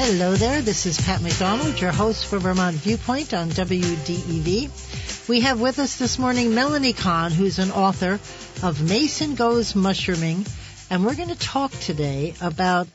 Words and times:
Hello 0.00 0.36
there, 0.36 0.62
this 0.62 0.86
is 0.86 1.00
Pat 1.00 1.22
McDonald, 1.22 1.80
your 1.80 1.90
host 1.90 2.26
for 2.26 2.38
Vermont 2.38 2.76
Viewpoint 2.76 3.34
on 3.34 3.50
WDEV. 3.50 5.28
We 5.28 5.40
have 5.40 5.60
with 5.60 5.80
us 5.80 5.96
this 5.96 6.20
morning 6.20 6.50
Melany 6.50 6.96
Kahn, 6.96 7.32
who's 7.32 7.58
an 7.58 7.72
author 7.72 8.20
of 8.62 8.80
Mason 8.80 9.34
Goes 9.34 9.74
Mushrooming, 9.74 10.46
and 10.88 11.04
we're 11.04 11.16
going 11.16 11.30
to 11.30 11.38
talk 11.38 11.72
today 11.72 12.34
about 12.40 12.86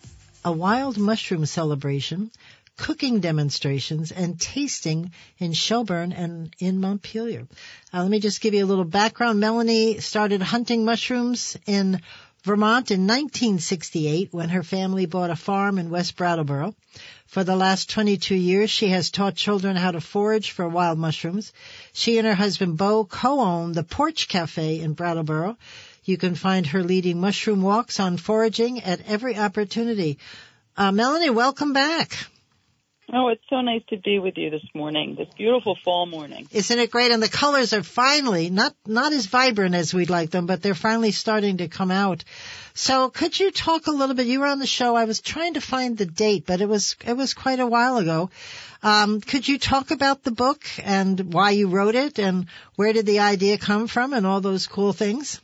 a 0.46 0.54
wild 0.54 0.98
mushroom 0.98 1.46
celebration, 1.46 2.32
cooking 2.78 3.20
demonstrations, 3.20 4.14
and 4.14 4.40
tasting 4.40 5.12
in 5.40 5.52
Shelburne 5.52 6.14
and 6.14 6.56
in 6.58 6.80
Montpelier. 6.80 7.50
Uh, 7.94 8.02
let 8.02 8.10
me 8.10 8.22
just 8.22 8.40
give 8.40 8.54
you 8.54 8.64
a 8.64 8.66
little 8.66 8.86
background. 8.86 9.44
Melany 9.44 10.02
started 10.02 10.42
hunting 10.42 10.86
mushrooms 10.86 11.58
in 11.66 12.00
Vermont 12.44 12.92
in 12.92 13.08
1968 13.08 14.34
when 14.34 14.50
her 14.50 14.64
family 14.64 15.06
bought 15.06 15.30
a 15.30 15.36
farm 15.36 15.78
in 15.78 15.90
West 15.90 16.18
Brattleboro. 16.18 16.76
For 17.26 17.46
the 17.46 17.56
last 17.56 17.90
22 17.90 18.36
years, 18.36 18.70
she 18.70 18.90
has 18.90 19.12
taught 19.12 19.36
children 19.36 19.78
how 19.78 19.92
to 19.92 20.02
forage 20.02 20.52
for 20.52 20.68
wild 20.68 21.00
mushrooms. 21.00 21.54
She 21.94 22.18
and 22.18 22.28
her 22.28 22.36
husband 22.36 22.78
Bo 22.78 23.06
co-own 23.06 23.72
the 23.72 23.84
Porch 23.84 24.28
Cafe 24.28 24.82
in 24.82 24.92
Brattleboro. 24.92 25.58
You 26.04 26.18
can 26.18 26.36
find 26.36 26.68
her 26.68 26.84
leading 26.84 27.22
mushroom 27.22 27.62
walks 27.62 28.02
on 28.02 28.18
foraging 28.18 28.82
at 28.82 29.08
every 29.08 29.38
opportunity. 29.38 30.20
Uh, 30.76 30.92
Melany, 30.92 31.34
welcome 31.34 31.72
back. 31.72 32.28
Oh, 33.12 33.28
it's 33.28 33.44
so 33.50 33.60
nice 33.60 33.82
to 33.90 33.98
be 33.98 34.20
with 34.20 34.38
you 34.38 34.50
this 34.50 34.64
morning, 34.74 35.16
this 35.16 35.28
beautiful 35.38 35.76
fall 35.84 36.06
morning. 36.06 36.48
Isn't 36.52 36.80
it 36.80 36.90
great? 36.90 37.12
And 37.12 37.22
the 37.22 37.28
colors 37.28 37.74
are 37.74 37.84
finally 37.84 38.50
not 38.50 38.74
not 38.86 39.12
as 39.12 39.26
vibrant 39.26 39.76
as 39.76 39.94
we'd 39.94 40.10
like 40.10 40.30
them, 40.32 40.46
but 40.46 40.62
they're 40.62 40.74
finally 40.74 41.12
starting 41.12 41.58
to 41.58 41.68
come 41.68 41.92
out. 41.92 42.24
So, 42.74 43.10
could 43.10 43.38
you 43.38 43.52
talk 43.52 43.88
a 43.88 43.92
little 43.92 44.16
bit? 44.16 44.28
You 44.28 44.40
were 44.40 44.48
on 44.48 44.60
the 44.60 44.66
show. 44.66 44.96
I 44.96 45.04
was 45.04 45.20
trying 45.20 45.56
to 45.56 45.62
find 45.62 45.98
the 45.98 46.06
date, 46.06 46.46
but 46.48 46.62
it 46.62 46.70
was 46.70 46.96
it 47.06 47.18
was 47.18 47.34
quite 47.34 47.60
a 47.60 47.68
while 47.68 47.98
ago. 47.98 48.30
Um, 48.82 49.20
could 49.20 49.48
you 49.48 49.60
talk 49.60 49.92
about 49.92 50.24
the 50.24 50.32
book 50.32 50.64
and 50.82 51.34
why 51.34 51.52
you 51.52 51.68
wrote 51.68 51.96
it, 51.96 52.20
and 52.20 52.48
where 52.78 52.94
did 52.94 53.06
the 53.06 53.20
idea 53.20 53.58
come 53.58 53.88
from, 53.88 54.14
and 54.14 54.26
all 54.26 54.40
those 54.40 54.66
cool 54.66 54.94
things? 54.94 55.42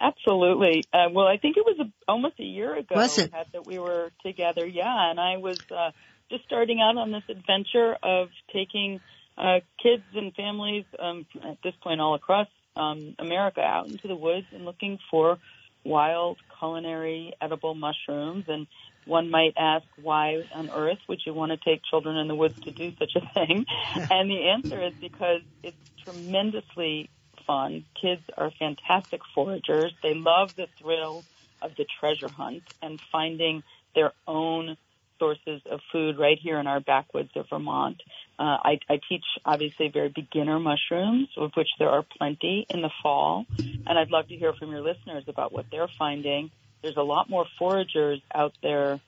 Absolutely. 0.00 0.82
Uh, 0.92 1.08
well, 1.12 1.26
I 1.26 1.36
think 1.36 1.58
it 1.58 1.64
was 1.64 1.78
a, 1.78 1.92
almost 2.08 2.40
a 2.40 2.44
year 2.44 2.74
ago 2.74 2.94
Was 2.96 3.18
it? 3.18 3.30
that 3.32 3.66
we 3.66 3.78
were 3.78 4.10
together. 4.24 4.66
Yeah, 4.66 5.10
and 5.10 5.20
I 5.20 5.36
was. 5.36 5.58
Uh, 5.70 5.92
just 6.30 6.44
starting 6.44 6.80
out 6.80 6.96
on 6.96 7.10
this 7.10 7.24
adventure 7.28 7.96
of 8.02 8.28
taking 8.52 9.00
uh, 9.36 9.60
kids 9.82 10.04
and 10.14 10.34
families 10.34 10.84
um, 10.98 11.26
at 11.44 11.58
this 11.62 11.74
point 11.82 12.00
all 12.00 12.14
across 12.14 12.48
um, 12.76 13.14
America 13.18 13.60
out 13.60 13.86
into 13.86 14.08
the 14.08 14.14
woods 14.14 14.46
and 14.52 14.64
looking 14.64 14.98
for 15.10 15.38
wild 15.84 16.38
culinary 16.58 17.32
edible 17.40 17.74
mushrooms. 17.74 18.44
And 18.48 18.66
one 19.06 19.30
might 19.30 19.54
ask, 19.58 19.84
why 20.00 20.42
on 20.54 20.70
earth 20.70 20.98
would 21.08 21.20
you 21.24 21.34
want 21.34 21.52
to 21.52 21.58
take 21.58 21.80
children 21.88 22.16
in 22.16 22.28
the 22.28 22.34
woods 22.34 22.54
to 22.64 22.70
do 22.70 22.92
such 22.98 23.12
a 23.16 23.20
thing? 23.34 23.64
and 24.10 24.30
the 24.30 24.50
answer 24.50 24.86
is 24.86 24.92
because 25.00 25.40
it's 25.62 25.76
tremendously 26.04 27.08
fun. 27.46 27.84
Kids 28.00 28.22
are 28.36 28.52
fantastic 28.58 29.20
foragers. 29.34 29.90
They 30.02 30.14
love 30.14 30.50
the 30.56 30.66
thrill 30.80 31.24
of 31.62 31.72
the 31.76 31.86
treasure 31.98 32.28
hunt 32.28 32.62
and 32.82 33.00
finding 33.10 33.62
their 33.94 34.12
own 34.26 34.76
sources 35.20 35.62
of 35.70 35.78
food 35.92 36.18
right 36.18 36.38
here 36.42 36.58
in 36.58 36.66
our 36.66 36.80
backwoods 36.80 37.30
of 37.36 37.46
Vermont. 37.48 38.02
Uh, 38.38 38.56
I, 38.64 38.78
I 38.88 38.98
teach 39.08 39.24
obviously 39.44 39.88
very 39.88 40.08
beginner 40.08 40.58
mushrooms, 40.58 41.28
of 41.36 41.52
which 41.54 41.68
there 41.78 41.90
are 41.90 42.04
plenty 42.18 42.66
in 42.68 42.82
the 42.82 42.90
fall, 43.02 43.46
and 43.58 43.96
I'd 43.98 44.10
love 44.10 44.26
to 44.28 44.36
hear 44.36 44.52
from 44.54 44.70
your 44.72 44.80
listeners 44.80 45.24
about 45.28 45.52
what 45.52 45.66
they're 45.70 45.90
finding. 45.98 46.50
There's 46.82 46.96
a 46.96 47.02
lot 47.02 47.30
more 47.30 47.46
foragers 47.60 48.20
out 48.34 48.54
there 48.62 48.98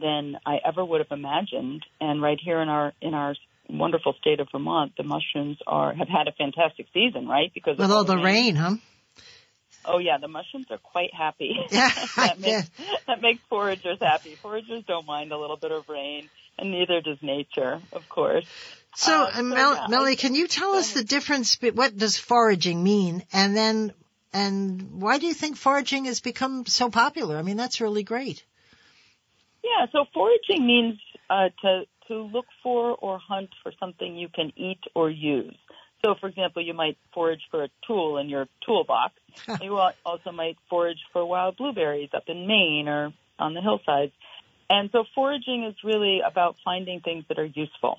than 0.00 0.38
I 0.46 0.58
ever 0.64 0.82
would 0.82 1.00
have 1.00 1.10
imagined, 1.10 1.84
and 2.00 2.22
right 2.22 2.38
here 2.42 2.62
in 2.62 2.68
our 2.70 2.94
in 3.02 3.12
our 3.12 3.34
wonderful 3.68 4.14
state 4.20 4.40
of 4.40 4.48
Vermont, 4.52 4.92
the 4.96 5.02
mushrooms 5.02 5.58
are 5.66 5.92
have 5.92 6.08
had 6.08 6.28
a 6.28 6.32
fantastic 6.32 6.86
season, 6.94 7.26
right? 7.26 7.52
Because 7.52 7.76
With 7.78 7.90
all 7.90 8.04
the 8.04 8.16
rain, 8.16 8.56
huh? 8.56 8.76
Oh 9.84 9.98
yeah, 9.98 10.18
the 10.18 10.28
mushrooms 10.28 10.66
are 10.70 10.78
quite 10.78 11.12
happy. 11.12 11.56
Yeah, 11.70 11.90
that, 12.16 12.38
yeah. 12.40 12.56
makes, 12.56 12.70
that 13.06 13.20
makes 13.20 13.42
foragers 13.50 13.98
happy. 14.00 14.38
Foragers 14.42 14.84
don't 14.86 15.06
mind 15.06 15.32
a 15.32 15.38
little 15.38 15.56
bit 15.56 15.72
of 15.72 15.88
rain, 15.88 16.28
and 16.58 16.70
neither 16.70 17.00
does 17.00 17.18
nature, 17.22 17.80
of 17.92 18.08
course. 18.08 18.44
So, 18.94 19.12
Uh, 19.12 19.26
uh, 19.26 19.36
so, 19.36 19.42
Mel- 19.42 19.74
yeah, 19.74 20.00
I- 20.00 20.14
can 20.16 20.34
you 20.34 20.46
tell 20.46 20.74
us 20.74 20.92
the 20.92 21.04
difference? 21.04 21.58
What 21.60 21.96
does 21.96 22.18
foraging 22.18 22.82
mean? 22.82 23.24
And 23.32 23.56
then, 23.56 23.92
and 24.32 25.00
why 25.02 25.18
do 25.18 25.26
you 25.26 25.34
think 25.34 25.56
foraging 25.56 26.04
has 26.04 26.20
become 26.20 26.66
so 26.66 26.90
popular? 26.90 27.36
I 27.36 27.42
mean, 27.42 27.56
that's 27.56 27.80
really 27.80 28.02
great. 28.04 28.44
Yeah, 29.64 29.86
so 29.92 30.04
foraging 30.12 30.66
means 30.66 30.98
uh, 31.30 31.48
to 31.62 31.84
to 32.08 32.14
look 32.22 32.46
for 32.62 32.94
or 32.96 33.18
hunt 33.18 33.50
for 33.62 33.72
something 33.78 34.16
you 34.16 34.28
can 34.28 34.52
eat 34.56 34.80
or 34.94 35.08
use. 35.08 35.56
So, 36.04 36.16
for 36.20 36.28
example, 36.28 36.62
you 36.62 36.74
might 36.74 36.98
forage 37.14 37.42
for 37.50 37.62
a 37.62 37.68
tool 37.86 38.18
in 38.18 38.28
your 38.28 38.48
toolbox. 38.66 39.14
you 39.60 39.78
also 40.04 40.32
might 40.32 40.56
forage 40.68 40.98
for 41.12 41.24
wild 41.24 41.56
blueberries 41.56 42.10
up 42.12 42.24
in 42.26 42.46
Maine 42.46 42.88
or 42.88 43.12
on 43.38 43.54
the 43.54 43.60
hillsides. 43.60 44.12
And 44.68 44.90
so, 44.90 45.04
foraging 45.14 45.64
is 45.64 45.74
really 45.84 46.20
about 46.26 46.56
finding 46.64 47.00
things 47.00 47.24
that 47.28 47.38
are 47.38 47.44
useful. 47.44 47.98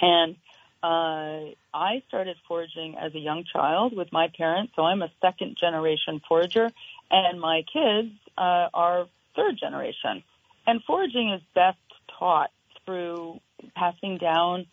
And 0.00 0.36
uh, 0.82 1.52
I 1.74 2.02
started 2.08 2.36
foraging 2.46 2.96
as 2.96 3.14
a 3.14 3.18
young 3.18 3.44
child 3.44 3.96
with 3.96 4.12
my 4.12 4.28
parents, 4.28 4.72
so 4.76 4.82
I'm 4.82 5.02
a 5.02 5.10
second 5.20 5.56
generation 5.58 6.20
forager, 6.26 6.70
and 7.10 7.40
my 7.40 7.62
kids 7.72 8.12
uh, 8.36 8.68
are 8.72 9.06
third 9.34 9.58
generation. 9.58 10.22
And 10.66 10.82
foraging 10.84 11.32
is 11.32 11.42
best 11.54 11.78
taught 12.18 12.50
through 12.84 13.40
passing 13.74 14.18
down 14.18 14.66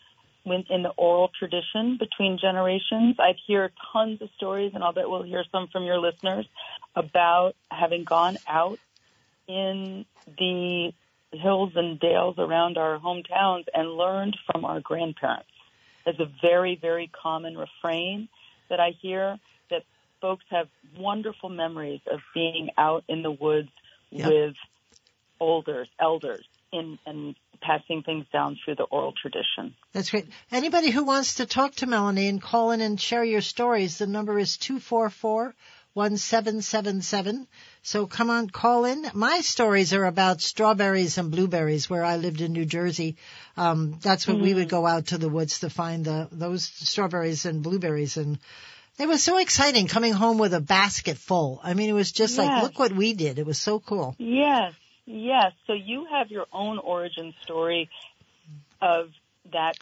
in 0.45 0.83
the 0.83 0.91
oral 0.97 1.29
tradition 1.37 1.97
between 1.99 2.37
generations. 2.39 3.15
I 3.19 3.33
hear 3.47 3.71
tons 3.91 4.21
of 4.21 4.29
stories, 4.37 4.71
and 4.73 4.83
I'll 4.83 4.93
bet 4.93 5.09
we'll 5.09 5.23
hear 5.23 5.43
some 5.51 5.67
from 5.71 5.83
your 5.83 5.99
listeners 5.99 6.45
about 6.95 7.53
having 7.71 8.03
gone 8.03 8.37
out 8.47 8.79
in 9.47 10.05
the 10.37 10.91
hills 11.31 11.71
and 11.75 11.99
dales 11.99 12.35
around 12.37 12.77
our 12.77 12.99
hometowns 12.99 13.65
and 13.73 13.91
learned 13.91 14.37
from 14.45 14.65
our 14.65 14.79
grandparents. 14.79 15.49
There's 16.05 16.19
a 16.19 16.31
very, 16.41 16.77
very 16.79 17.09
common 17.21 17.57
refrain 17.57 18.29
that 18.69 18.79
I 18.79 18.91
hear 19.01 19.37
that 19.71 19.83
folks 20.21 20.45
have 20.51 20.67
wonderful 20.97 21.49
memories 21.49 22.01
of 22.11 22.19
being 22.33 22.69
out 22.77 23.03
in 23.09 23.23
the 23.23 23.31
woods 23.31 23.69
Yep. 24.11 24.27
with 24.27 24.53
elders, 25.41 25.89
elders, 25.99 26.45
in 26.71 26.97
and 27.05 27.35
passing 27.65 28.03
things 28.03 28.25
down 28.31 28.57
through 28.63 28.75
the 28.75 28.83
oral 28.83 29.13
tradition. 29.19 29.75
That's 29.93 30.09
great. 30.11 30.27
Anybody 30.51 30.91
who 30.91 31.03
wants 31.03 31.35
to 31.35 31.45
talk 31.45 31.75
to 31.75 31.87
Melany 31.87 32.29
and 32.29 32.41
call 32.41 32.71
in 32.71 32.81
and 32.81 32.99
share 32.99 33.23
your 33.23 33.41
stories, 33.41 33.97
the 33.97 34.07
number 34.07 34.37
is 34.37 34.57
244 34.57 35.55
1777. 35.93 37.47
So 37.81 38.05
come 38.05 38.29
on, 38.29 38.49
call 38.49 38.83
in. 38.83 39.05
My 39.13 39.39
stories 39.39 39.93
are 39.93 40.03
about 40.03 40.41
strawberries 40.41 41.17
and 41.17 41.31
blueberries 41.31 41.89
where 41.89 42.03
I 42.03 42.17
lived 42.17 42.41
in 42.41 42.51
New 42.51 42.65
Jersey. 42.65 43.15
Um, 43.55 43.97
that's 44.01 44.27
when 44.27 44.41
we 44.41 44.53
would 44.53 44.67
go 44.67 44.85
out 44.85 45.07
to 45.07 45.17
the 45.17 45.29
woods 45.29 45.61
to 45.61 45.69
find 45.69 46.03
the, 46.03 46.27
those 46.33 46.65
strawberries 46.65 47.45
and 47.45 47.63
blueberries 47.63 48.17
and 48.17 48.39
it 48.97 49.07
was 49.07 49.23
so 49.23 49.37
exciting 49.37 49.87
coming 49.87 50.13
home 50.13 50.37
with 50.37 50.53
a 50.53 50.61
basket 50.61 51.17
full. 51.17 51.59
I 51.61 51.73
mean, 51.73 51.89
it 51.89 51.93
was 51.93 52.13
just 52.13 52.37
like, 52.37 52.63
look 52.63 52.79
what 52.79 52.93
we 52.93 53.13
did. 53.13 53.39
It 53.39 53.45
was 53.45 53.59
so 53.59 53.79
cool. 53.79 54.15
Yes, 54.17 54.73
yes. 55.05 55.53
So 55.67 55.73
you 55.73 56.07
have 56.11 56.29
your 56.29 56.45
own 56.51 56.79
origin 56.79 57.33
story 57.43 57.89
of 58.81 59.09
that 59.51 59.75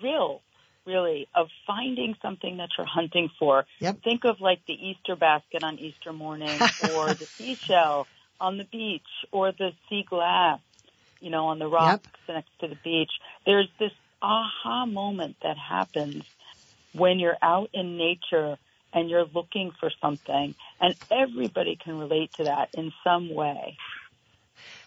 thrill, 0.00 0.42
really, 0.86 1.28
of 1.34 1.48
finding 1.66 2.14
something 2.22 2.58
that 2.58 2.68
you're 2.76 2.86
hunting 2.86 3.30
for. 3.38 3.66
Yep. 3.80 4.02
Think 4.02 4.24
of 4.24 4.40
like 4.40 4.60
the 4.66 4.74
Easter 4.74 5.16
basket 5.16 5.62
on 5.62 5.78
Easter 5.78 6.12
morning, 6.12 6.60
or 6.90 7.08
the 7.14 7.26
seashell 7.38 8.06
on 8.40 8.58
the 8.58 8.64
beach, 8.64 9.02
or 9.32 9.52
the 9.52 9.70
sea 9.88 10.04
glass, 10.08 10.60
you 11.20 11.30
know, 11.30 11.46
on 11.46 11.58
the 11.58 11.66
rocks 11.66 12.02
next 12.28 12.50
to 12.60 12.68
the 12.68 12.76
beach. 12.84 13.10
There's 13.44 13.68
this 13.78 13.92
aha 14.22 14.86
moment 14.86 15.36
that 15.42 15.56
happens 15.56 16.24
when 16.92 17.18
you're 17.18 17.36
out 17.42 17.70
in 17.74 17.96
nature 17.96 18.56
and 18.92 19.10
you're 19.10 19.26
looking 19.34 19.72
for 19.78 19.90
something, 20.00 20.54
and 20.80 20.94
everybody 21.10 21.78
can 21.82 21.98
relate 21.98 22.30
to 22.38 22.44
that 22.44 22.68
in 22.72 22.92
some 23.04 23.34
way. 23.34 23.76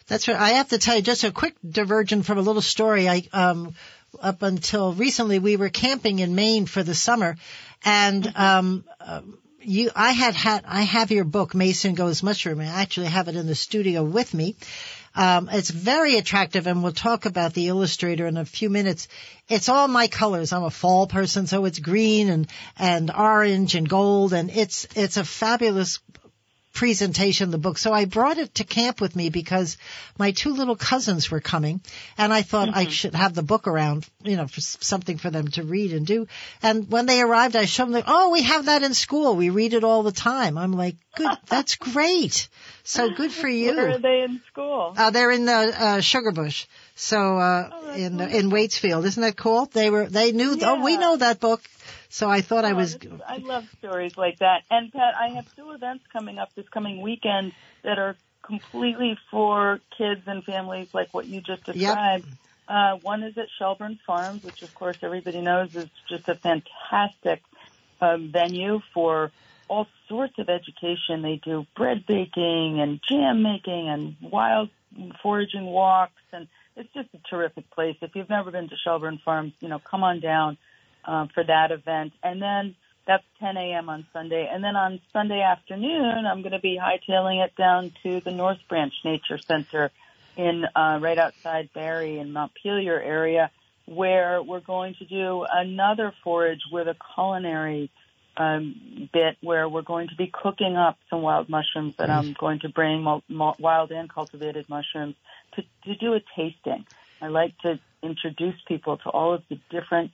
That's 0.09 0.27
right. 0.27 0.37
I 0.37 0.49
have 0.53 0.69
to 0.69 0.79
tell 0.79 0.95
you 0.95 1.03
just 1.03 1.23
a 1.23 1.31
quick 1.31 1.55
diversion 1.67 2.23
from 2.23 2.39
a 2.39 2.41
little 2.41 2.63
story. 2.63 3.07
I 3.07 3.23
um, 3.31 3.75
up 4.19 4.41
until 4.41 4.91
recently 4.93 5.37
we 5.37 5.55
were 5.55 5.69
camping 5.69 6.17
in 6.17 6.33
Maine 6.33 6.65
for 6.65 6.81
the 6.81 6.95
summer, 6.95 7.37
and 7.85 8.33
um, 8.35 8.83
uh, 8.99 9.21
you, 9.61 9.91
I 9.95 10.13
had 10.13 10.33
had, 10.33 10.65
I 10.67 10.81
have 10.81 11.11
your 11.11 11.25
book, 11.25 11.53
Mason 11.53 11.93
Goes 11.93 12.23
Mushroom. 12.23 12.59
I 12.59 12.65
actually 12.65 13.07
have 13.07 13.27
it 13.27 13.35
in 13.35 13.45
the 13.45 13.53
studio 13.53 14.03
with 14.03 14.33
me. 14.33 14.55
Um, 15.13 15.47
it's 15.51 15.69
very 15.69 16.17
attractive, 16.17 16.65
and 16.65 16.81
we'll 16.81 16.91
talk 16.91 17.25
about 17.27 17.53
the 17.53 17.67
illustrator 17.67 18.25
in 18.25 18.37
a 18.37 18.45
few 18.45 18.71
minutes. 18.71 19.07
It's 19.47 19.69
all 19.69 19.87
my 19.87 20.07
colors. 20.07 20.53
I'm 20.53 20.63
a 20.63 20.71
fall 20.71 21.05
person, 21.05 21.45
so 21.45 21.65
it's 21.65 21.77
green 21.77 22.29
and 22.29 22.47
and 22.77 23.11
orange 23.11 23.75
and 23.75 23.87
gold, 23.87 24.33
and 24.33 24.49
it's 24.49 24.87
it's 24.95 25.17
a 25.17 25.23
fabulous 25.23 25.99
presentation, 26.73 27.45
of 27.45 27.51
the 27.51 27.57
book. 27.57 27.77
So 27.77 27.91
I 27.91 28.05
brought 28.05 28.37
it 28.37 28.55
to 28.55 28.63
camp 28.63 29.01
with 29.01 29.15
me 29.15 29.29
because 29.29 29.77
my 30.17 30.31
two 30.31 30.53
little 30.53 30.75
cousins 30.75 31.29
were 31.29 31.39
coming 31.39 31.81
and 32.17 32.33
I 32.33 32.41
thought 32.41 32.69
mm-hmm. 32.69 32.77
I 32.77 32.87
should 32.87 33.15
have 33.15 33.33
the 33.33 33.43
book 33.43 33.67
around, 33.67 34.07
you 34.23 34.37
know, 34.37 34.47
for 34.47 34.61
something 34.61 35.17
for 35.17 35.29
them 35.29 35.47
to 35.49 35.63
read 35.63 35.93
and 35.93 36.05
do. 36.05 36.27
And 36.61 36.89
when 36.89 37.05
they 37.05 37.21
arrived, 37.21 37.55
I 37.55 37.65
showed 37.65 37.85
them, 37.85 37.93
like, 37.93 38.05
oh, 38.07 38.29
we 38.29 38.43
have 38.43 38.65
that 38.65 38.83
in 38.83 38.93
school. 38.93 39.35
We 39.35 39.49
read 39.49 39.73
it 39.73 39.83
all 39.83 40.03
the 40.03 40.11
time. 40.11 40.57
I'm 40.57 40.73
like, 40.73 40.95
good, 41.15 41.37
that's 41.47 41.75
great. 41.75 42.47
So 42.83 43.09
good 43.09 43.31
for 43.31 43.47
you. 43.47 43.75
Where 43.75 43.91
are 43.91 43.97
they 43.97 44.21
in 44.21 44.41
school? 44.47 44.93
Uh, 44.95 45.09
they're 45.11 45.31
in 45.31 45.45
the, 45.45 45.51
uh, 45.53 46.01
Sugar 46.01 46.31
Bush. 46.31 46.65
So, 46.95 47.37
uh, 47.37 47.69
oh, 47.71 47.93
in, 47.93 48.17
wonderful. 48.17 48.39
in 48.39 48.49
Waitsfield. 48.51 49.05
Isn't 49.05 49.21
that 49.21 49.37
cool? 49.37 49.65
They 49.67 49.89
were, 49.89 50.05
they 50.05 50.31
knew, 50.31 50.55
yeah. 50.55 50.71
oh, 50.71 50.83
we 50.83 50.97
know 50.97 51.17
that 51.17 51.39
book. 51.39 51.61
So 52.09 52.29
I 52.29 52.41
thought 52.41 52.65
oh, 52.65 52.69
I 52.69 52.73
was. 52.73 52.95
Is, 52.95 53.01
I 53.27 53.37
love 53.37 53.69
stories 53.77 54.17
like 54.17 54.39
that. 54.39 54.63
And 54.69 54.91
Pat, 54.91 55.13
I 55.15 55.29
have 55.29 55.55
two 55.55 55.71
events 55.71 56.03
coming 56.11 56.39
up 56.39 56.53
this 56.55 56.67
coming 56.69 57.01
weekend 57.01 57.53
that 57.83 57.99
are 57.99 58.15
completely 58.41 59.17
for 59.29 59.79
kids 59.95 60.21
and 60.25 60.43
families, 60.43 60.87
like 60.93 61.13
what 61.13 61.27
you 61.27 61.39
just 61.39 61.65
described. 61.65 62.25
Yep. 62.25 62.35
Uh, 62.67 62.95
one 63.01 63.23
is 63.23 63.37
at 63.37 63.47
Shelburne 63.57 63.99
Farms, 64.05 64.43
which 64.43 64.63
of 64.63 64.73
course 64.75 64.97
everybody 65.01 65.41
knows 65.41 65.75
is 65.75 65.89
just 66.07 66.27
a 66.29 66.35
fantastic 66.35 67.41
um, 68.01 68.31
venue 68.31 68.79
for 68.93 69.31
all 69.67 69.87
sorts 70.07 70.37
of 70.39 70.49
education. 70.49 71.21
They 71.21 71.39
do 71.43 71.65
bread 71.75 72.05
baking 72.07 72.79
and 72.81 72.99
jam 73.07 73.43
making 73.43 73.87
and 73.87 74.15
wild 74.21 74.69
foraging 75.21 75.65
walks, 75.65 76.21
and 76.33 76.47
it's 76.75 76.91
just 76.93 77.09
a 77.13 77.19
terrific 77.29 77.69
place. 77.69 77.97
If 78.01 78.15
you've 78.15 78.29
never 78.29 78.49
been 78.49 78.69
to 78.69 78.75
Shelburne 78.83 79.19
Farms, 79.23 79.53
you 79.59 79.67
know, 79.67 79.79
come 79.79 80.03
on 80.03 80.19
down 80.19 80.57
um, 81.05 81.29
for 81.33 81.43
that 81.43 81.71
event. 81.71 82.13
And 82.23 82.41
then 82.41 82.75
that's 83.07 83.23
10 83.39 83.57
a.m. 83.57 83.89
on 83.89 84.05
Sunday. 84.13 84.47
And 84.51 84.63
then 84.63 84.75
on 84.75 85.01
Sunday 85.11 85.41
afternoon, 85.41 86.25
I'm 86.25 86.41
going 86.41 86.51
to 86.51 86.59
be 86.59 86.79
hightailing 86.79 87.43
it 87.43 87.55
down 87.55 87.91
to 88.03 88.21
the 88.23 88.31
North 88.31 88.59
Branch 88.69 88.93
Nature 89.03 89.39
Center 89.47 89.91
in 90.37 90.63
uh, 90.75 90.99
right 91.01 91.17
outside 91.17 91.69
Barre 91.73 92.19
in 92.19 92.31
Montpelier 92.31 92.99
area, 93.01 93.51
where 93.85 94.41
we're 94.43 94.61
going 94.61 94.95
to 94.99 95.05
do 95.05 95.45
another 95.51 96.13
forage 96.23 96.61
with 96.71 96.87
a 96.87 96.95
culinary 97.15 97.89
um, 98.37 99.09
bit 99.11 99.37
where 99.41 99.67
we're 99.67 99.81
going 99.81 100.07
to 100.07 100.15
be 100.15 100.31
cooking 100.31 100.77
up 100.77 100.97
some 101.09 101.21
wild 101.21 101.49
mushrooms 101.49 101.95
that 101.97 102.09
I'm 102.09 102.35
going 102.39 102.59
to 102.59 102.69
bring 102.69 103.01
mo- 103.01 103.23
mo- 103.27 103.55
wild 103.59 103.91
and 103.91 104.09
cultivated 104.09 104.67
mushrooms 104.69 105.15
to, 105.55 105.63
to 105.85 105.95
do 105.95 106.13
a 106.13 106.19
tasting. 106.37 106.85
I 107.21 107.27
like 107.27 107.57
to 107.63 107.79
introduce 108.01 108.55
people 108.67 108.97
to 108.97 109.09
all 109.09 109.33
of 109.33 109.41
the 109.49 109.59
different 109.69 110.11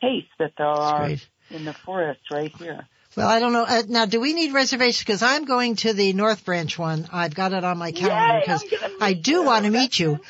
tastes 0.00 0.30
that 0.38 0.52
there 0.56 0.66
are 0.66 1.10
in 1.50 1.64
the 1.64 1.72
forest 1.72 2.20
right 2.30 2.54
here. 2.56 2.86
Well, 3.16 3.26
I 3.26 3.40
don't 3.40 3.52
know. 3.52 3.64
Uh, 3.64 3.82
now, 3.88 4.06
do 4.06 4.20
we 4.20 4.32
need 4.32 4.52
reservations? 4.52 5.00
Because 5.00 5.22
I'm 5.22 5.44
going 5.44 5.76
to 5.76 5.92
the 5.92 6.12
North 6.12 6.44
Branch 6.44 6.78
one. 6.78 7.08
I've 7.12 7.34
got 7.34 7.52
it 7.52 7.64
on 7.64 7.78
my 7.78 7.90
calendar 7.90 8.40
because 8.40 8.64
I 9.00 9.14
do 9.14 9.42
want 9.42 9.64
to 9.64 9.70
meet 9.70 9.98
you. 9.98 10.20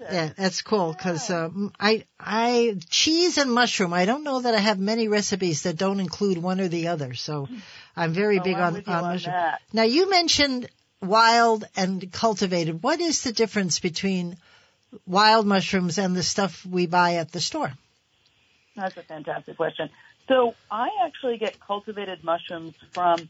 Yeah, 0.00 0.30
that's 0.36 0.62
cool 0.62 0.92
because 0.92 1.30
uh, 1.30 1.50
I, 1.78 2.04
I 2.18 2.76
cheese 2.90 3.38
and 3.38 3.52
mushroom. 3.52 3.92
I 3.92 4.04
don't 4.04 4.24
know 4.24 4.40
that 4.40 4.54
I 4.54 4.58
have 4.58 4.80
many 4.80 5.06
recipes 5.06 5.62
that 5.62 5.76
don't 5.76 6.00
include 6.00 6.38
one 6.38 6.60
or 6.60 6.66
the 6.66 6.88
other. 6.88 7.14
So 7.14 7.48
I'm 7.96 8.12
very 8.12 8.40
oh, 8.40 8.42
big 8.42 8.56
I'm 8.56 8.74
on, 8.74 8.82
on, 8.86 8.94
on 8.94 9.02
mushroom. 9.12 9.36
That. 9.36 9.60
Now, 9.72 9.84
you 9.84 10.10
mentioned 10.10 10.68
wild 11.00 11.64
and 11.76 12.10
cultivated. 12.10 12.82
What 12.82 13.00
is 13.00 13.22
the 13.22 13.32
difference 13.32 13.78
between 13.78 14.36
wild 15.06 15.46
mushrooms 15.46 15.98
and 15.98 16.16
the 16.16 16.22
stuff 16.22 16.66
we 16.66 16.86
buy 16.86 17.16
at 17.16 17.30
the 17.30 17.40
store? 17.40 17.72
That's 18.76 18.96
a 18.96 19.02
fantastic 19.02 19.56
question. 19.56 19.90
So 20.28 20.54
I 20.70 20.88
actually 21.04 21.38
get 21.38 21.58
cultivated 21.60 22.24
mushrooms 22.24 22.74
from 22.92 23.28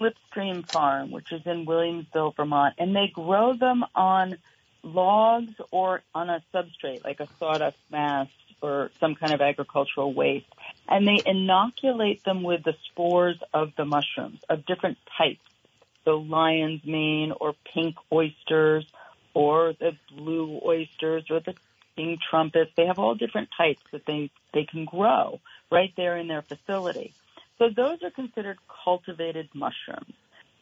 Slipstream 0.00 0.70
Farm, 0.70 1.10
which 1.10 1.32
is 1.32 1.42
in 1.46 1.66
Williamsville, 1.66 2.36
Vermont, 2.36 2.74
and 2.78 2.94
they 2.94 3.08
grow 3.08 3.54
them 3.54 3.84
on 3.94 4.36
logs 4.82 5.54
or 5.70 6.02
on 6.14 6.30
a 6.30 6.42
substrate 6.54 7.04
like 7.04 7.20
a 7.20 7.28
sawdust 7.38 7.78
mass 7.90 8.28
or 8.62 8.90
some 9.00 9.14
kind 9.14 9.32
of 9.32 9.40
agricultural 9.40 10.12
waste. 10.12 10.46
And 10.88 11.06
they 11.06 11.20
inoculate 11.24 12.24
them 12.24 12.42
with 12.42 12.62
the 12.64 12.74
spores 12.86 13.38
of 13.52 13.72
the 13.76 13.84
mushrooms 13.84 14.40
of 14.48 14.64
different 14.66 14.98
types. 15.18 15.40
So 16.04 16.18
lion's 16.18 16.84
mane 16.84 17.32
or 17.32 17.54
pink 17.74 17.96
oysters 18.12 18.86
or 19.34 19.74
the 19.78 19.96
blue 20.14 20.60
oysters 20.64 21.24
or 21.30 21.40
the 21.40 21.54
king 21.96 22.18
trumpets. 22.30 22.70
They 22.76 22.86
have 22.86 22.98
all 22.98 23.14
different 23.14 23.48
types 23.56 23.82
that 23.92 24.06
they, 24.06 24.30
they 24.54 24.64
can 24.64 24.84
grow 24.84 25.40
right 25.70 25.92
there 25.96 26.16
in 26.16 26.28
their 26.28 26.42
facility. 26.42 27.14
So 27.58 27.66
those 27.74 28.02
are 28.02 28.10
considered 28.10 28.58
cultivated 28.84 29.48
mushrooms. 29.54 30.14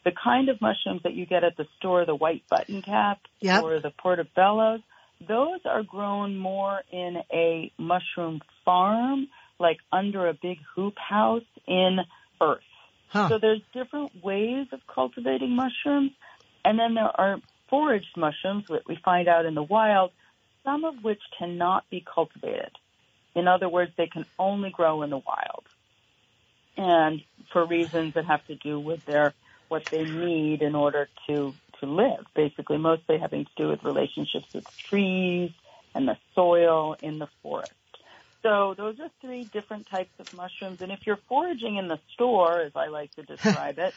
The 0.03 0.11
kind 0.11 0.49
of 0.49 0.61
mushrooms 0.61 1.01
that 1.03 1.13
you 1.13 1.25
get 1.25 1.43
at 1.43 1.57
the 1.57 1.67
store, 1.77 2.05
the 2.05 2.15
white 2.15 2.43
button 2.49 2.81
cap 2.81 3.19
yep. 3.39 3.63
or 3.63 3.79
the 3.79 3.91
portobellos, 3.91 4.81
those 5.27 5.59
are 5.65 5.83
grown 5.83 6.37
more 6.37 6.81
in 6.91 7.17
a 7.33 7.71
mushroom 7.77 8.41
farm, 8.63 9.27
like 9.59 9.77
under 9.91 10.27
a 10.27 10.33
big 10.33 10.59
hoop 10.75 10.95
house 10.97 11.43
in 11.67 11.99
earth. 12.41 12.59
Huh. 13.09 13.29
So 13.29 13.39
there's 13.39 13.61
different 13.73 14.23
ways 14.23 14.67
of 14.71 14.79
cultivating 14.93 15.55
mushrooms. 15.55 16.11
And 16.63 16.77
then 16.77 16.95
there 16.95 17.03
are 17.03 17.37
foraged 17.69 18.17
mushrooms 18.17 18.65
that 18.69 18.87
we 18.87 18.97
find 19.03 19.27
out 19.27 19.45
in 19.45 19.55
the 19.55 19.63
wild 19.63 20.11
some 20.65 20.83
of 20.83 20.95
which 21.03 21.21
cannot 21.39 21.89
be 21.89 22.03
cultivated. 22.13 22.71
In 23.35 23.47
other 23.47 23.69
words, 23.69 23.91
they 23.97 24.07
can 24.07 24.25
only 24.37 24.71
grow 24.71 25.03
in 25.03 25.11
the 25.11 25.17
wild. 25.17 25.63
And 26.77 27.21
for 27.53 27.65
reasons 27.65 28.15
that 28.15 28.25
have 28.25 28.45
to 28.47 28.55
do 28.55 28.79
with 28.79 28.99
their, 29.05 29.33
what 29.69 29.83
they 29.91 30.03
need 30.03 30.61
in 30.61 30.75
order 30.75 31.07
to, 31.27 31.53
to 31.79 31.85
live, 31.85 32.25
basically 32.35 32.77
mostly 32.77 33.17
having 33.19 33.45
to 33.45 33.51
do 33.55 33.69
with 33.69 33.83
relationships 33.83 34.47
with 34.53 34.65
trees 34.89 35.51
and 35.93 36.07
the 36.07 36.17
soil 36.33 36.97
in 37.01 37.19
the 37.19 37.27
forest. 37.41 37.71
So 38.41 38.75
those 38.77 38.99
are 38.99 39.09
three 39.21 39.49
different 39.51 39.87
types 39.89 40.11
of 40.19 40.27
mushrooms. 40.31 40.79
And 40.81 40.91
if 40.91 40.99
you're 41.05 41.19
foraging 41.27 41.77
in 41.77 41.87
the 41.87 41.99
store, 42.13 42.61
as 42.61 42.73
I 42.75 42.87
like 42.87 43.13
to 43.15 43.23
describe 43.23 43.79
it, 43.79 43.93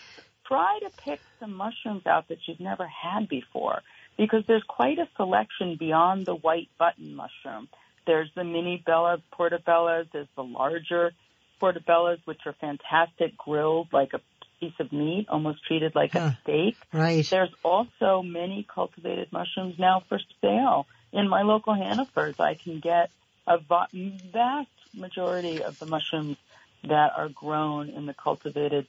try 0.46 0.78
to 0.82 0.90
pick 1.04 1.20
some 1.40 1.54
mushrooms 1.54 2.06
out 2.06 2.28
that 2.28 2.38
you've 2.46 2.60
never 2.60 2.86
had 2.86 3.28
before 3.28 3.82
because 4.18 4.44
there's 4.46 4.64
quite 4.64 4.98
a 4.98 5.08
selection 5.16 5.76
beyond 5.76 6.26
the 6.26 6.34
white 6.34 6.68
button 6.76 7.14
mushroom. 7.14 7.68
There's 8.06 8.28
the 8.34 8.44
mini 8.44 8.82
bella 8.84 9.22
portobellas, 9.32 10.08
there's 10.12 10.28
the 10.36 10.44
larger 10.44 11.12
portobellas, 11.60 12.18
which 12.24 12.40
are 12.44 12.54
fantastic 12.60 13.38
grilled 13.38 13.88
like 13.92 14.12
a 14.12 14.20
piece 14.60 14.74
of 14.80 14.92
meat, 14.92 15.26
almost 15.28 15.64
treated 15.64 15.94
like 15.94 16.12
huh. 16.12 16.18
a 16.18 16.38
steak. 16.42 16.76
Right. 16.92 17.24
There's 17.24 17.54
also 17.64 18.22
many 18.22 18.66
cultivated 18.68 19.32
mushrooms 19.32 19.78
now 19.78 20.02
for 20.08 20.18
sale. 20.40 20.86
In 21.12 21.28
my 21.28 21.42
local 21.42 21.74
Hannaford's, 21.74 22.40
I 22.40 22.54
can 22.54 22.80
get 22.80 23.10
a 23.46 23.58
vast 23.58 24.68
majority 24.94 25.62
of 25.62 25.78
the 25.78 25.86
mushrooms 25.86 26.36
that 26.84 27.12
are 27.16 27.28
grown 27.28 27.88
in 27.88 28.06
the 28.06 28.14
cultivated 28.14 28.86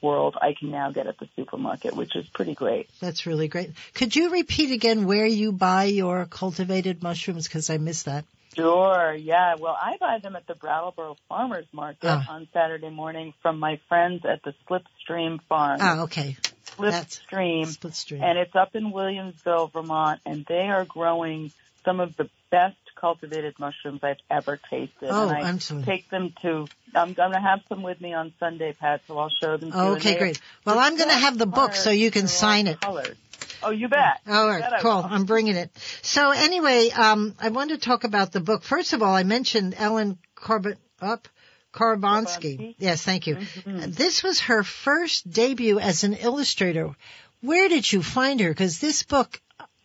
world 0.00 0.36
I 0.40 0.54
can 0.58 0.70
now 0.70 0.90
get 0.90 1.06
at 1.06 1.18
the 1.18 1.28
supermarket, 1.36 1.94
which 1.94 2.14
is 2.16 2.26
pretty 2.28 2.54
great. 2.54 2.88
That's 3.00 3.26
really 3.26 3.48
great. 3.48 3.72
Could 3.94 4.14
you 4.14 4.30
repeat 4.30 4.70
again 4.72 5.06
where 5.06 5.26
you 5.26 5.52
buy 5.52 5.84
your 5.84 6.26
cultivated 6.26 7.02
mushrooms? 7.02 7.46
Because 7.48 7.70
I 7.70 7.78
missed 7.78 8.06
that. 8.06 8.24
Sure, 8.54 9.14
yeah. 9.14 9.54
Well, 9.56 9.76
I 9.80 9.96
buy 10.00 10.18
them 10.20 10.34
at 10.34 10.46
the 10.46 10.54
Brattleboro 10.54 11.16
Farmers 11.28 11.66
Market 11.72 12.08
Ah. 12.08 12.26
on 12.28 12.48
Saturday 12.52 12.90
morning 12.90 13.34
from 13.42 13.58
my 13.60 13.78
friends 13.88 14.24
at 14.24 14.42
the 14.42 14.54
Slipstream 14.68 15.40
Farm. 15.48 15.78
Ah, 15.80 16.02
okay. 16.04 16.36
That's 16.78 17.20
Slipstream. 17.30 18.22
And 18.22 18.38
it's 18.38 18.54
up 18.54 18.74
in 18.74 18.92
Williamsville, 18.92 19.72
Vermont, 19.72 20.20
and 20.24 20.44
they 20.46 20.68
are 20.68 20.84
growing 20.84 21.52
some 21.84 22.00
of 22.00 22.16
the 22.16 22.28
best 22.50 22.76
cultivated 23.00 23.54
mushrooms 23.58 24.00
I've 24.02 24.18
ever 24.30 24.58
tasted. 24.70 25.08
Oh, 25.10 25.28
and 25.28 25.32
I 25.38 25.40
I'm 25.48 25.60
sorry. 25.60 25.82
take 25.82 26.10
them 26.10 26.34
to, 26.42 26.66
I'm 26.94 27.12
going 27.14 27.32
to 27.32 27.40
have 27.40 27.60
some 27.68 27.82
with 27.82 28.00
me 28.00 28.12
on 28.14 28.32
Sunday, 28.40 28.72
Pat, 28.72 29.02
so 29.06 29.18
I'll 29.18 29.28
show 29.28 29.56
them 29.56 29.70
to 29.72 29.76
you. 29.76 29.82
Okay, 29.96 30.18
great. 30.18 30.40
Well, 30.64 30.78
I'm 30.78 30.96
going 30.96 31.10
to 31.10 31.14
have 31.16 31.38
the 31.38 31.46
book 31.46 31.74
so 31.74 31.90
you 31.90 32.10
can 32.10 32.28
sign 32.28 32.66
it. 32.66 32.80
colored. 32.80 33.16
Oh, 33.62 33.70
you 33.70 33.88
bet. 33.88 34.20
All 34.28 34.46
right, 34.46 34.68
bet 34.70 34.80
cool. 34.80 35.04
I'm 35.04 35.24
bringing 35.24 35.56
it. 35.56 35.70
So 36.02 36.30
anyway, 36.30 36.90
um, 36.90 37.34
I 37.40 37.48
wanted 37.48 37.80
to 37.80 37.88
talk 37.88 38.04
about 38.04 38.32
the 38.32 38.40
book. 38.40 38.62
First 38.62 38.92
of 38.92 39.02
all, 39.02 39.14
I 39.14 39.22
mentioned 39.24 39.74
Ellen 39.76 40.18
Corbett 40.34 40.78
up. 41.00 41.28
Korbonski. 41.72 42.74
Yes, 42.78 43.02
thank 43.04 43.26
you. 43.26 43.36
Mhm. 43.36 43.94
This 43.94 44.22
was 44.22 44.40
her 44.40 44.62
first 44.64 45.30
debut 45.30 45.78
as 45.78 46.02
an 46.02 46.14
illustrator. 46.14 46.96
Where 47.40 47.68
did 47.68 47.90
you 47.90 48.02
find 48.02 48.40
her? 48.40 48.48
Because 48.48 48.78
this 48.80 49.02
book 49.02 49.40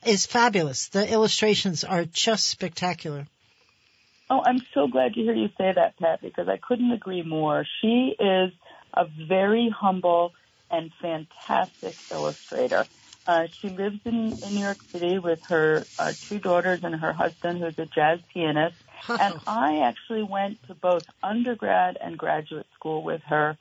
is 0.07 0.25
fabulous. 0.25 0.89
The 0.89 1.09
illustrations 1.09 1.83
are 1.83 2.05
just 2.05 2.47
spectacular. 2.47 3.27
Oh, 4.29 4.41
I'm 4.43 4.59
so 4.73 4.87
glad 4.87 5.13
to 5.13 5.21
hear 5.21 5.33
you 5.33 5.49
say 5.57 5.71
that, 5.73 5.97
Pat, 5.99 6.21
because 6.21 6.47
I 6.47 6.57
couldn't 6.57 6.91
agree 6.91 7.23
more. 7.23 7.65
She 7.81 8.15
is 8.19 8.51
a 8.93 9.05
very 9.05 9.69
humble 9.69 10.33
and 10.71 10.91
fantastic 11.01 11.95
illustrator. 12.11 12.85
Uh, 13.25 13.47
she 13.47 13.69
lives 13.69 13.99
in, 14.05 14.33
in 14.33 14.53
New 14.55 14.61
York 14.61 14.81
City 14.91 15.19
with 15.19 15.41
her 15.43 15.85
uh, 15.99 16.11
two 16.13 16.39
daughters 16.39 16.83
and 16.83 16.95
her 16.95 17.13
husband, 17.13 17.59
who's 17.59 17.77
a 17.77 17.85
jazz 17.85 18.19
pianist. 18.33 18.75
and 19.07 19.39
I 19.47 19.79
actually 19.79 20.23
went 20.23 20.65
to 20.67 20.73
both 20.73 21.05
undergrad 21.21 21.97
and 22.01 22.17
graduate 22.17 22.67
school 22.73 23.03
with 23.03 23.21
her. 23.23 23.57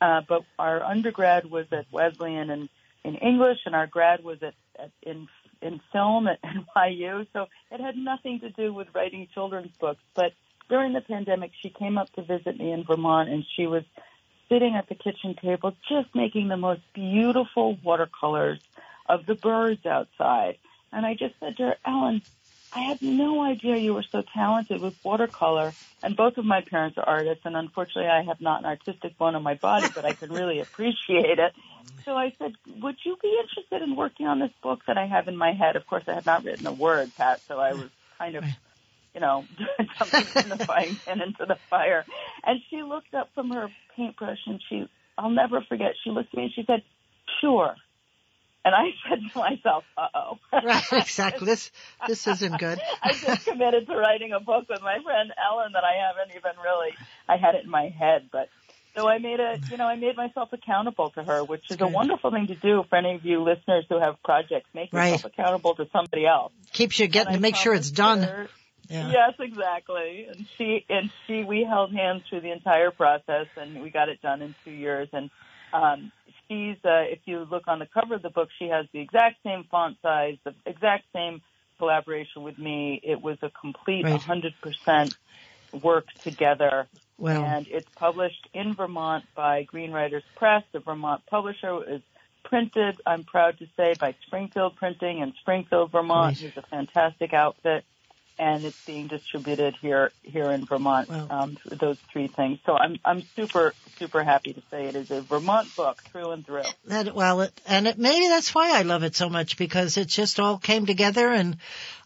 Uh, 0.00 0.22
but 0.26 0.44
our 0.58 0.82
undergrad 0.82 1.50
was 1.50 1.66
at 1.72 1.86
Wesleyan 1.92 2.50
in, 2.50 2.68
in 3.04 3.16
English, 3.16 3.58
and 3.66 3.74
our 3.74 3.86
grad 3.86 4.24
was 4.24 4.42
at, 4.42 4.54
at 4.78 4.90
in 5.02 5.28
in 5.62 5.80
film 5.92 6.28
at 6.28 6.40
NYU. 6.76 7.26
So 7.32 7.46
it 7.70 7.80
had 7.80 7.96
nothing 7.96 8.40
to 8.40 8.50
do 8.50 8.72
with 8.72 8.88
writing 8.94 9.28
children's 9.32 9.72
books. 9.80 10.02
But 10.14 10.32
during 10.68 10.92
the 10.92 11.00
pandemic, 11.00 11.52
she 11.60 11.70
came 11.70 11.98
up 11.98 12.12
to 12.14 12.22
visit 12.22 12.58
me 12.58 12.72
in 12.72 12.84
Vermont, 12.84 13.28
and 13.28 13.44
she 13.56 13.66
was 13.66 13.84
sitting 14.48 14.74
at 14.74 14.88
the 14.88 14.94
kitchen 14.94 15.34
table, 15.34 15.74
just 15.88 16.14
making 16.14 16.48
the 16.48 16.56
most 16.56 16.82
beautiful 16.92 17.78
watercolors 17.82 18.60
of 19.08 19.26
the 19.26 19.34
birds 19.34 19.86
outside. 19.86 20.58
And 20.92 21.06
I 21.06 21.14
just 21.14 21.34
said 21.40 21.56
to 21.56 21.62
her, 21.62 21.76
Ellen, 21.86 22.22
I 22.74 22.80
had 22.88 23.02
no 23.02 23.42
idea 23.42 23.76
you 23.76 23.94
were 23.94 24.04
so 24.10 24.22
talented 24.34 24.80
with 24.80 24.94
watercolor. 25.04 25.72
And 26.02 26.16
both 26.16 26.36
of 26.36 26.44
my 26.44 26.62
parents 26.62 26.98
are 26.98 27.08
artists, 27.08 27.42
and 27.44 27.56
unfortunately, 27.56 28.10
I 28.10 28.22
have 28.24 28.40
not 28.40 28.60
an 28.60 28.66
artistic 28.66 29.16
bone 29.18 29.36
in 29.36 29.42
my 29.42 29.54
body, 29.54 29.88
but 29.94 30.04
I 30.04 30.14
can 30.14 30.32
really 30.32 30.58
appreciate 30.66 31.38
it. 31.38 31.52
So 32.04 32.16
I 32.16 32.34
said, 32.38 32.54
Would 32.80 32.96
you 33.04 33.16
be 33.22 33.38
interested 33.40 33.82
in 33.82 33.94
working 33.94 34.26
on 34.26 34.40
this 34.40 34.50
book 34.62 34.80
that 34.88 34.98
I 34.98 35.06
have 35.06 35.28
in 35.28 35.36
my 35.36 35.52
head? 35.52 35.76
Of 35.76 35.86
course, 35.86 36.02
I 36.08 36.14
had 36.14 36.26
not 36.26 36.44
written 36.44 36.66
a 36.66 36.72
word, 36.72 37.12
Pat, 37.16 37.40
so 37.46 37.58
I 37.58 37.74
was 37.74 37.88
kind 38.18 38.34
of, 38.34 38.44
you 39.14 39.20
know, 39.20 39.44
jumping 39.98 40.24
from 40.24 40.48
the 40.48 40.64
frying 40.64 40.96
pan 41.04 41.20
into 41.20 41.46
the 41.46 41.58
fire. 41.70 42.04
And 42.44 42.60
she 42.68 42.82
looked 42.82 43.14
up 43.14 43.30
from 43.34 43.50
her 43.50 43.68
paintbrush, 43.96 44.40
and 44.46 44.60
she, 44.68 44.88
I'll 45.16 45.30
never 45.30 45.60
forget, 45.60 45.92
she 46.02 46.10
looked 46.10 46.34
at 46.34 46.36
me 46.36 46.44
and 46.44 46.52
she 46.52 46.64
said, 46.66 46.82
Sure. 47.40 47.76
And 48.64 48.74
I 48.74 48.90
said 49.08 49.18
to 49.32 49.38
myself, 49.38 49.84
uh 49.96 50.06
oh. 50.14 50.38
right, 50.52 50.84
exactly. 50.92 51.46
This, 51.46 51.70
this 52.06 52.26
isn't 52.26 52.58
good. 52.58 52.80
I 53.02 53.12
just 53.12 53.46
committed 53.46 53.86
to 53.88 53.96
writing 53.96 54.32
a 54.32 54.40
book 54.40 54.66
with 54.68 54.82
my 54.82 54.98
friend 55.02 55.32
Ellen 55.44 55.72
that 55.72 55.82
I 55.84 55.94
haven't 56.06 56.36
even 56.36 56.52
really, 56.62 56.90
I 57.28 57.36
had 57.36 57.56
it 57.56 57.64
in 57.64 57.70
my 57.70 57.88
head, 57.88 58.28
but 58.30 58.48
so 58.94 59.08
I 59.08 59.18
made 59.18 59.40
a, 59.40 59.58
you 59.70 59.78
know, 59.78 59.86
I 59.86 59.96
made 59.96 60.16
myself 60.16 60.52
accountable 60.52 61.10
to 61.10 61.24
her, 61.24 61.42
which 61.42 61.70
is 61.70 61.80
a 61.80 61.86
wonderful 61.86 62.30
thing 62.30 62.48
to 62.48 62.54
do 62.54 62.84
for 62.88 62.96
any 62.96 63.14
of 63.14 63.24
you 63.24 63.42
listeners 63.42 63.86
who 63.88 63.98
have 63.98 64.22
projects. 64.22 64.68
Make 64.74 64.92
right. 64.92 65.12
yourself 65.12 65.32
accountable 65.32 65.74
to 65.76 65.88
somebody 65.92 66.26
else. 66.26 66.52
Keeps 66.72 66.98
you 66.98 67.08
getting 67.08 67.32
to 67.32 67.40
make 67.40 67.56
sure 67.56 67.74
it's 67.74 67.90
done. 67.90 68.22
Her, 68.22 68.48
yeah. 68.88 69.10
Yes, 69.10 69.34
exactly. 69.38 70.26
And 70.28 70.46
she 70.58 70.84
and 70.90 71.10
she, 71.26 71.42
we 71.44 71.64
held 71.64 71.92
hands 71.94 72.22
through 72.28 72.42
the 72.42 72.52
entire 72.52 72.90
process, 72.90 73.46
and 73.56 73.82
we 73.82 73.88
got 73.88 74.10
it 74.10 74.20
done 74.20 74.42
in 74.42 74.54
two 74.64 74.70
years. 74.70 75.08
And 75.14 75.30
um, 75.72 76.12
she's, 76.52 76.76
uh, 76.84 77.04
if 77.08 77.20
you 77.24 77.46
look 77.50 77.64
on 77.66 77.78
the 77.78 77.86
cover 77.86 78.14
of 78.14 78.22
the 78.22 78.30
book, 78.30 78.48
she 78.58 78.68
has 78.68 78.86
the 78.92 79.00
exact 79.00 79.42
same 79.42 79.64
font 79.70 79.96
size, 80.02 80.36
the 80.44 80.54
exact 80.66 81.04
same 81.14 81.40
collaboration 81.78 82.42
with 82.42 82.58
me. 82.58 83.00
It 83.02 83.20
was 83.20 83.38
a 83.42 83.50
complete 83.50 84.04
right. 84.04 84.20
100% 84.20 85.14
work 85.82 86.06
together. 86.22 86.86
Well, 87.18 87.44
and 87.44 87.66
it's 87.68 87.88
published 87.96 88.48
in 88.52 88.74
Vermont 88.74 89.24
by 89.34 89.62
Green 89.62 89.92
Writers 89.92 90.24
Press, 90.36 90.64
the 90.72 90.80
Vermont 90.80 91.22
publisher. 91.26 91.82
is 91.84 92.02
printed, 92.44 93.00
I'm 93.06 93.24
proud 93.24 93.58
to 93.58 93.66
say, 93.76 93.94
by 93.98 94.14
Springfield 94.26 94.76
Printing 94.76 95.20
in 95.20 95.32
Springfield, 95.40 95.92
Vermont. 95.92 96.36
Right. 96.36 96.44
It's 96.44 96.56
a 96.56 96.62
fantastic 96.62 97.32
outfit 97.32 97.84
and 98.42 98.64
it's 98.64 98.84
being 98.84 99.06
distributed 99.06 99.76
here 99.80 100.10
here 100.24 100.50
in 100.50 100.66
Vermont. 100.66 101.08
Wow. 101.08 101.26
Um, 101.30 101.58
those 101.70 101.98
three 102.12 102.26
things. 102.26 102.58
So 102.66 102.76
I'm 102.76 102.98
I'm 103.04 103.22
super 103.36 103.72
super 104.00 104.24
happy 104.24 104.52
to 104.52 104.62
say 104.68 104.86
it 104.86 104.96
is 104.96 105.12
a 105.12 105.20
Vermont 105.20 105.68
book 105.76 106.02
through 106.10 106.32
and 106.32 106.44
through. 106.44 106.62
That, 106.86 107.14
well, 107.14 107.42
it, 107.42 107.60
and 107.66 107.86
it, 107.86 107.98
maybe 107.98 108.26
that's 108.26 108.52
why 108.52 108.76
I 108.76 108.82
love 108.82 109.04
it 109.04 109.14
so 109.14 109.28
much 109.28 109.56
because 109.56 109.96
it 109.96 110.08
just 110.08 110.40
all 110.40 110.58
came 110.58 110.86
together 110.86 111.28
and 111.28 111.56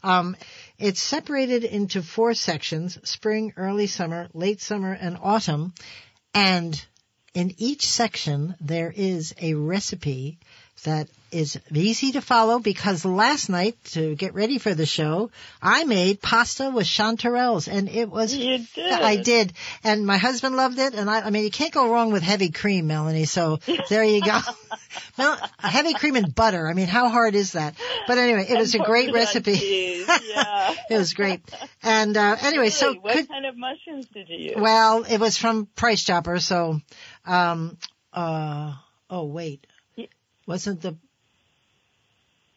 um, 0.02 0.36
it's 0.78 1.00
separated 1.00 1.64
into 1.64 2.02
four 2.02 2.34
sections: 2.34 2.98
spring, 3.08 3.54
early 3.56 3.86
summer, 3.86 4.28
late 4.34 4.60
summer, 4.60 4.92
and 4.92 5.16
autumn. 5.22 5.72
And 6.34 6.84
in 7.32 7.54
each 7.56 7.86
section 7.86 8.56
there 8.60 8.92
is 8.94 9.34
a 9.40 9.54
recipe 9.54 10.38
that 10.84 11.08
is 11.30 11.58
easy 11.72 12.12
to 12.12 12.20
follow 12.20 12.58
because 12.58 13.04
last 13.04 13.48
night 13.48 13.76
to 13.84 14.14
get 14.14 14.34
ready 14.34 14.58
for 14.58 14.74
the 14.74 14.86
show, 14.86 15.30
I 15.60 15.84
made 15.84 16.22
pasta 16.22 16.70
with 16.70 16.86
chanterelles 16.86 17.70
and 17.70 17.88
it 17.88 18.10
was, 18.10 18.34
you 18.34 18.64
did. 18.74 18.92
I 18.92 19.16
did. 19.16 19.52
And 19.84 20.06
my 20.06 20.16
husband 20.16 20.56
loved 20.56 20.78
it. 20.78 20.94
And 20.94 21.10
I, 21.10 21.22
I 21.22 21.30
mean, 21.30 21.44
you 21.44 21.50
can't 21.50 21.72
go 21.72 21.90
wrong 21.90 22.12
with 22.12 22.22
heavy 22.22 22.50
cream, 22.50 22.88
Melany. 22.88 23.26
So 23.26 23.58
there 23.88 24.04
you 24.04 24.22
go. 24.22 24.38
Mel, 25.18 25.38
heavy 25.58 25.94
cream 25.94 26.16
and 26.16 26.34
butter. 26.34 26.68
I 26.68 26.74
mean, 26.74 26.86
how 26.86 27.08
hard 27.08 27.34
is 27.34 27.52
that? 27.52 27.74
But 28.06 28.18
anyway, 28.18 28.46
it 28.48 28.58
was 28.58 28.74
a 28.74 28.78
great 28.78 29.12
recipe. 29.12 30.04
Yeah. 30.06 30.74
it 30.90 30.96
was 30.96 31.14
great. 31.14 31.40
And, 31.82 32.16
uh, 32.16 32.36
anyway, 32.40 32.58
really? 32.58 32.70
so 32.70 32.94
what 32.94 33.12
could, 33.14 33.28
kind 33.28 33.46
of 33.46 33.56
mushrooms 33.56 34.06
did 34.06 34.28
you 34.28 34.36
use? 34.36 34.54
Well, 34.56 35.04
it 35.04 35.18
was 35.18 35.36
from 35.36 35.66
Price 35.66 36.02
Chopper. 36.02 36.38
So, 36.38 36.80
um, 37.24 37.78
uh, 38.12 38.74
oh 39.10 39.24
wait, 39.24 39.66
wasn't 40.46 40.80
the 40.80 40.96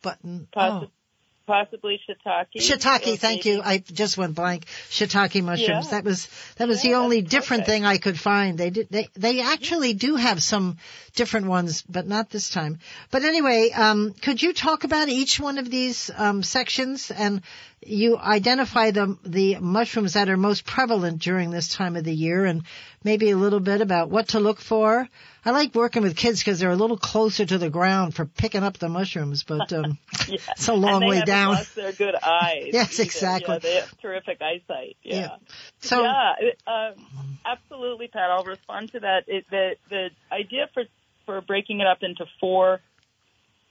button? 0.02 0.48
Possi- 0.56 0.84
oh. 0.86 0.92
Possibly 1.50 2.00
shiitake. 2.08 2.62
Shiitake, 2.62 3.18
thank 3.18 3.44
you. 3.46 3.60
I 3.66 3.80
just 3.80 4.20
went 4.20 4.36
blank. 4.36 4.66
Shiitake 4.92 5.42
mushrooms. 5.44 5.86
Yeah. 5.86 5.92
That 5.92 6.04
was 6.04 6.28
that 6.58 6.68
was 6.68 6.86
Yeah, 6.86 6.92
the 6.92 6.98
only 6.98 7.24
different 7.24 7.66
thing 7.66 7.86
I 7.86 7.98
could 7.98 8.20
find. 8.20 8.56
They 8.56 8.70
did 8.70 8.90
they 8.92 9.08
they 9.16 9.42
actually 9.42 9.94
do 9.94 10.16
have 10.16 10.44
some 10.44 10.78
different 11.20 11.48
ones, 11.48 11.82
but 11.82 12.08
not 12.08 12.30
this 12.30 12.50
time. 12.50 12.80
But 13.12 13.24
anyway, 13.24 13.72
um, 13.76 14.14
could 14.14 14.42
you 14.42 14.54
talk 14.54 14.86
about 14.86 15.10
each 15.10 15.38
one 15.38 15.58
of 15.58 15.70
these 15.70 16.10
um, 16.16 16.44
sections 16.44 17.12
and 17.12 17.42
you 17.86 18.18
identify 18.18 18.92
the 18.92 19.18
the 19.24 19.58
mushrooms 19.60 20.14
that 20.14 20.30
are 20.30 20.38
most 20.38 20.66
prevalent 20.66 21.22
during 21.22 21.50
this 21.52 21.68
time 21.74 21.96
of 21.98 22.04
the 22.06 22.14
year 22.14 22.46
and 22.46 22.64
maybe 23.04 23.30
a 23.32 23.38
little 23.38 23.60
bit 23.60 23.82
about 23.82 24.10
what 24.10 24.30
to 24.30 24.40
look 24.40 24.60
for. 24.62 25.08
I 25.46 25.52
like 25.52 25.74
working 25.76 26.02
with 26.04 26.16
kids 26.18 26.40
because 26.40 26.60
they're 26.60 26.72
a 26.72 26.76
little 26.76 26.98
closer 26.98 27.46
to 27.46 27.58
the 27.58 27.70
ground 27.70 28.16
for 28.16 28.26
picking 28.26 28.64
up 28.64 28.78
the 28.78 28.90
mushrooms, 28.90 29.44
but 29.44 29.72
um, 29.74 29.98
Yeah. 30.28 30.38
it's 30.52 30.68
a 30.68 30.74
long 30.74 31.06
way 31.06 31.22
down. 31.22 31.56
Lost 31.56 31.76
their 31.76 31.94
good 31.94 32.16
eyes. 32.16 32.70
Yes, 32.74 32.94
either. 32.94 33.04
exactly. 33.04 33.54
Yeah, 33.56 33.60
they 33.60 33.76
have 33.76 33.98
terrific 34.02 34.42
eyesight. 34.42 34.98
Yeah. 35.04 35.20
Yeah. 35.20 35.36
So 35.80 36.02
yeah, 36.04 36.34
um, 36.68 36.94
absolutely, 37.46 38.08
Pat. 38.08 38.30
I'll 38.30 38.44
respond 38.44 38.92
to 38.94 39.00
that. 39.02 39.24
It, 39.28 39.46
the 39.50 39.76
the 39.90 40.10
idea 40.32 40.70
for 40.74 40.84
for 41.30 41.42
breaking 41.42 41.80
it 41.80 41.86
up 41.86 42.00
into 42.02 42.26
four 42.40 42.82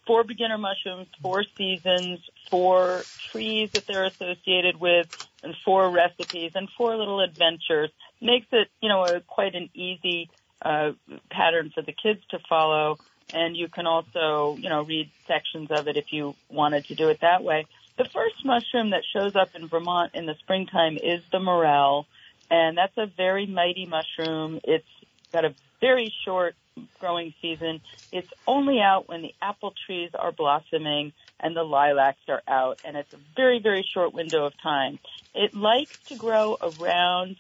four 0.07 0.23
beginner 0.23 0.59
mushrooms, 0.59 1.09
four 1.21 1.43
seasons, 1.57 2.21
four 2.49 3.03
trees 3.33 3.69
that 3.73 3.85
they're 3.89 4.05
associated 4.05 4.79
with, 4.81 5.09
and 5.43 5.57
four 5.65 5.91
recipes 5.91 6.53
and 6.55 6.69
four 6.79 6.97
little 6.97 7.21
adventures 7.21 7.91
makes 8.21 8.47
it 8.53 8.69
you 8.81 8.89
know 8.89 9.03
a, 9.03 9.21
quite 9.23 9.57
an 9.57 9.71
easy 9.75 10.31
uh, 10.63 10.93
pattern 11.33 11.73
for 11.75 11.83
the 11.83 11.93
kids 11.93 12.21
to 12.31 12.39
follow. 12.49 12.97
And 13.33 13.57
you 13.57 13.67
can 13.67 13.89
also 13.89 14.57
you 14.57 14.69
know 14.69 14.83
read 14.83 15.11
sections 15.27 15.73
of 15.73 15.89
it 15.89 15.97
if 15.97 16.13
you 16.13 16.37
wanted 16.49 16.85
to 16.87 16.95
do 16.95 17.09
it 17.09 17.19
that 17.23 17.43
way. 17.43 17.67
The 17.97 18.05
first 18.15 18.37
mushroom 18.45 18.91
that 18.91 19.03
shows 19.13 19.35
up 19.35 19.57
in 19.57 19.67
Vermont 19.67 20.13
in 20.15 20.27
the 20.27 20.37
springtime 20.39 20.97
is 20.97 21.23
the 21.33 21.41
morel, 21.41 22.07
and 22.53 22.79
that's 22.79 22.97
a 22.97 23.07
very 23.07 23.47
mighty 23.47 23.85
mushroom. 23.85 24.61
It's 24.63 24.87
got 25.33 25.45
a 25.45 25.55
very 25.81 26.13
short 26.25 26.55
growing 27.01 27.35
season. 27.41 27.81
It's 28.13 28.33
only 28.47 28.81
out 28.81 29.09
when 29.09 29.23
the 29.23 29.35
apple 29.41 29.75
trees 29.87 30.11
are 30.15 30.33
blossoming 30.33 31.13
and 31.41 31.55
the 31.55 31.63
lilacs 31.63 32.21
are 32.29 32.43
out, 32.49 32.81
and 32.85 32.97
it's 32.97 33.13
a 33.13 33.19
very, 33.37 33.61
very 33.61 33.87
short 33.95 34.13
window 34.13 34.45
of 34.45 34.53
time. 34.61 34.99
It 35.35 35.55
likes 35.55 35.99
to 36.09 36.17
grow 36.17 36.57
around 36.61 37.37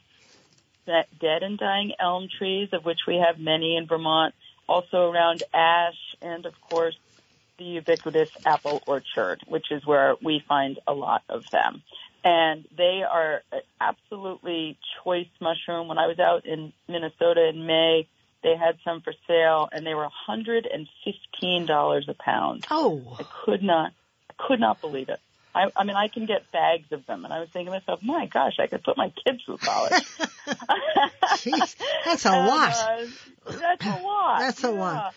that 0.86 1.06
dead 1.18 1.42
and 1.42 1.58
dying 1.58 1.92
elm 1.98 2.28
trees, 2.38 2.68
of 2.72 2.84
which 2.84 3.00
we 3.06 3.16
have 3.16 3.38
many 3.38 3.76
in 3.76 3.86
Vermont, 3.86 4.34
also 4.68 5.10
around 5.10 5.42
ash, 5.52 5.98
and 6.22 6.46
of 6.46 6.54
course 6.70 6.96
the 7.58 7.64
ubiquitous 7.64 8.30
apple 8.46 8.80
orchard, 8.86 9.40
which 9.48 9.72
is 9.72 9.84
where 9.84 10.14
we 10.22 10.42
find 10.46 10.78
a 10.86 10.94
lot 10.94 11.22
of 11.28 11.50
them. 11.50 11.82
And 12.24 12.64
they 12.76 13.02
are 13.02 13.42
absolutely 13.80 14.78
choice 15.02 15.28
mushroom. 15.40 15.88
When 15.88 15.98
I 15.98 16.06
was 16.06 16.18
out 16.18 16.46
in 16.46 16.72
Minnesota 16.88 17.48
in 17.48 17.66
May, 17.66 18.06
they 18.42 18.56
had 18.56 18.76
some 18.84 19.00
for 19.00 19.12
sale 19.26 19.68
and 19.72 19.84
they 19.86 19.94
were 19.94 20.08
$115 20.28 22.08
a 22.08 22.14
pound. 22.14 22.66
oh, 22.70 23.16
I 23.18 23.24
could 23.44 23.62
not, 23.62 23.92
I 24.30 24.34
could 24.46 24.60
not 24.60 24.80
believe 24.80 25.08
it. 25.08 25.20
I, 25.54 25.70
I 25.76 25.84
mean, 25.84 25.96
I 25.96 26.08
can 26.08 26.26
get 26.26 26.52
bags 26.52 26.92
of 26.92 27.06
them, 27.06 27.24
and 27.24 27.32
I 27.32 27.40
was 27.40 27.48
thinking 27.48 27.72
to 27.72 27.78
myself, 27.80 28.00
my 28.02 28.26
gosh, 28.26 28.58
I 28.60 28.66
could 28.66 28.84
put 28.84 28.96
my 28.96 29.12
kids 29.24 29.42
through 29.44 29.56
college. 29.58 29.92
jeez, 31.38 31.74
that's 32.04 32.26
a 32.26 32.28
And, 32.32 32.46
lot. 32.46 32.72
uh, 32.74 33.06
that's 33.52 33.86
a 33.86 34.02
lot. 34.02 34.38
That's 34.40 34.62
a 34.64 34.68
yeah. 34.68 34.78
lot. 34.78 35.14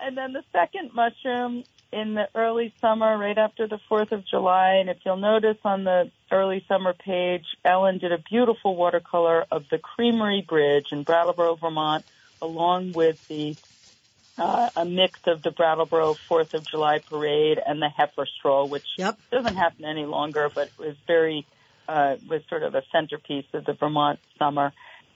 And 0.00 0.16
then 0.16 0.32
the 0.32 0.44
second 0.52 0.92
mushroom 0.94 1.64
in 1.92 2.14
the 2.14 2.28
early 2.34 2.72
summer, 2.80 3.16
right 3.18 3.36
after 3.38 3.66
the 3.68 3.78
4th 3.90 4.12
of 4.12 4.24
July. 4.26 4.76
And 4.80 4.88
if 4.88 4.98
you'll 5.04 5.16
notice 5.16 5.56
on 5.64 5.84
the 5.84 6.10
early 6.30 6.64
summer 6.68 6.92
page, 6.94 7.44
Ellen 7.64 7.98
did 7.98 8.12
a 8.12 8.18
beautiful 8.18 8.74
watercolor 8.76 9.44
of 9.50 9.64
the 9.70 9.78
Creamery 9.78 10.44
Bridge 10.46 10.86
in 10.92 11.02
Brattleboro, 11.04 11.54
Vermont, 11.56 12.04
along 12.40 12.92
with 12.92 13.26
the 13.28 13.56
uh, 14.38 14.68
a 14.76 14.84
mix 14.84 15.20
of 15.26 15.42
the 15.42 15.50
Brattleboro 15.50 16.14
Fourth 16.14 16.52
of 16.52 16.66
July 16.66 16.98
parade 16.98 17.58
and 17.64 17.80
the 17.80 17.88
heifer 17.88 18.26
stroll, 18.26 18.68
which 18.68 18.86
yep. 18.98 19.18
doesn't 19.30 19.56
happen 19.56 19.84
any 19.86 20.04
longer, 20.04 20.50
but 20.54 20.70
was 20.78 20.94
very 21.06 21.46
uh, 21.88 22.16
was 22.28 22.42
sort 22.48 22.62
of 22.62 22.74
a 22.74 22.82
centerpiece 22.92 23.46
of 23.54 23.64
the 23.64 23.72
Vermont 23.72 24.18
summer. 24.38 24.72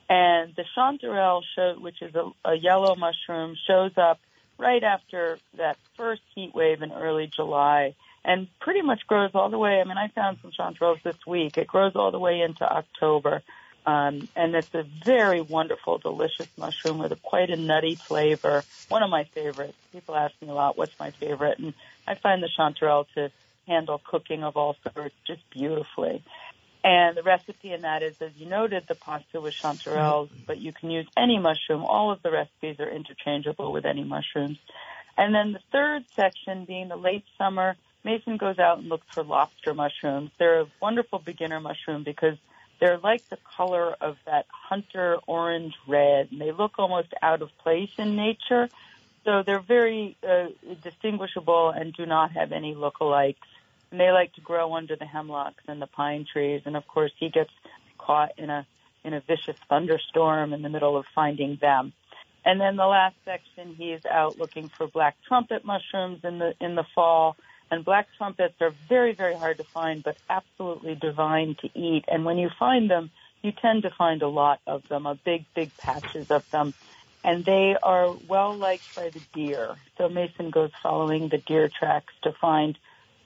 And 0.08 0.54
the 0.56 0.64
chanterelle, 0.76 1.42
show, 1.54 1.76
which 1.78 2.00
is 2.02 2.14
a, 2.14 2.30
a 2.44 2.54
yellow 2.54 2.96
mushroom, 2.96 3.56
shows 3.66 3.92
up 3.96 4.20
right 4.58 4.82
after 4.82 5.38
that 5.56 5.76
first 5.96 6.22
heat 6.34 6.54
wave 6.54 6.82
in 6.82 6.92
early 6.92 7.26
July 7.26 7.94
and 8.24 8.48
pretty 8.60 8.82
much 8.82 9.06
grows 9.06 9.30
all 9.34 9.48
the 9.50 9.58
way. 9.58 9.80
I 9.80 9.84
mean, 9.84 9.96
I 9.96 10.08
found 10.08 10.38
some 10.42 10.50
chanterelles 10.52 11.02
this 11.02 11.16
week. 11.26 11.56
It 11.56 11.66
grows 11.66 11.92
all 11.94 12.10
the 12.10 12.18
way 12.18 12.40
into 12.40 12.64
October. 12.64 13.42
Um, 13.86 14.28
and 14.36 14.54
it's 14.54 14.74
a 14.74 14.84
very 15.04 15.40
wonderful, 15.40 15.98
delicious 15.98 16.48
mushroom 16.56 16.98
with 16.98 17.12
a, 17.12 17.16
quite 17.16 17.50
a 17.50 17.56
nutty 17.56 17.94
flavor. 17.94 18.62
One 18.88 19.02
of 19.02 19.10
my 19.10 19.24
favorites. 19.24 19.76
People 19.92 20.14
ask 20.14 20.34
me 20.42 20.48
a 20.48 20.52
lot, 20.52 20.76
what's 20.76 20.98
my 20.98 21.10
favorite? 21.12 21.58
And 21.58 21.74
I 22.06 22.14
find 22.14 22.42
the 22.42 22.50
chanterelle 22.58 23.06
to 23.14 23.30
handle 23.66 24.00
cooking 24.04 24.44
of 24.44 24.56
all 24.56 24.76
sorts 24.94 25.14
just 25.26 25.42
beautifully. 25.50 26.22
And 26.82 27.16
the 27.16 27.22
recipe 27.22 27.72
in 27.72 27.82
that 27.82 28.02
is, 28.02 28.14
as 28.20 28.30
you 28.36 28.46
noted, 28.46 28.84
the 28.88 28.94
pasta 28.94 29.40
with 29.40 29.54
chanterelles, 29.54 30.30
but 30.46 30.58
you 30.58 30.72
can 30.72 30.90
use 30.90 31.06
any 31.16 31.38
mushroom. 31.38 31.84
All 31.84 32.10
of 32.10 32.22
the 32.22 32.30
recipes 32.30 32.80
are 32.80 32.88
interchangeable 32.88 33.70
with 33.70 33.84
any 33.84 34.02
mushrooms. 34.02 34.58
And 35.16 35.34
then 35.34 35.52
the 35.52 35.60
third 35.72 36.04
section 36.16 36.64
being 36.64 36.88
the 36.88 36.96
late 36.96 37.24
summer, 37.36 37.76
Mason 38.02 38.38
goes 38.38 38.58
out 38.58 38.78
and 38.78 38.88
looks 38.88 39.06
for 39.12 39.22
lobster 39.22 39.74
mushrooms. 39.74 40.30
They're 40.38 40.62
a 40.62 40.66
wonderful 40.80 41.18
beginner 41.18 41.60
mushroom 41.60 42.02
because 42.02 42.38
they're 42.80 42.98
like 42.98 43.28
the 43.28 43.38
color 43.56 43.94
of 44.00 44.16
that 44.26 44.46
hunter 44.50 45.18
orange 45.26 45.74
red, 45.86 46.28
and 46.32 46.40
they 46.40 46.52
look 46.52 46.72
almost 46.78 47.08
out 47.22 47.42
of 47.42 47.50
place 47.58 47.90
in 47.98 48.16
nature. 48.16 48.68
So 49.24 49.42
they're 49.44 49.60
very 49.60 50.16
uh, 50.26 50.46
distinguishable 50.82 51.70
and 51.70 51.92
do 51.92 52.06
not 52.06 52.32
have 52.32 52.52
any 52.52 52.74
lookalikes 52.74 53.36
and 53.90 54.00
they 54.00 54.10
like 54.10 54.32
to 54.34 54.40
grow 54.40 54.74
under 54.74 54.96
the 54.96 55.04
hemlocks 55.04 55.64
and 55.66 55.82
the 55.82 55.86
pine 55.86 56.26
trees. 56.30 56.62
And 56.64 56.76
of 56.76 56.86
course, 56.86 57.12
he 57.18 57.28
gets 57.28 57.50
caught 57.98 58.32
in 58.38 58.50
a 58.50 58.66
in 59.02 59.14
a 59.14 59.20
vicious 59.20 59.56
thunderstorm 59.68 60.52
in 60.52 60.60
the 60.62 60.68
middle 60.68 60.96
of 60.96 61.06
finding 61.14 61.56
them. 61.60 61.94
And 62.44 62.60
then 62.60 62.76
the 62.76 62.86
last 62.86 63.16
section, 63.24 63.74
he's 63.74 64.04
out 64.04 64.38
looking 64.38 64.70
for 64.76 64.86
black 64.86 65.16
trumpet 65.26 65.64
mushrooms 65.64 66.20
in 66.22 66.38
the 66.38 66.54
in 66.60 66.74
the 66.74 66.84
fall. 66.94 67.36
And 67.70 67.84
black 67.84 68.08
trumpets 68.16 68.54
are 68.60 68.72
very 68.88 69.12
very 69.12 69.34
hard 69.34 69.58
to 69.58 69.64
find, 69.64 70.02
but 70.02 70.16
absolutely 70.28 70.94
divine 70.94 71.56
to 71.62 71.70
eat. 71.78 72.04
And 72.08 72.24
when 72.24 72.38
you 72.38 72.50
find 72.58 72.90
them, 72.90 73.10
you 73.42 73.52
tend 73.52 73.82
to 73.82 73.90
find 73.90 74.22
a 74.22 74.28
lot 74.28 74.60
of 74.66 74.86
them, 74.88 75.06
a 75.06 75.14
big 75.14 75.44
big 75.54 75.76
patches 75.76 76.30
of 76.30 76.48
them. 76.50 76.74
And 77.22 77.44
they 77.44 77.76
are 77.82 78.14
well 78.28 78.56
liked 78.56 78.96
by 78.96 79.10
the 79.10 79.20
deer. 79.34 79.76
So 79.98 80.08
Mason 80.08 80.50
goes 80.50 80.70
following 80.82 81.28
the 81.28 81.38
deer 81.38 81.68
tracks 81.68 82.14
to 82.22 82.32
find 82.32 82.78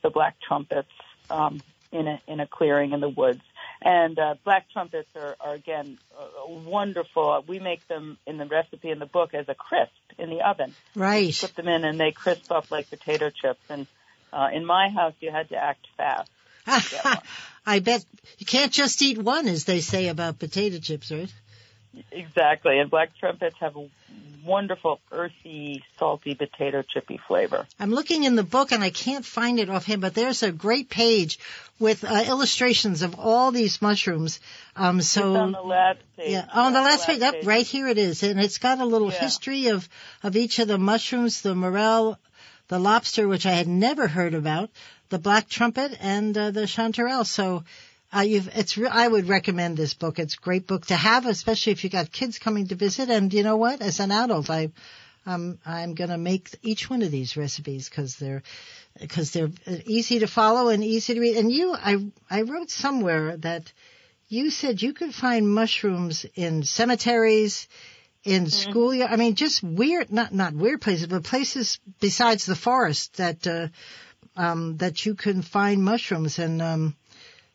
the 0.02 0.10
black 0.10 0.36
trumpets 0.40 0.90
um, 1.30 1.60
in 1.92 2.08
a 2.08 2.20
in 2.26 2.40
a 2.40 2.46
clearing 2.46 2.92
in 2.92 3.00
the 3.00 3.08
woods. 3.08 3.42
And 3.82 4.18
uh, 4.18 4.34
black 4.44 4.70
trumpets 4.72 5.08
are, 5.14 5.36
are 5.40 5.54
again 5.54 5.98
uh, 6.18 6.48
wonderful. 6.48 7.44
We 7.46 7.58
make 7.58 7.86
them 7.86 8.18
in 8.26 8.38
the 8.38 8.46
recipe 8.46 8.90
in 8.90 8.98
the 8.98 9.06
book 9.06 9.34
as 9.34 9.48
a 9.48 9.54
crisp 9.54 9.92
in 10.18 10.30
the 10.30 10.40
oven. 10.40 10.74
Right. 10.94 11.26
You 11.26 11.48
put 11.48 11.54
them 11.54 11.68
in 11.68 11.84
and 11.84 12.00
they 12.00 12.12
crisp 12.12 12.50
up 12.50 12.70
like 12.70 12.88
potato 12.88 13.30
chips. 13.30 13.60
And 13.68 13.86
uh, 14.34 14.48
in 14.52 14.66
my 14.66 14.88
house, 14.88 15.14
you 15.20 15.30
had 15.30 15.48
to 15.50 15.56
act 15.56 15.86
fast. 15.96 16.30
I 17.66 17.78
bet 17.78 18.04
you 18.38 18.46
can't 18.46 18.72
just 18.72 19.00
eat 19.02 19.18
one, 19.18 19.48
as 19.48 19.64
they 19.64 19.80
say 19.80 20.08
about 20.08 20.38
potato 20.38 20.78
chips, 20.78 21.10
right? 21.12 21.32
Exactly. 22.10 22.78
And 22.78 22.90
black 22.90 23.16
trumpets 23.18 23.56
have 23.60 23.76
a 23.76 23.86
wonderful 24.44 25.00
earthy, 25.10 25.82
salty 25.98 26.34
potato 26.34 26.82
chippy 26.82 27.18
flavor. 27.28 27.66
I'm 27.78 27.90
looking 27.90 28.24
in 28.24 28.36
the 28.36 28.42
book 28.42 28.72
and 28.72 28.82
I 28.82 28.90
can't 28.90 29.24
find 29.24 29.58
it 29.58 29.70
offhand, 29.70 30.02
but 30.02 30.14
there's 30.14 30.42
a 30.42 30.52
great 30.52 30.90
page 30.90 31.38
with 31.78 32.04
uh, 32.04 32.24
illustrations 32.26 33.02
of 33.02 33.18
all 33.18 33.52
these 33.52 33.80
mushrooms. 33.80 34.40
Um, 34.76 35.00
so 35.00 35.30
it's 35.30 35.38
on 35.38 35.52
the 35.52 35.62
last 35.62 35.98
page. 36.16 36.30
Yeah, 36.30 36.46
on 36.52 36.72
the 36.72 36.80
last, 36.80 37.06
page. 37.06 37.22
Up 37.22 37.34
right 37.44 37.66
here 37.66 37.88
it 37.88 37.98
is, 37.98 38.22
and 38.22 38.38
it's 38.40 38.58
got 38.58 38.80
a 38.80 38.84
little 38.84 39.10
yeah. 39.10 39.20
history 39.20 39.68
of 39.68 39.88
of 40.22 40.36
each 40.36 40.58
of 40.58 40.68
the 40.68 40.78
mushrooms, 40.78 41.42
the 41.42 41.54
morel, 41.54 42.18
the 42.68 42.78
lobster, 42.78 43.28
which 43.28 43.46
I 43.46 43.52
had 43.52 43.68
never 43.68 44.08
heard 44.08 44.34
about, 44.34 44.70
the 45.10 45.18
black 45.18 45.48
trumpet, 45.48 45.96
and 46.00 46.36
uh, 46.36 46.50
the 46.50 46.62
chanterelle. 46.62 47.26
So 47.26 47.64
uh, 48.14 48.20
you've, 48.20 48.48
it's 48.56 48.78
re- 48.78 48.88
I 48.88 49.06
would 49.06 49.28
recommend 49.28 49.76
this 49.76 49.94
book. 49.94 50.18
It's 50.18 50.34
a 50.34 50.40
great 50.40 50.66
book 50.66 50.86
to 50.86 50.96
have, 50.96 51.26
especially 51.26 51.72
if 51.72 51.84
you 51.84 51.90
got 51.90 52.12
kids 52.12 52.38
coming 52.38 52.68
to 52.68 52.74
visit. 52.74 53.10
And 53.10 53.32
you 53.32 53.42
know 53.42 53.56
what? 53.56 53.82
As 53.82 54.00
an 54.00 54.12
adult, 54.12 54.50
I, 54.50 54.70
um, 55.26 55.58
I'm 55.66 55.94
going 55.94 56.10
to 56.10 56.18
make 56.18 56.50
each 56.62 56.88
one 56.88 57.02
of 57.02 57.10
these 57.10 57.36
recipes 57.36 57.88
because 57.88 58.16
they're 58.16 58.42
because 59.00 59.32
they're 59.32 59.50
easy 59.86 60.20
to 60.20 60.28
follow 60.28 60.68
and 60.68 60.84
easy 60.84 61.14
to 61.14 61.20
read. 61.20 61.36
And 61.36 61.50
you, 61.50 61.74
I, 61.74 61.96
I 62.30 62.42
wrote 62.42 62.70
somewhere 62.70 63.36
that 63.38 63.72
you 64.28 64.50
said 64.50 64.80
you 64.80 64.92
could 64.92 65.14
find 65.14 65.48
mushrooms 65.48 66.24
in 66.34 66.62
cemeteries, 66.62 67.66
in 68.24 68.44
mm-hmm. 68.44 68.70
school. 68.70 69.02
I 69.02 69.16
mean, 69.16 69.34
just 69.34 69.62
weird, 69.62 70.12
not 70.12 70.32
not 70.32 70.54
weird 70.54 70.80
places, 70.80 71.06
but 71.06 71.24
places 71.24 71.78
besides 72.00 72.46
the 72.46 72.56
forest 72.56 73.16
that 73.16 73.46
uh, 73.46 73.68
um, 74.36 74.78
that 74.78 75.04
you 75.06 75.14
can 75.14 75.42
find 75.42 75.82
mushrooms. 75.82 76.38
And 76.38 76.60
um, 76.62 76.96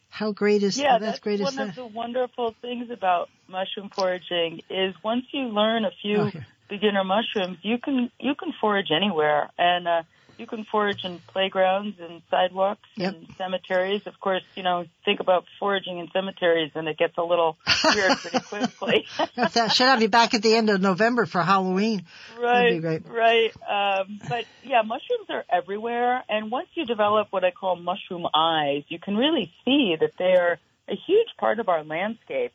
how 0.09 0.31
great 0.31 0.63
is 0.63 0.77
yeah, 0.77 0.97
that's, 0.99 1.03
that's 1.03 1.19
great 1.19 1.41
one 1.41 1.59
of 1.59 1.75
the 1.75 1.85
wonderful 1.85 2.55
things 2.61 2.89
about 2.91 3.29
mushroom 3.47 3.89
foraging 3.93 4.61
is 4.69 4.93
once 5.03 5.25
you 5.31 5.47
learn 5.47 5.85
a 5.85 5.91
few 6.01 6.17
oh, 6.17 6.31
beginner 6.69 7.03
mushrooms, 7.03 7.57
you 7.61 7.77
can 7.77 8.11
you 8.19 8.35
can 8.35 8.53
forage 8.61 8.91
anywhere, 8.95 9.49
and 9.57 9.87
uh, 9.87 10.03
you 10.39 10.47
can 10.47 10.63
forage 10.63 11.03
in 11.03 11.19
playgrounds 11.27 11.99
and 11.99 12.21
sidewalks 12.31 12.87
yep. 12.95 13.13
and 13.13 13.27
cemeteries. 13.37 14.07
Of 14.07 14.19
course, 14.19 14.43
you 14.55 14.63
know, 14.63 14.85
think 15.03 15.19
about 15.19 15.45
foraging 15.59 15.99
in 15.99 16.09
cemeteries 16.11 16.71
and 16.75 16.87
it 16.87 16.97
gets 16.97 17.17
a 17.17 17.23
little 17.23 17.57
weird 17.93 18.17
pretty 18.17 18.39
quickly. 18.49 19.05
that 19.35 19.73
should 19.73 19.87
have 19.87 20.01
you 20.01 20.09
back 20.09 20.33
at 20.33 20.41
the 20.41 20.55
end 20.55 20.69
of 20.69 20.81
November 20.81 21.25
for 21.25 21.41
Halloween. 21.41 22.05
Right, 22.39 22.81
right. 23.07 23.53
Um, 23.69 24.19
but 24.27 24.45
yeah, 24.63 24.81
mushrooms 24.81 25.29
are 25.29 25.43
everywhere. 25.51 26.23
And 26.29 26.49
once 26.49 26.69
you 26.73 26.85
develop 26.85 27.27
what 27.31 27.43
I 27.43 27.51
call 27.51 27.75
mushroom 27.75 28.25
eyes, 28.33 28.83
you 28.87 28.99
can 28.99 29.17
really 29.17 29.51
see 29.65 29.95
that 29.99 30.13
they're 30.17 30.59
a 30.87 30.95
huge 30.95 31.27
part 31.37 31.59
of 31.59 31.69
our 31.69 31.83
landscape 31.83 32.53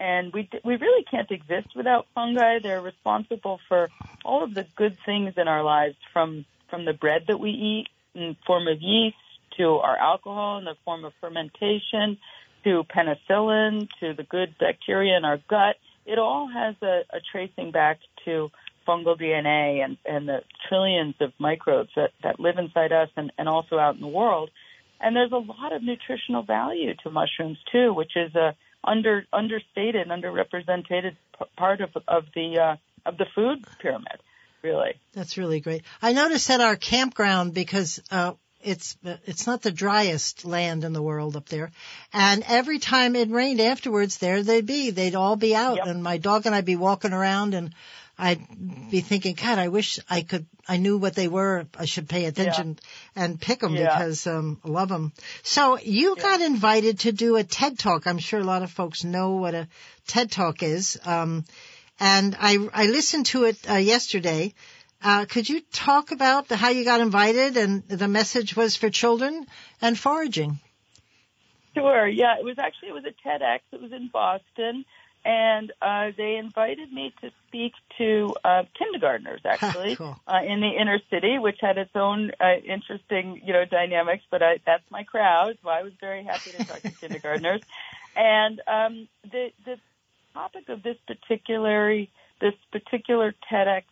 and 0.00 0.32
we 0.32 0.48
we 0.64 0.76
really 0.76 1.04
can't 1.04 1.30
exist 1.30 1.68
without 1.76 2.06
fungi. 2.14 2.58
They're 2.58 2.80
responsible 2.80 3.60
for 3.68 3.90
all 4.24 4.42
of 4.42 4.54
the 4.54 4.66
good 4.76 4.96
things 5.06 5.34
in 5.36 5.48
our 5.48 5.62
lives, 5.62 5.96
from 6.12 6.44
from 6.74 6.84
the 6.84 6.92
bread 6.92 7.22
that 7.28 7.38
we 7.38 7.50
eat 7.50 7.86
in 8.16 8.36
form 8.44 8.66
of 8.66 8.82
yeast 8.82 9.14
to 9.56 9.76
our 9.76 9.96
alcohol 9.96 10.58
in 10.58 10.64
the 10.64 10.74
form 10.84 11.04
of 11.04 11.12
fermentation 11.20 12.18
to 12.64 12.82
penicillin 12.84 13.88
to 14.00 14.12
the 14.12 14.24
good 14.24 14.56
bacteria 14.58 15.16
in 15.16 15.24
our 15.24 15.38
gut. 15.48 15.76
It 16.04 16.18
all 16.18 16.48
has 16.52 16.74
a, 16.82 17.02
a 17.10 17.20
tracing 17.30 17.70
back 17.70 18.00
to 18.24 18.50
fungal 18.88 19.16
DNA 19.16 19.84
and, 19.84 19.98
and 20.04 20.28
the 20.28 20.40
trillions 20.68 21.14
of 21.20 21.32
microbes 21.38 21.90
that, 21.94 22.10
that 22.24 22.40
live 22.40 22.58
inside 22.58 22.90
us 22.90 23.08
and, 23.16 23.30
and 23.38 23.48
also 23.48 23.78
out 23.78 23.94
in 23.94 24.00
the 24.00 24.08
world. 24.08 24.50
And 25.00 25.14
there's 25.14 25.30
a 25.30 25.36
lot 25.36 25.72
of 25.72 25.80
nutritional 25.80 26.42
value 26.42 26.94
to 27.04 27.10
mushrooms 27.10 27.58
too, 27.70 27.94
which 27.94 28.16
is 28.16 28.34
a 28.34 28.56
under 28.82 29.26
understated, 29.32 30.08
underrepresented 30.08 31.14
part 31.56 31.80
of 31.80 31.90
of 32.08 32.24
the 32.34 32.58
uh, 32.58 32.76
of 33.06 33.16
the 33.16 33.26
food 33.32 33.64
pyramid 33.78 34.18
really. 34.64 34.94
That's 35.12 35.36
really 35.36 35.60
great. 35.60 35.82
I 36.02 36.12
noticed 36.12 36.50
at 36.50 36.60
our 36.60 36.74
campground 36.74 37.54
because 37.54 38.02
uh, 38.10 38.32
it's 38.62 38.96
it's 39.04 39.46
not 39.46 39.62
the 39.62 39.70
driest 39.70 40.44
land 40.44 40.84
in 40.84 40.92
the 40.92 41.02
world 41.02 41.36
up 41.36 41.48
there, 41.48 41.70
and 42.12 42.42
every 42.48 42.78
time 42.78 43.14
it 43.14 43.30
rained 43.30 43.60
afterwards, 43.60 44.18
there 44.18 44.42
they'd 44.42 44.66
be. 44.66 44.90
They'd 44.90 45.14
all 45.14 45.36
be 45.36 45.54
out, 45.54 45.76
yep. 45.76 45.86
and 45.86 46.02
my 46.02 46.16
dog 46.16 46.46
and 46.46 46.54
I'd 46.54 46.64
be 46.64 46.76
walking 46.76 47.12
around, 47.12 47.54
and 47.54 47.74
I'd 48.18 48.90
be 48.90 49.00
thinking, 49.00 49.34
God, 49.34 49.58
I 49.58 49.68
wish 49.68 50.00
I 50.08 50.22
could. 50.22 50.46
I 50.66 50.78
knew 50.78 50.96
what 50.96 51.14
they 51.14 51.28
were. 51.28 51.66
I 51.76 51.84
should 51.84 52.08
pay 52.08 52.24
attention 52.24 52.78
yeah. 53.14 53.24
and 53.24 53.40
pick 53.40 53.60
them 53.60 53.74
yeah. 53.74 53.98
because 53.98 54.26
um, 54.26 54.58
I 54.64 54.68
love 54.68 54.88
them. 54.88 55.12
So 55.42 55.78
you 55.78 56.14
yeah. 56.16 56.22
got 56.22 56.40
invited 56.40 57.00
to 57.00 57.12
do 57.12 57.36
a 57.36 57.44
TED 57.44 57.78
talk. 57.78 58.06
I'm 58.06 58.18
sure 58.18 58.40
a 58.40 58.44
lot 58.44 58.62
of 58.62 58.70
folks 58.70 59.04
know 59.04 59.32
what 59.32 59.54
a 59.54 59.68
TED 60.06 60.30
talk 60.30 60.62
is. 60.62 60.98
Um, 61.04 61.44
and 62.00 62.36
I 62.38 62.58
I 62.72 62.86
listened 62.86 63.26
to 63.26 63.44
it 63.44 63.58
uh, 63.68 63.74
yesterday. 63.74 64.54
Uh, 65.02 65.26
could 65.26 65.48
you 65.48 65.60
talk 65.72 66.12
about 66.12 66.48
the, 66.48 66.56
how 66.56 66.70
you 66.70 66.84
got 66.84 67.00
invited 67.00 67.58
and 67.58 67.86
the 67.88 68.08
message 68.08 68.56
was 68.56 68.74
for 68.74 68.88
children 68.88 69.46
and 69.82 69.98
foraging? 69.98 70.58
Sure. 71.74 72.08
Yeah, 72.08 72.38
it 72.38 72.44
was 72.44 72.58
actually 72.58 72.88
it 72.88 72.94
was 72.94 73.04
a 73.04 73.28
TEDx. 73.28 73.60
It 73.72 73.82
was 73.82 73.92
in 73.92 74.08
Boston, 74.08 74.84
and 75.24 75.72
uh, 75.82 76.12
they 76.16 76.36
invited 76.36 76.92
me 76.92 77.12
to 77.20 77.30
speak 77.48 77.72
to 77.98 78.34
uh, 78.44 78.62
kindergartners 78.78 79.40
actually 79.44 79.96
cool. 79.96 80.18
uh, 80.26 80.40
in 80.46 80.60
the 80.60 80.70
inner 80.80 81.00
city, 81.10 81.38
which 81.38 81.58
had 81.60 81.76
its 81.76 81.94
own 81.94 82.30
uh, 82.40 82.56
interesting 82.64 83.42
you 83.44 83.52
know 83.52 83.64
dynamics. 83.64 84.22
But 84.30 84.42
I, 84.42 84.60
that's 84.64 84.88
my 84.90 85.02
crowd, 85.02 85.58
so 85.62 85.68
I 85.68 85.82
was 85.82 85.92
very 86.00 86.24
happy 86.24 86.52
to 86.52 86.64
talk 86.64 86.80
to 86.80 86.90
kindergartners. 87.00 87.60
And 88.16 88.60
um, 88.68 89.08
the 89.24 89.50
the 89.64 89.76
topic 90.34 90.68
of 90.68 90.82
this 90.82 90.96
particular 91.06 92.04
this 92.40 92.54
particular 92.72 93.32
TEDx 93.50 93.84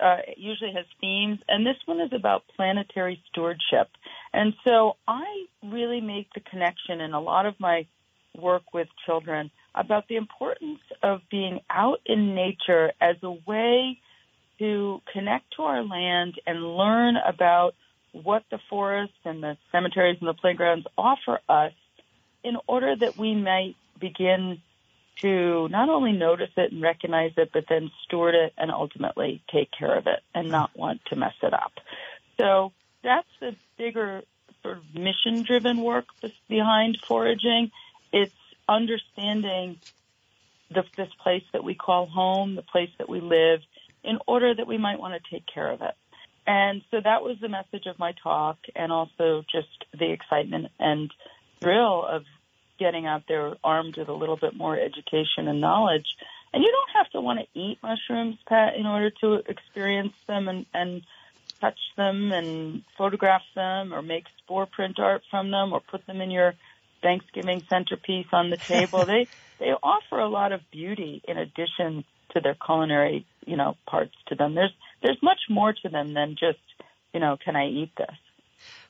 uh, 0.00 0.16
usually 0.36 0.72
has 0.72 0.86
themes, 1.00 1.38
and 1.48 1.66
this 1.66 1.76
one 1.86 2.00
is 2.00 2.12
about 2.12 2.44
planetary 2.56 3.22
stewardship. 3.30 3.88
And 4.32 4.54
so 4.64 4.96
I 5.06 5.46
really 5.62 6.00
make 6.00 6.28
the 6.34 6.40
connection 6.40 7.00
in 7.00 7.12
a 7.12 7.20
lot 7.20 7.46
of 7.46 7.54
my 7.60 7.86
work 8.36 8.72
with 8.72 8.88
children 9.06 9.50
about 9.74 10.08
the 10.08 10.16
importance 10.16 10.80
of 11.02 11.20
being 11.30 11.60
out 11.70 12.00
in 12.06 12.34
nature 12.34 12.92
as 13.00 13.16
a 13.22 13.30
way 13.30 13.98
to 14.58 15.00
connect 15.12 15.56
to 15.56 15.62
our 15.62 15.82
land 15.82 16.34
and 16.46 16.76
learn 16.76 17.16
about 17.16 17.74
what 18.12 18.44
the 18.50 18.58
forests 18.70 19.14
and 19.24 19.42
the 19.42 19.56
cemeteries 19.72 20.16
and 20.20 20.28
the 20.28 20.34
playgrounds 20.34 20.86
offer 20.96 21.40
us 21.48 21.72
in 22.44 22.56
order 22.68 22.94
that 22.94 23.16
we 23.16 23.34
might 23.34 23.74
begin 24.00 24.60
to 25.22 25.68
not 25.68 25.88
only 25.88 26.12
notice 26.12 26.50
it 26.56 26.72
and 26.72 26.82
recognize 26.82 27.32
it, 27.36 27.50
but 27.52 27.64
then 27.68 27.90
steward 28.04 28.34
it 28.34 28.52
and 28.58 28.70
ultimately 28.70 29.42
take 29.52 29.70
care 29.70 29.96
of 29.96 30.06
it 30.06 30.20
and 30.34 30.50
not 30.50 30.70
want 30.76 31.00
to 31.06 31.16
mess 31.16 31.34
it 31.42 31.52
up. 31.52 31.72
So 32.38 32.72
that's 33.02 33.28
the 33.40 33.54
bigger 33.78 34.22
sort 34.62 34.78
of 34.78 34.94
mission 34.94 35.42
driven 35.42 35.82
work 35.82 36.06
behind 36.48 36.98
foraging. 37.06 37.70
It's 38.12 38.34
understanding 38.68 39.78
the, 40.70 40.84
this 40.96 41.10
place 41.22 41.44
that 41.52 41.62
we 41.62 41.74
call 41.74 42.06
home, 42.06 42.56
the 42.56 42.62
place 42.62 42.90
that 42.98 43.08
we 43.08 43.20
live, 43.20 43.60
in 44.02 44.18
order 44.26 44.54
that 44.54 44.66
we 44.66 44.78
might 44.78 44.98
want 44.98 45.14
to 45.14 45.30
take 45.30 45.44
care 45.46 45.70
of 45.70 45.82
it. 45.82 45.94
And 46.46 46.82
so 46.90 47.00
that 47.02 47.22
was 47.22 47.38
the 47.40 47.48
message 47.48 47.86
of 47.86 47.98
my 47.98 48.12
talk 48.22 48.58
and 48.76 48.92
also 48.92 49.44
just 49.50 49.68
the 49.98 50.10
excitement 50.10 50.68
and 50.78 51.10
thrill 51.60 52.04
of 52.06 52.24
getting 52.78 53.06
out 53.06 53.22
there 53.28 53.54
armed 53.62 53.96
with 53.96 54.08
a 54.08 54.12
little 54.12 54.36
bit 54.36 54.54
more 54.56 54.78
education 54.78 55.48
and 55.48 55.60
knowledge. 55.60 56.06
And 56.52 56.62
you 56.62 56.70
don't 56.70 57.04
have 57.04 57.10
to 57.12 57.20
want 57.20 57.40
to 57.40 57.60
eat 57.60 57.78
mushrooms, 57.82 58.36
Pat, 58.46 58.76
in 58.76 58.86
order 58.86 59.10
to 59.22 59.42
experience 59.48 60.14
them 60.26 60.48
and, 60.48 60.66
and 60.72 61.02
touch 61.60 61.78
them 61.96 62.32
and 62.32 62.82
photograph 62.96 63.42
them 63.54 63.92
or 63.92 64.02
make 64.02 64.24
spore 64.38 64.66
print 64.66 64.98
art 64.98 65.22
from 65.30 65.50
them 65.50 65.72
or 65.72 65.80
put 65.80 66.06
them 66.06 66.20
in 66.20 66.30
your 66.30 66.54
Thanksgiving 67.02 67.62
centerpiece 67.68 68.26
on 68.32 68.50
the 68.50 68.56
table. 68.56 69.04
they 69.06 69.26
they 69.58 69.72
offer 69.82 70.18
a 70.18 70.28
lot 70.28 70.52
of 70.52 70.60
beauty 70.70 71.22
in 71.26 71.38
addition 71.38 72.04
to 72.30 72.40
their 72.40 72.54
culinary, 72.54 73.26
you 73.46 73.56
know, 73.56 73.76
parts 73.86 74.14
to 74.28 74.34
them. 74.34 74.54
There's 74.54 74.74
there's 75.02 75.22
much 75.22 75.40
more 75.48 75.72
to 75.72 75.88
them 75.88 76.14
than 76.14 76.36
just, 76.38 76.58
you 77.12 77.20
know, 77.20 77.36
can 77.42 77.56
I 77.56 77.66
eat 77.66 77.92
this? 77.96 78.16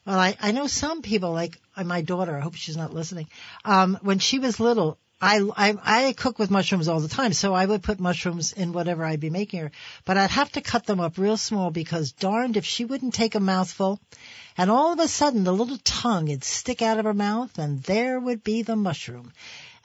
Well, 0.07 0.19
I, 0.19 0.37
I 0.41 0.53
know 0.53 0.67
some 0.67 1.03
people, 1.03 1.33
like 1.33 1.59
uh, 1.77 1.85
my 1.85 2.03
daughter, 2.03 2.37
I 2.37 2.41
hope 2.41 2.55
she's 2.57 2.77
not 2.77 2.93
listening. 2.93 3.29
Um, 3.65 3.99
when 4.03 4.19
she 4.19 4.39
was 4.39 4.61
little, 4.61 4.99
I, 5.21 5.41
I, 5.57 5.75
I 5.83 6.13
cook 6.13 6.39
with 6.39 6.51
mushrooms 6.51 6.89
all 6.89 7.01
the 7.01 7.09
time, 7.09 7.33
so 7.33 7.55
I 7.55 7.65
would 7.65 7.83
put 7.83 7.99
mushrooms 8.01 8.53
in 8.53 8.75
whatever 8.75 9.05
I'd 9.05 9.21
be 9.21 9.31
making 9.31 9.61
her. 9.61 9.71
But 10.05 10.19
I'd 10.19 10.31
have 10.31 10.53
to 10.53 10.61
cut 10.61 10.85
them 10.85 11.01
up 11.01 11.17
real 11.17 11.39
small 11.39 11.71
because 11.71 12.13
darned 12.13 12.59
if 12.59 12.67
she 12.67 12.85
wouldn't 12.85 13.15
take 13.15 13.35
a 13.35 13.41
mouthful, 13.41 13.99
and 14.59 14.71
all 14.71 14.93
of 14.93 14.99
a 14.99 15.09
sudden 15.09 15.45
the 15.45 15.53
little 15.53 15.79
tongue 15.83 16.29
would 16.29 16.45
stick 16.45 16.83
out 16.83 16.99
of 16.99 17.07
her 17.07 17.15
mouth, 17.15 17.59
and 17.59 17.83
there 17.85 18.21
would 18.21 18.45
be 18.45 18.63
the 18.63 18.77
mushroom. 18.77 19.33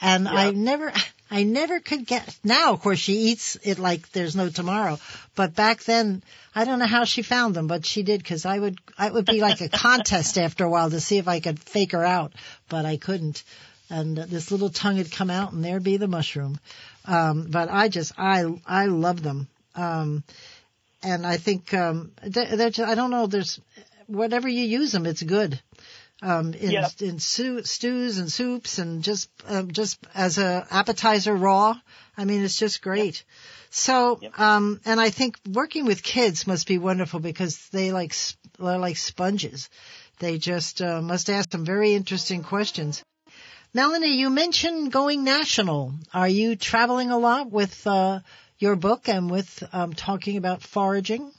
And 0.01 0.25
Yep. 0.25 0.34
I 0.34 0.51
never, 0.51 0.93
I 1.32 1.44
never 1.44 1.80
could 1.80 2.06
get, 2.08 2.38
now 2.44 2.74
of 2.74 2.82
course 2.82 3.00
she 3.00 3.13
eats 3.13 3.56
it 3.63 3.78
like 3.78 4.12
there's 4.12 4.36
no 4.36 4.50
tomorrow. 4.50 5.00
But 5.36 5.56
back 5.56 5.84
then, 5.84 6.24
I 6.56 6.65
don't 6.65 6.80
know 6.80 6.88
how 6.88 7.04
she 7.04 7.22
found 7.22 7.56
them, 7.56 7.68
but 7.68 7.86
she 7.86 8.04
did 8.04 8.22
because 8.22 8.46
I 8.46 8.58
would, 8.58 8.80
I 8.98 9.12
would 9.12 9.26
be 9.26 9.42
like 9.42 9.62
a 9.62 9.70
contest 9.88 10.38
after 10.38 10.63
a 10.63 10.70
while 10.70 10.89
to 10.89 11.00
see 11.00 11.18
if 11.18 11.28
I 11.28 11.39
could 11.39 11.60
fake 11.60 11.92
her 11.92 12.04
out, 12.04 12.34
but 12.68 12.86
I 12.86 12.98
couldn't. 12.98 13.44
And 13.92 14.18
this 14.18 14.52
little 14.52 14.70
tongue 14.70 14.98
had 14.98 15.12
come 15.12 15.30
out 15.30 15.52
and 15.52 15.63
there'd 15.63 15.84
be 15.84 15.98
the 15.98 16.08
mushroom. 16.08 16.60
Um, 17.06 17.48
but 17.50 17.70
I 17.70 17.89
just, 17.89 18.13
I, 18.18 18.46
I 18.65 18.86
love 18.86 19.22
them. 19.22 19.48
Um, 19.76 20.24
and 21.02 21.26
I 21.26 21.38
think, 21.38 21.74
um, 21.74 22.12
they're, 22.24 22.56
they're 22.56 22.70
just, 22.70 22.89
I 22.89 22.96
don't 22.96 23.12
know, 23.12 23.28
there's, 23.28 23.60
whatever 24.08 24.48
you 24.48 24.63
use 24.63 24.92
them, 24.92 25.06
it's 25.06 25.24
good 25.24 25.60
um, 26.21 26.53
in, 26.53 26.71
Yeah. 26.71 26.89
in 26.99 27.19
stew, 27.19 27.63
stews 27.63 28.17
and 28.17 28.32
soups 28.32 28.77
and 28.79 29.03
just 29.03 29.29
um, 29.47 29.71
just 29.71 29.99
as 30.13 30.38
a 30.38 30.67
appetizer 30.69 31.36
raw. 31.36 31.75
I 32.17 32.25
mean, 32.25 32.43
it's 32.43 32.58
just 32.58 32.82
great. 32.82 33.23
So, 33.69 34.19
Yep. 34.21 34.39
um, 34.39 34.82
and 34.86 34.99
I 34.99 35.10
think 35.12 35.38
working 35.49 35.86
with 35.86 36.03
kids 36.03 36.45
must 36.47 36.67
be 36.67 36.77
wonderful 36.77 37.19
because 37.19 37.67
they 37.69 37.91
like 37.91 38.13
they're 38.58 38.77
like 38.77 38.97
sponges. 38.97 39.69
They 40.19 40.38
just 40.38 40.82
uh, 40.82 41.01
must 41.01 41.29
ask 41.29 41.51
some 41.51 41.65
very 41.65 41.93
interesting 41.93 42.43
questions. 42.43 43.03
Melany, 43.73 44.15
you 44.17 44.29
mentioned 44.29 44.91
going 44.91 45.23
national. 45.23 45.93
Are 46.13 46.27
you 46.27 46.55
traveling 46.55 47.12
a 47.12 47.17
lot 47.19 47.51
with 47.51 47.86
uh, 47.88 48.19
your 48.58 48.75
book 48.75 49.08
and 49.08 49.29
with 49.29 49.63
um, 49.71 49.93
talking 49.93 50.38
about 50.38 50.62
foraging? 50.63 51.32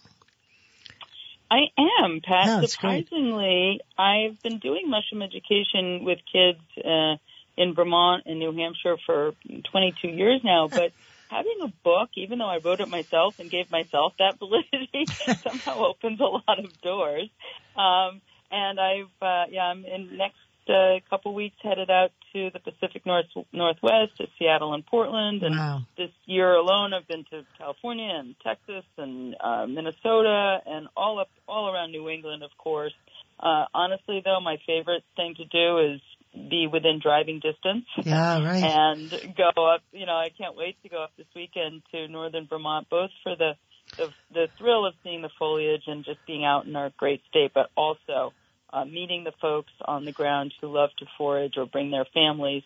I 1.50 1.62
am, 1.76 2.20
Pat. 2.20 2.60
That's 2.60 2.76
great. 2.76 3.08
Surprisingly, 3.08 3.80
I've 3.98 4.40
been 4.42 4.58
doing 4.58 4.88
mushroom 4.88 5.22
education 5.22 6.04
with 6.04 6.18
kids 6.32 6.60
uh, 6.78 7.16
in 7.56 7.74
Vermont 7.74 8.24
and 8.26 8.38
New 8.38 8.52
Hampshire 8.52 8.96
for 9.04 9.34
22 9.72 10.08
years 10.08 10.40
now, 10.44 10.68
but 10.70 10.92
having 11.28 11.58
a 11.62 11.68
book, 11.82 12.10
even 12.14 12.38
though 12.38 12.48
I 12.48 12.58
wrote 12.58 12.80
it 12.80 12.88
myself 12.88 13.38
and 13.38 13.50
gave 13.50 13.70
myself 13.70 14.14
that 14.18 14.38
validity, 14.38 15.06
somehow 15.42 15.86
opens 15.86 16.20
a 16.20 16.24
lot 16.24 16.58
of 16.58 16.80
doors. 16.82 17.28
Um, 17.76 18.20
and 18.50 18.78
I've, 18.78 19.22
uh, 19.22 19.44
yeah, 19.50 19.64
I'm 19.64 19.84
in 19.84 20.16
next 20.16 20.36
uh, 20.68 21.00
couple 21.08 21.34
weeks 21.34 21.56
headed 21.62 21.90
out 21.90 22.12
to 22.32 22.50
the 22.52 22.60
Pacific 22.60 23.04
North 23.06 23.26
Northwest, 23.52 24.16
to 24.18 24.26
Seattle 24.38 24.74
and 24.74 24.84
Portland, 24.86 25.42
and 25.42 25.56
Wow. 25.56 25.82
this 25.96 26.10
year 26.26 26.54
alone, 26.54 26.92
I've 26.94 27.06
been 27.08 27.24
to 27.30 27.44
California 27.58 28.08
and 28.18 28.34
Texas 28.44 28.84
and 28.98 29.34
uh, 29.40 29.66
Minnesota 29.66 30.58
and 30.66 30.88
all 30.96 31.18
up 31.20 31.30
all 31.48 31.72
around 31.72 31.92
New 31.92 32.08
England, 32.08 32.42
of 32.42 32.50
course. 32.58 32.94
Uh, 33.38 33.64
honestly, 33.74 34.20
though, 34.24 34.40
my 34.40 34.56
favorite 34.66 35.04
thing 35.16 35.34
to 35.36 35.44
do 35.44 35.94
is 35.94 36.00
be 36.32 36.68
within 36.70 37.00
driving 37.02 37.40
distance 37.40 37.86
Yeah, 38.04 38.44
right. 38.44 38.62
and 38.62 39.10
go 39.36 39.50
up. 39.74 39.82
You 39.92 40.06
know, 40.06 40.16
I 40.16 40.28
can't 40.36 40.56
wait 40.56 40.76
to 40.82 40.88
go 40.88 41.02
up 41.02 41.12
this 41.16 41.26
weekend 41.34 41.82
to 41.92 42.06
northern 42.08 42.46
Vermont, 42.48 42.88
both 42.90 43.10
for 43.22 43.34
the 43.36 43.52
the, 43.98 44.06
the 44.32 44.46
thrill 44.56 44.86
of 44.86 44.94
seeing 45.02 45.20
the 45.20 45.30
foliage 45.38 45.82
and 45.86 46.04
just 46.04 46.24
being 46.26 46.44
out 46.44 46.64
in 46.66 46.76
our 46.76 46.90
great 46.96 47.22
state, 47.28 47.50
but 47.52 47.70
also 47.76 48.32
uh, 48.72 48.84
meeting 48.84 49.24
the 49.24 49.32
folks 49.40 49.72
on 49.84 50.04
the 50.04 50.12
ground 50.12 50.52
who 50.60 50.68
love 50.68 50.90
to 50.98 51.06
forage 51.18 51.56
or 51.56 51.66
bring 51.66 51.90
their 51.90 52.06
families 52.12 52.62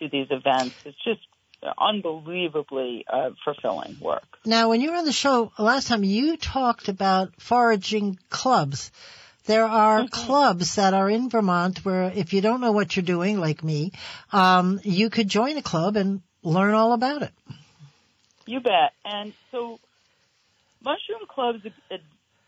to 0.00 0.08
these 0.08 0.28
events. 0.30 0.74
It's 0.84 1.02
just 1.04 1.20
unbelievably 1.78 3.04
uh, 3.12 3.30
fulfilling 3.44 3.96
work. 4.00 4.38
Now, 4.44 4.68
when 4.68 4.80
you 4.80 4.90
were 4.90 4.96
on 4.96 5.04
the 5.04 5.12
show 5.12 5.52
last 5.58 5.88
time, 5.88 6.04
you 6.04 6.36
talked 6.36 6.88
about 6.88 7.40
foraging 7.40 8.18
clubs. 8.30 8.90
There 9.44 9.66
are 9.66 10.06
clubs 10.08 10.76
that 10.76 10.94
are 10.94 11.10
in 11.10 11.28
Vermont 11.28 11.84
where 11.84 12.12
if 12.14 12.32
you 12.32 12.40
don't 12.40 12.60
know 12.60 12.72
what 12.72 12.94
you're 12.94 13.04
doing, 13.04 13.38
like 13.38 13.64
me, 13.64 13.92
um, 14.32 14.80
you 14.84 15.10
could 15.10 15.28
join 15.28 15.56
a 15.56 15.62
club 15.62 15.96
and 15.96 16.22
learn 16.42 16.74
all 16.74 16.92
about 16.92 17.22
it. 17.22 17.32
You 18.46 18.60
bet. 18.60 18.92
And 19.04 19.32
so 19.50 19.78
mushroom 20.84 21.26
clubs 21.28 21.64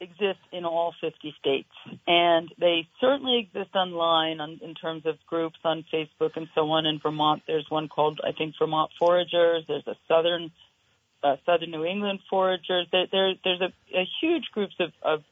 exist 0.04 0.40
in 0.52 0.64
all 0.64 0.94
50 1.00 1.34
states, 1.40 1.68
and 2.06 2.48
they 2.58 2.86
certainly 3.00 3.38
exist 3.38 3.74
online 3.74 4.40
on, 4.40 4.60
in 4.62 4.74
terms 4.74 5.04
of 5.06 5.16
groups 5.26 5.58
on 5.64 5.84
Facebook 5.92 6.36
and 6.36 6.48
so 6.54 6.70
on. 6.70 6.86
In 6.86 7.00
Vermont, 7.00 7.42
there's 7.46 7.66
one 7.68 7.88
called, 7.88 8.20
I 8.22 8.32
think, 8.32 8.54
Vermont 8.58 8.90
Foragers. 9.00 9.66
There's 9.66 9.86
a 9.86 9.96
Southern 10.08 10.52
uh, 11.24 11.36
Southern 11.46 11.70
New 11.70 11.84
England 11.84 12.20
Foragers. 12.30 12.86
There, 12.92 13.06
there, 13.10 13.34
there's 13.42 13.60
a, 13.60 13.98
a 13.98 14.06
huge 14.20 14.44
groups 14.52 14.74
of, 14.78 14.92
of 15.02 15.24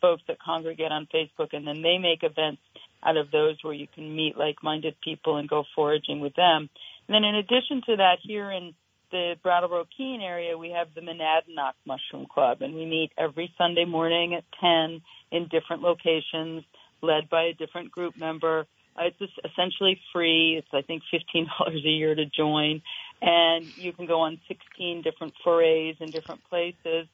folks 0.00 0.22
that 0.28 0.38
congregate 0.38 0.92
on 0.92 1.08
Facebook, 1.12 1.52
and 1.52 1.66
then 1.66 1.82
they 1.82 1.98
make 1.98 2.22
events 2.22 2.62
out 3.02 3.16
of 3.16 3.30
those 3.30 3.56
where 3.62 3.74
you 3.74 3.88
can 3.92 4.14
meet 4.14 4.38
like-minded 4.38 4.94
people 5.02 5.36
and 5.36 5.48
go 5.48 5.64
foraging 5.74 6.20
with 6.20 6.34
them. 6.34 6.70
And 7.08 7.14
then 7.14 7.24
in 7.24 7.34
addition 7.34 7.82
to 7.86 7.96
that, 7.96 8.18
here 8.22 8.50
in 8.50 8.74
the 9.10 9.34
Brattleboro 9.42 9.86
Keene 9.96 10.20
area, 10.20 10.56
we 10.56 10.70
have 10.70 10.88
the 10.94 11.00
Monadnock 11.00 11.74
Mushroom 11.86 12.26
Club, 12.32 12.62
and 12.62 12.74
we 12.74 12.86
meet 12.86 13.10
every 13.18 13.52
Sunday 13.58 13.84
morning 13.84 14.34
at 14.34 14.44
10 14.60 15.00
in 15.32 15.48
different 15.48 15.82
locations, 15.82 16.64
led 17.02 17.28
by 17.28 17.44
a 17.44 17.52
different 17.54 17.90
group 17.90 18.16
member. 18.16 18.66
Uh, 18.96 19.04
It's 19.06 19.32
essentially 19.44 20.00
free. 20.12 20.56
It's, 20.58 20.68
I 20.72 20.82
think, 20.82 21.02
$15 21.12 21.46
a 21.68 21.88
year 21.88 22.14
to 22.14 22.26
join. 22.26 22.82
And 23.22 23.72
you 23.76 23.92
can 23.92 24.06
go 24.06 24.20
on 24.20 24.40
16 24.48 25.02
different 25.02 25.34
forays 25.42 25.96
in 26.00 26.10
different 26.10 26.42
places 26.44 27.06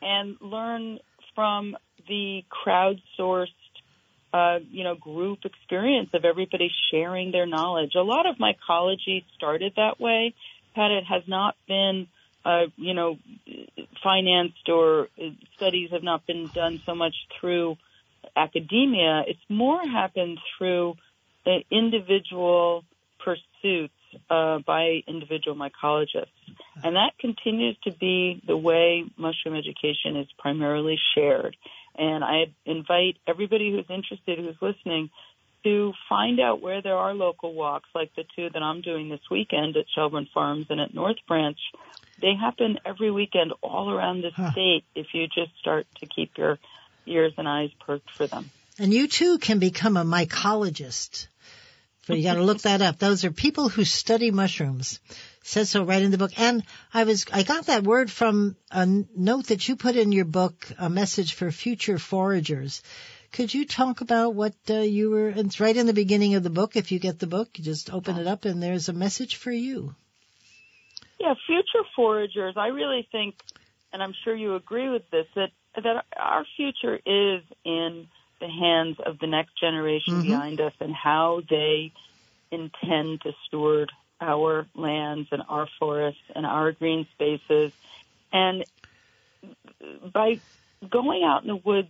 and 0.00 0.36
learn 0.40 0.98
from 1.34 1.76
the 2.08 2.44
crowdsourced 2.64 3.46
uh, 4.32 4.60
you 4.70 4.84
know, 4.84 4.94
group 4.94 5.40
experience 5.44 6.10
of 6.14 6.24
everybody 6.24 6.70
sharing 6.90 7.32
their 7.32 7.46
knowledge. 7.46 7.92
A 7.96 8.00
lot 8.00 8.26
of 8.26 8.36
mycology 8.36 9.24
started 9.36 9.72
that 9.76 9.98
way 10.00 10.34
Pat, 10.74 10.90
it 10.90 11.04
has 11.04 11.22
not 11.26 11.56
been, 11.68 12.06
uh, 12.44 12.66
you 12.76 12.94
know, 12.94 13.18
financed 14.02 14.68
or 14.68 15.08
studies 15.56 15.90
have 15.92 16.02
not 16.02 16.26
been 16.26 16.48
done 16.54 16.80
so 16.86 16.94
much 16.94 17.14
through 17.40 17.76
academia. 18.36 19.22
It's 19.26 19.40
more 19.48 19.80
happened 19.86 20.38
through 20.56 20.94
the 21.44 21.62
individual 21.70 22.84
pursuits 23.18 23.94
uh, 24.28 24.58
by 24.66 25.02
individual 25.06 25.56
mycologists. 25.56 26.26
And 26.82 26.96
that 26.96 27.12
continues 27.18 27.76
to 27.84 27.92
be 27.92 28.42
the 28.46 28.56
way 28.56 29.04
mushroom 29.16 29.54
education 29.54 30.16
is 30.16 30.26
primarily 30.38 30.98
shared. 31.14 31.56
And 31.96 32.24
I 32.24 32.46
invite 32.64 33.16
everybody 33.26 33.70
who's 33.70 33.86
interested, 33.88 34.38
who's 34.38 34.56
listening, 34.62 35.10
to 35.64 35.92
find 36.08 36.40
out 36.40 36.60
where 36.60 36.82
there 36.82 36.96
are 36.96 37.14
local 37.14 37.54
walks, 37.54 37.88
like 37.94 38.14
the 38.16 38.24
two 38.36 38.48
that 38.50 38.62
I'm 38.62 38.80
doing 38.80 39.08
this 39.08 39.20
weekend 39.30 39.76
at 39.76 39.86
Shelburne 39.94 40.28
Farms 40.32 40.66
and 40.70 40.80
at 40.80 40.94
North 40.94 41.18
Branch. 41.26 41.58
They 42.20 42.34
happen 42.38 42.78
every 42.84 43.10
weekend 43.10 43.52
all 43.62 43.90
around 43.90 44.22
the 44.22 44.30
huh. 44.30 44.52
state 44.52 44.84
if 44.94 45.08
you 45.12 45.26
just 45.26 45.52
start 45.58 45.86
to 46.00 46.06
keep 46.06 46.36
your 46.36 46.58
ears 47.06 47.32
and 47.36 47.48
eyes 47.48 47.70
perked 47.86 48.10
for 48.10 48.26
them. 48.26 48.50
And 48.78 48.92
you 48.92 49.08
too 49.08 49.38
can 49.38 49.58
become 49.58 49.96
a 49.96 50.04
mycologist. 50.04 51.26
So 52.06 52.14
you 52.14 52.22
got 52.22 52.34
to 52.34 52.42
look 52.42 52.62
that 52.62 52.82
up. 52.82 52.98
Those 52.98 53.24
are 53.24 53.30
people 53.30 53.68
who 53.68 53.84
study 53.84 54.30
mushrooms. 54.30 55.00
says 55.42 55.70
so 55.70 55.84
right 55.84 56.02
in 56.02 56.10
the 56.10 56.18
book. 56.18 56.32
And 56.38 56.64
I 56.92 57.04
was, 57.04 57.26
I 57.32 57.42
got 57.42 57.66
that 57.66 57.84
word 57.84 58.10
from 58.10 58.56
a 58.70 58.86
note 58.86 59.48
that 59.48 59.68
you 59.68 59.76
put 59.76 59.96
in 59.96 60.12
your 60.12 60.24
book, 60.24 60.66
a 60.78 60.90
message 60.90 61.34
for 61.34 61.50
future 61.50 61.98
foragers. 61.98 62.82
Could 63.32 63.54
you 63.54 63.64
talk 63.64 64.00
about 64.00 64.34
what 64.34 64.54
uh, 64.68 64.80
you 64.80 65.10
were, 65.10 65.28
it's 65.28 65.60
right 65.60 65.76
in 65.76 65.86
the 65.86 65.92
beginning 65.92 66.34
of 66.34 66.42
the 66.42 66.50
book. 66.50 66.76
If 66.76 66.90
you 66.90 66.98
get 66.98 67.18
the 67.18 67.26
book, 67.26 67.50
you 67.56 67.64
just 67.64 67.92
open 67.92 68.16
it 68.16 68.26
up 68.26 68.44
and 68.44 68.62
there's 68.62 68.88
a 68.88 68.92
message 68.92 69.36
for 69.36 69.52
you. 69.52 69.94
Yeah, 71.20 71.34
future 71.46 71.86
foragers, 71.96 72.56
I 72.56 72.68
really 72.68 73.06
think, 73.12 73.36
and 73.92 74.02
I'm 74.02 74.14
sure 74.24 74.34
you 74.34 74.56
agree 74.56 74.88
with 74.88 75.08
this, 75.10 75.26
that, 75.36 75.50
that 75.76 76.04
our 76.16 76.44
future 76.56 76.98
is 77.06 77.42
in 77.64 78.08
the 78.40 78.48
hands 78.48 78.96
of 79.04 79.18
the 79.18 79.26
next 79.26 79.58
generation 79.60 80.14
mm-hmm. 80.14 80.30
behind 80.30 80.60
us 80.60 80.72
and 80.80 80.94
how 80.94 81.42
they 81.48 81.92
intend 82.50 83.20
to 83.20 83.32
steward 83.46 83.92
our 84.20 84.66
lands 84.74 85.28
and 85.30 85.42
our 85.48 85.68
forests 85.78 86.20
and 86.34 86.44
our 86.44 86.72
green 86.72 87.06
spaces. 87.14 87.72
And 88.32 88.64
by 90.12 90.40
going 90.88 91.22
out 91.24 91.42
in 91.42 91.48
the 91.48 91.56
woods 91.56 91.88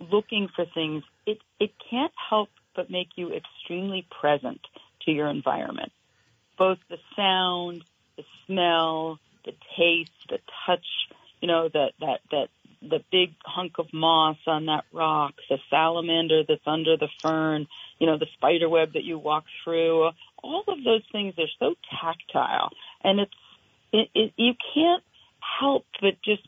looking 0.00 0.48
for 0.54 0.64
things, 0.72 1.02
it, 1.26 1.38
it 1.60 1.72
can't 1.90 2.12
help 2.30 2.48
but 2.76 2.90
make 2.90 3.08
you 3.16 3.32
extremely 3.32 4.06
present 4.20 4.60
to 5.02 5.10
your 5.10 5.28
environment. 5.28 5.92
Both 6.58 6.78
the 6.88 6.98
sound, 7.16 7.84
the 8.16 8.24
smell, 8.46 9.18
the 9.44 9.52
taste, 9.76 10.10
the 10.28 10.38
touch, 10.66 10.86
you 11.40 11.48
know, 11.48 11.68
that, 11.68 11.92
that, 12.00 12.20
that 12.30 12.48
the 12.88 13.02
big 13.10 13.34
hunk 13.44 13.78
of 13.78 13.86
moss 13.92 14.36
on 14.46 14.66
that 14.66 14.84
rock, 14.92 15.34
the 15.48 15.58
salamander 15.70 16.42
that's 16.46 16.66
under 16.66 16.96
the 16.96 17.08
fern, 17.22 17.66
you 17.98 18.06
know, 18.06 18.18
the 18.18 18.26
spider 18.34 18.68
web 18.68 18.92
that 18.92 19.04
you 19.04 19.18
walk 19.18 19.44
through. 19.62 20.10
All 20.42 20.64
of 20.68 20.84
those 20.84 21.02
things 21.10 21.34
are 21.38 21.48
so 21.58 21.74
tactile, 22.00 22.70
and 23.02 23.20
it's 23.20 23.32
it, 23.92 24.08
it, 24.14 24.32
you 24.36 24.52
can't 24.74 25.02
help 25.60 25.86
but 26.00 26.14
just 26.24 26.42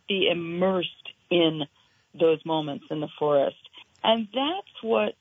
those 2.67 2.81
moments 2.81 2.87
in 2.91 3.01
the 3.01 3.09
forest, 3.19 3.57
and 4.03 4.29
that's 4.33 4.83
what 4.83 5.15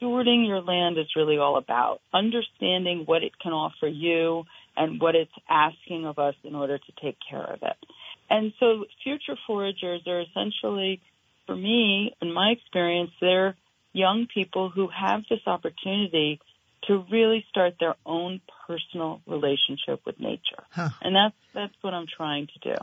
stewarding 0.00 0.46
your 0.46 0.62
land 0.62 0.98
is 0.98 1.06
really 1.14 1.38
all 1.38 1.56
about. 1.56 2.00
Understanding 2.12 3.02
what 3.06 3.22
it 3.22 3.32
can 3.38 3.52
offer 3.52 3.86
you 3.86 4.44
and 4.76 5.00
what 5.00 5.14
it's 5.14 5.32
asking 5.48 6.06
of 6.06 6.18
us 6.18 6.34
in 6.42 6.54
order 6.54 6.78
to 6.78 6.92
take 7.02 7.18
care 7.28 7.44
of 7.44 7.62
it. 7.62 7.76
And 8.30 8.52
so 8.60 8.86
future 9.02 9.36
foragers 9.46 10.06
are 10.06 10.20
essentially, 10.20 11.00
for 11.46 11.56
me, 11.56 12.14
in 12.22 12.32
my 12.32 12.50
experience, 12.50 13.10
they're 13.20 13.56
young 13.92 14.26
people 14.32 14.70
who 14.70 14.88
have 14.88 15.22
this 15.28 15.40
opportunity 15.46 16.40
to 16.84 17.04
really 17.10 17.44
start 17.50 17.74
their 17.78 17.96
own 18.06 18.40
personal 18.66 19.20
relationship 19.26 20.00
with 20.06 20.18
nature. 20.18 20.64
Huh. 20.70 20.90
And 21.02 21.14
that's, 21.14 21.34
that's 21.52 21.74
what 21.82 21.92
I'm 21.92 22.06
trying 22.06 22.46
to 22.46 22.70
do. 22.70 22.76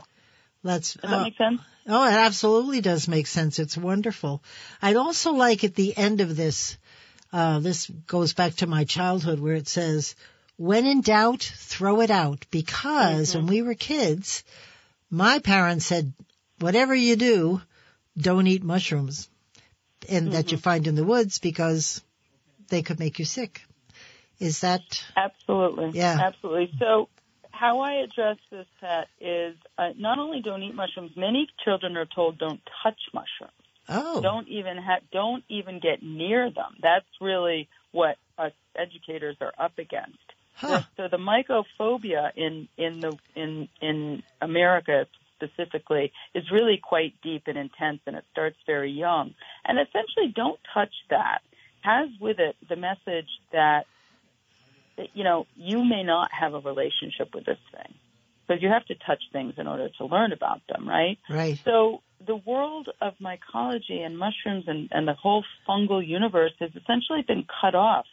That's, 0.64 0.94
Does 0.94 1.10
that 1.10 1.20
uh, 1.20 1.22
make 1.24 1.36
sense? 1.36 1.60
Oh, 1.86 2.04
it 2.04 2.12
absolutely 2.12 2.80
does 2.80 3.08
make 3.08 3.26
sense. 3.26 3.58
It's 3.58 3.76
wonderful. 3.76 4.42
I'd 4.82 4.96
also 4.96 5.32
like 5.32 5.64
at 5.64 5.74
the 5.74 5.96
end 5.96 6.20
of 6.20 6.36
this, 6.36 6.76
uh, 7.32 7.60
this 7.60 7.88
goes 8.06 8.34
back 8.34 8.54
to 8.56 8.66
my 8.66 8.84
childhood 8.84 9.40
where 9.40 9.54
it 9.54 9.68
says, 9.68 10.14
when 10.56 10.86
in 10.86 11.00
doubt, 11.00 11.42
throw 11.42 12.00
it 12.00 12.10
out. 12.10 12.44
Because 12.50 13.30
mm-hmm. 13.30 13.38
when 13.38 13.46
we 13.46 13.62
were 13.62 13.74
kids, 13.74 14.44
my 15.10 15.38
parents 15.38 15.86
said, 15.86 16.12
whatever 16.58 16.94
you 16.94 17.16
do, 17.16 17.62
don't 18.16 18.46
eat 18.46 18.62
mushrooms 18.62 19.28
and 20.08 20.26
mm-hmm. 20.26 20.34
that 20.34 20.50
you 20.50 20.58
mm-hmm. 20.58 20.62
find 20.62 20.86
in 20.86 20.94
the 20.94 21.04
woods 21.04 21.38
because 21.38 22.02
they 22.68 22.82
could 22.82 22.98
make 22.98 23.18
you 23.18 23.24
sick. 23.24 23.62
Is 24.38 24.60
that 24.60 24.82
absolutely? 25.16 25.90
Yeah, 25.94 26.18
absolutely. 26.20 26.72
So, 26.78 27.08
how 27.58 27.80
I 27.80 27.94
address 28.04 28.36
this, 28.50 28.66
Pat, 28.80 29.08
is 29.20 29.56
uh, 29.76 29.90
not 29.96 30.18
only 30.18 30.40
don't 30.40 30.62
eat 30.62 30.74
mushrooms. 30.74 31.12
Many 31.16 31.48
children 31.64 31.96
are 31.96 32.06
told 32.06 32.38
don't 32.38 32.60
touch 32.82 33.00
mushrooms. 33.12 33.52
Oh, 33.88 34.20
don't 34.20 34.48
even 34.48 34.76
have, 34.76 35.02
don't 35.10 35.42
even 35.48 35.80
get 35.80 36.02
near 36.02 36.50
them. 36.50 36.76
That's 36.80 37.06
really 37.20 37.68
what 37.90 38.16
us 38.36 38.52
educators 38.76 39.36
are 39.40 39.52
up 39.58 39.78
against. 39.78 40.18
Huh. 40.54 40.82
So, 40.96 41.04
so 41.04 41.08
the 41.08 41.16
mycophobia 41.16 42.30
in 42.36 42.68
in 42.76 43.00
the 43.00 43.16
in 43.34 43.68
in 43.80 44.22
America 44.40 45.06
specifically 45.36 46.12
is 46.34 46.50
really 46.50 46.78
quite 46.82 47.14
deep 47.22 47.44
and 47.46 47.56
intense, 47.56 48.00
and 48.06 48.14
it 48.14 48.24
starts 48.30 48.56
very 48.66 48.92
young. 48.92 49.34
And 49.64 49.78
essentially, 49.78 50.32
don't 50.34 50.60
touch 50.74 50.92
that. 51.10 51.40
Has 51.80 52.08
with 52.20 52.38
it 52.40 52.56
the 52.68 52.76
message 52.76 53.30
that 53.52 53.86
you 55.14 55.24
know 55.24 55.46
you 55.56 55.84
may 55.84 56.02
not 56.02 56.30
have 56.32 56.54
a 56.54 56.60
relationship 56.60 57.34
with 57.34 57.44
this 57.44 57.58
thing 57.72 57.94
because 58.46 58.62
you 58.62 58.68
have 58.68 58.84
to 58.86 58.94
touch 58.94 59.22
things 59.32 59.54
in 59.58 59.66
order 59.66 59.88
to 59.98 60.06
learn 60.06 60.32
about 60.32 60.62
them, 60.68 60.88
right? 60.88 61.18
Right. 61.28 61.60
So 61.64 62.02
the 62.26 62.36
world 62.36 62.88
of 63.00 63.14
mycology 63.18 64.04
and 64.04 64.18
mushrooms 64.18 64.64
and, 64.66 64.88
and 64.90 65.06
the 65.06 65.12
whole 65.12 65.44
fungal 65.68 66.06
universe 66.06 66.52
has 66.58 66.70
essentially 66.74 67.22
been 67.22 67.46
cut 67.60 67.74
off 67.74 68.06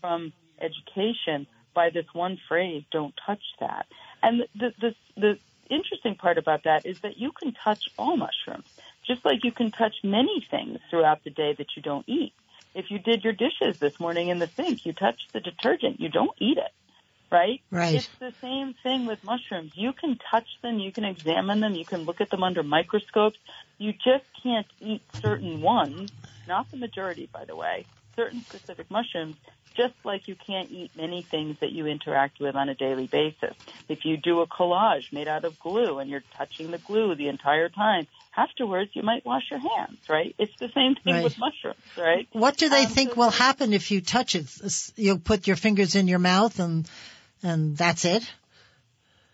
from 0.00 0.32
education 0.60 1.46
by 1.74 1.90
this 1.90 2.06
one 2.12 2.38
phrase, 2.48 2.82
don't 2.90 3.14
touch 3.26 3.42
that. 3.60 3.86
And 4.22 4.44
the, 4.54 4.72
the, 4.80 4.94
the 5.16 5.38
interesting 5.70 6.14
part 6.16 6.36
about 6.36 6.64
that 6.64 6.84
is 6.84 7.00
that 7.00 7.16
you 7.16 7.32
can 7.32 7.52
touch 7.52 7.88
all 7.98 8.16
mushrooms, 8.16 8.66
just 9.06 9.24
like 9.24 9.44
you 9.44 9.52
can 9.52 9.70
touch 9.70 9.94
many 10.02 10.46
things 10.50 10.78
throughout 10.90 11.24
the 11.24 11.30
day 11.30 11.54
that 11.56 11.68
you 11.76 11.82
don't 11.82 12.08
eat. 12.08 12.32
If 12.74 12.90
you 12.90 12.98
did 12.98 13.24
your 13.24 13.32
dishes 13.32 13.78
this 13.78 13.98
morning 13.98 14.28
in 14.28 14.38
the 14.38 14.48
sink, 14.48 14.86
you 14.86 14.92
touch 14.92 15.28
the 15.32 15.40
detergent, 15.40 16.00
you 16.00 16.08
don't 16.08 16.36
eat 16.38 16.58
it. 16.58 16.72
Right? 17.30 17.60
Right. 17.70 17.94
It's 17.94 18.08
the 18.18 18.32
same 18.40 18.74
thing 18.82 19.06
with 19.06 19.22
mushrooms. 19.22 19.72
You 19.76 19.92
can 19.92 20.18
touch 20.30 20.48
them, 20.62 20.80
you 20.80 20.90
can 20.90 21.04
examine 21.04 21.60
them, 21.60 21.74
you 21.74 21.84
can 21.84 22.02
look 22.02 22.20
at 22.20 22.30
them 22.30 22.42
under 22.42 22.62
microscopes. 22.62 23.38
You 23.78 23.92
just 23.92 24.24
can't 24.42 24.66
eat 24.80 25.02
certain 25.22 25.60
ones, 25.60 26.10
not 26.48 26.70
the 26.70 26.76
majority, 26.76 27.28
by 27.32 27.44
the 27.44 27.54
way, 27.54 27.86
certain 28.20 28.42
specific 28.42 28.90
mushrooms 28.90 29.36
just 29.76 29.94
like 30.04 30.26
you 30.26 30.36
can't 30.46 30.70
eat 30.70 30.90
many 30.96 31.26
things 31.30 31.56
that 31.60 31.70
you 31.70 31.86
interact 31.86 32.40
with 32.40 32.54
on 32.54 32.68
a 32.68 32.74
daily 32.74 33.06
basis. 33.06 33.54
If 33.88 34.00
you 34.04 34.16
do 34.16 34.40
a 34.40 34.46
collage 34.46 35.12
made 35.12 35.28
out 35.28 35.44
of 35.44 35.58
glue 35.60 35.98
and 35.98 36.10
you're 36.10 36.24
touching 36.36 36.70
the 36.70 36.78
glue 36.78 37.14
the 37.14 37.28
entire 37.28 37.68
time, 37.68 38.06
afterwards 38.36 38.90
you 38.94 39.02
might 39.02 39.24
wash 39.24 39.44
your 39.50 39.60
hands, 39.60 39.98
right? 40.08 40.34
It's 40.38 40.52
the 40.58 40.68
same 40.74 40.96
thing 41.02 41.14
right. 41.14 41.24
with 41.24 41.38
mushrooms, 41.38 41.80
right? 41.96 42.28
What 42.32 42.56
do 42.56 42.68
they 42.68 42.84
um, 42.84 42.90
think 42.90 43.10
so 43.10 43.16
will 43.16 43.30
happen 43.30 43.72
if 43.72 43.90
you 43.90 44.00
touch 44.00 44.34
it? 44.34 44.46
You'll 44.96 45.18
put 45.18 45.46
your 45.46 45.56
fingers 45.56 45.94
in 45.94 46.08
your 46.08 46.18
mouth 46.18 46.58
and 46.58 46.88
and 47.42 47.76
that's 47.76 48.04
it? 48.04 48.22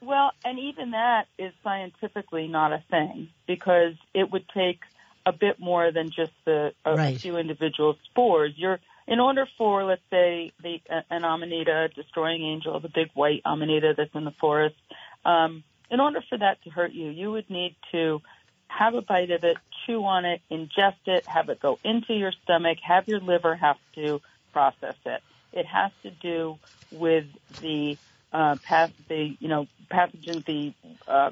Well, 0.01 0.31
and 0.45 0.59
even 0.59 0.93
that 0.93 1.25
is 1.39 1.53
scientifically 1.65 2.47
not 2.47 2.73
a 2.73 2.85
thing 2.91 3.31
because 3.49 3.95
it 4.15 4.31
would 4.31 4.45
take 4.55 4.81
a 5.27 5.33
bit 5.33 5.59
more 5.59 5.91
than 5.91 6.11
just 6.11 6.33
the 6.45 6.73
a, 6.85 6.95
right. 6.95 7.21
few 7.21 7.37
individual 7.37 7.99
spores. 8.05 8.55
You're 8.57 8.79
in 9.09 9.21
order 9.21 9.47
for, 9.59 9.85
let's 9.85 10.03
say, 10.09 10.53
the 10.63 10.81
an 11.11 11.25
amanita, 11.25 11.91
destroying 11.95 12.43
angel, 12.43 12.79
the 12.81 12.89
big 12.89 13.11
white 13.15 13.43
amanita 13.45 13.95
that's 13.97 14.15
in 14.15 14.25
the 14.25 14.35
forest, 14.41 14.77
um, 15.25 15.65
in 15.91 16.01
order 16.01 16.23
for 16.29 16.39
that 16.39 16.63
to 16.63 16.71
hurt 16.71 16.93
you, 16.93 17.11
you 17.11 17.31
would 17.33 17.51
need 17.51 17.75
to 17.93 18.23
have 18.69 18.95
a 18.95 19.03
bite 19.03 19.31
of 19.31 19.45
it, 19.45 19.57
chew 19.85 20.05
on 20.05 20.25
it, 20.25 20.41
ingest 20.51 20.97
it, 21.07 21.27
have 21.27 21.49
it 21.49 21.61
go 21.61 21.79
into 21.85 22.15
your 22.15 22.33
stomach, 22.43 22.79
have 22.83 23.07
your 23.09 23.21
liver 23.21 23.55
have 23.55 23.79
to 23.95 24.21
process 24.53 24.97
it. 25.05 25.23
It 25.53 25.67
has 25.67 25.91
to 26.03 26.11
do 26.11 26.59
with 26.91 27.27
the 27.61 27.97
uh, 28.33 28.57
path, 28.65 28.93
the 29.09 29.37
you 29.39 29.49
know 29.49 29.67
pathogens, 29.91 30.45
the 30.45 30.75
uh, 31.07 31.31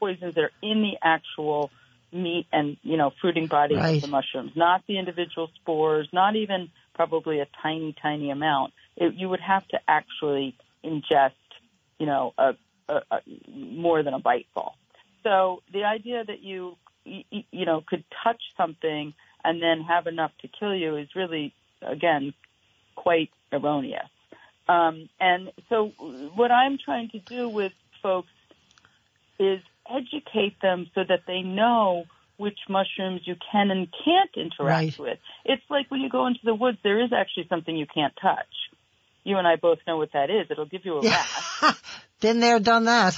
poisons 0.00 0.34
that 0.34 0.44
are 0.44 0.52
in 0.62 0.82
the 0.82 0.98
actual 1.02 1.70
meat 2.22 2.46
and 2.52 2.76
you 2.82 2.96
know 2.96 3.12
fruiting 3.20 3.46
body 3.46 3.76
right. 3.76 3.96
of 3.96 4.02
the 4.02 4.08
mushrooms, 4.08 4.52
not 4.56 4.82
the 4.88 4.98
individual 4.98 5.48
spores, 5.60 6.08
not 6.12 6.36
even 6.36 6.70
probably 6.94 7.40
a 7.40 7.46
tiny, 7.62 7.94
tiny 8.00 8.30
amount. 8.30 8.72
It, 8.96 9.14
you 9.14 9.28
would 9.28 9.40
have 9.40 9.66
to 9.68 9.78
actually 9.86 10.56
ingest 10.84 11.32
you 11.98 12.06
know, 12.06 12.34
a, 12.38 12.54
a, 12.88 12.94
a 13.10 13.20
more 13.48 14.02
than 14.02 14.14
a 14.14 14.18
bite 14.18 14.46
ball. 14.54 14.76
So 15.22 15.62
the 15.72 15.84
idea 15.84 16.24
that 16.24 16.42
you, 16.42 16.76
you, 17.04 17.42
you 17.50 17.66
know, 17.66 17.82
could 17.86 18.04
touch 18.22 18.40
something 18.56 19.14
and 19.44 19.62
then 19.62 19.82
have 19.82 20.06
enough 20.06 20.32
to 20.42 20.48
kill 20.48 20.74
you 20.74 20.96
is 20.96 21.08
really, 21.14 21.54
again, 21.82 22.34
quite 22.94 23.30
erroneous. 23.52 24.08
Um, 24.68 25.08
and 25.20 25.52
so 25.68 25.88
what 26.34 26.50
I'm 26.50 26.78
trying 26.78 27.10
to 27.10 27.18
do 27.18 27.48
with 27.48 27.72
folks 28.02 28.28
is 29.38 29.60
educate 29.90 30.60
them 30.60 30.90
so 30.94 31.02
that 31.08 31.20
they 31.26 31.42
know 31.42 32.04
which 32.38 32.58
mushrooms 32.68 33.22
you 33.24 33.34
can 33.50 33.70
and 33.70 33.88
can't 34.04 34.30
interact 34.36 34.60
Right. 34.60 34.98
with. 34.98 35.18
It's 35.44 35.62
like 35.70 35.90
when 35.90 36.00
you 36.00 36.10
go 36.10 36.26
into 36.26 36.40
the 36.44 36.54
woods, 36.54 36.78
there 36.82 37.02
is 37.02 37.12
actually 37.12 37.46
something 37.48 37.74
you 37.76 37.86
can't 37.86 38.12
touch. 38.20 38.46
You 39.24 39.38
and 39.38 39.46
I 39.46 39.56
both 39.56 39.78
know 39.86 39.96
what 39.96 40.12
that 40.12 40.30
is. 40.30 40.46
It'll 40.50 40.66
give 40.66 40.84
you 40.84 40.98
a 40.98 41.04
Yeah. 41.04 41.24
rash. 41.62 41.82
Been 42.20 42.40
there, 42.40 42.60
done 42.60 42.84
that. 42.84 43.14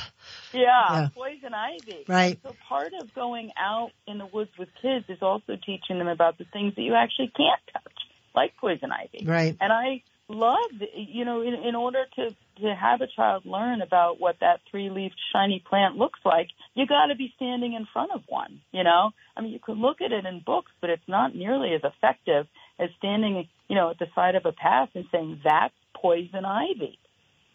Yeah, 0.53 0.61
Yeah. 0.93 1.09
poison 1.15 1.53
ivy. 1.55 2.05
Right. 2.09 2.39
So 2.43 2.55
part 2.69 2.93
of 3.01 3.13
going 3.15 3.53
out 3.59 3.91
in 4.07 4.19
the 4.19 4.27
woods 4.27 4.51
with 4.59 4.69
kids 4.81 5.05
is 5.09 5.19
also 5.23 5.57
teaching 5.57 5.99
them 5.99 6.09
about 6.09 6.39
the 6.39 6.45
things 6.53 6.75
that 6.77 6.83
you 6.83 6.95
actually 6.95 7.29
can't 7.37 7.61
touch, 7.73 7.93
like 8.35 8.57
poison 8.57 8.91
ivy. 8.93 9.25
Right. 9.27 9.57
And 9.61 9.73
I 9.73 10.03
love, 10.29 10.71
you 10.95 11.25
know, 11.25 11.43
in, 11.43 11.55
in 11.55 11.75
order 11.75 12.05
to 12.17 12.35
to 12.63 12.75
have 12.75 13.01
a 13.01 13.07
child 13.07 13.45
learn 13.47 13.83
about 13.83 14.21
what 14.21 14.37
that 14.41 14.61
three-leafed 14.71 15.19
shiny 15.33 15.63
plant 15.69 15.97
looks 15.97 16.21
like, 16.25 16.49
you 16.75 16.87
got 16.87 17.07
to 17.07 17.15
be 17.15 17.33
standing 17.37 17.75
in 17.75 17.87
front 17.93 18.13
of 18.13 18.23
one. 18.29 18.61
You 18.73 18.85
know, 18.85 19.11
I 19.37 19.41
mean, 19.41 19.53
you 19.53 19.59
can 19.59 19.77
look 19.81 20.01
at 20.01 20.13
it 20.13 20.25
in 20.25 20.41
books, 20.45 20.71
but 20.81 20.91
it's 20.91 21.09
not 21.09 21.35
nearly 21.35 21.75
as 21.75 21.83
effective 21.85 22.47
as 22.79 22.91
standing, 22.99 23.49
you 23.69 23.77
know, 23.77 23.91
at 23.91 23.99
the 23.99 24.07
side 24.15 24.35
of 24.35 24.45
a 24.47 24.53
path 24.53 24.91
and 24.95 25.05
saying 25.11 25.41
that's 25.45 25.75
poison 25.95 26.45
ivy. 26.45 26.99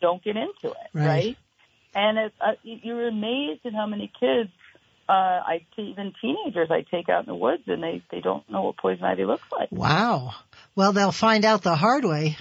Don't 0.01 0.23
get 0.23 0.35
into 0.35 0.67
it, 0.75 0.89
Right. 0.93 1.07
right? 1.07 1.37
And 1.95 2.17
it's, 2.17 2.35
uh, 2.41 2.53
you're 2.63 3.07
amazed 3.07 3.65
at 3.65 3.73
how 3.73 3.85
many 3.85 4.11
kids, 4.19 4.49
uh, 5.07 5.11
I 5.11 5.65
see 5.75 5.83
even 5.83 6.13
teenagers, 6.21 6.69
I 6.71 6.81
take 6.89 7.07
out 7.09 7.21
in 7.23 7.27
the 7.27 7.35
woods 7.35 7.63
and 7.67 7.83
they 7.83 8.01
they 8.09 8.19
don't 8.19 8.49
know 8.49 8.63
what 8.63 8.77
poison 8.77 9.03
ivy 9.03 9.25
looks 9.25 9.43
like. 9.51 9.69
Wow. 9.71 10.31
Well, 10.75 10.91
they'll 10.93 11.11
find 11.11 11.45
out 11.45 11.61
the 11.61 11.75
hard 11.75 12.03
way. 12.03 12.37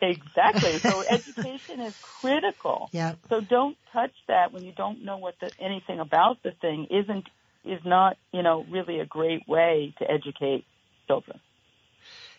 Exactly. 0.00 0.78
So 0.78 1.02
education 1.08 1.80
is 1.80 1.96
critical. 2.00 2.88
Yeah. 2.92 3.14
So 3.28 3.40
don't 3.40 3.76
touch 3.92 4.12
that 4.28 4.52
when 4.52 4.64
you 4.64 4.72
don't 4.72 5.04
know 5.04 5.18
what 5.18 5.34
the, 5.40 5.50
anything 5.58 6.00
about 6.00 6.42
the 6.42 6.52
thing 6.52 6.86
isn't 6.90 7.26
is 7.64 7.80
not 7.84 8.16
you 8.32 8.42
know 8.42 8.64
really 8.70 9.00
a 9.00 9.06
great 9.06 9.46
way 9.48 9.94
to 9.98 10.10
educate 10.10 10.64
children. 11.06 11.40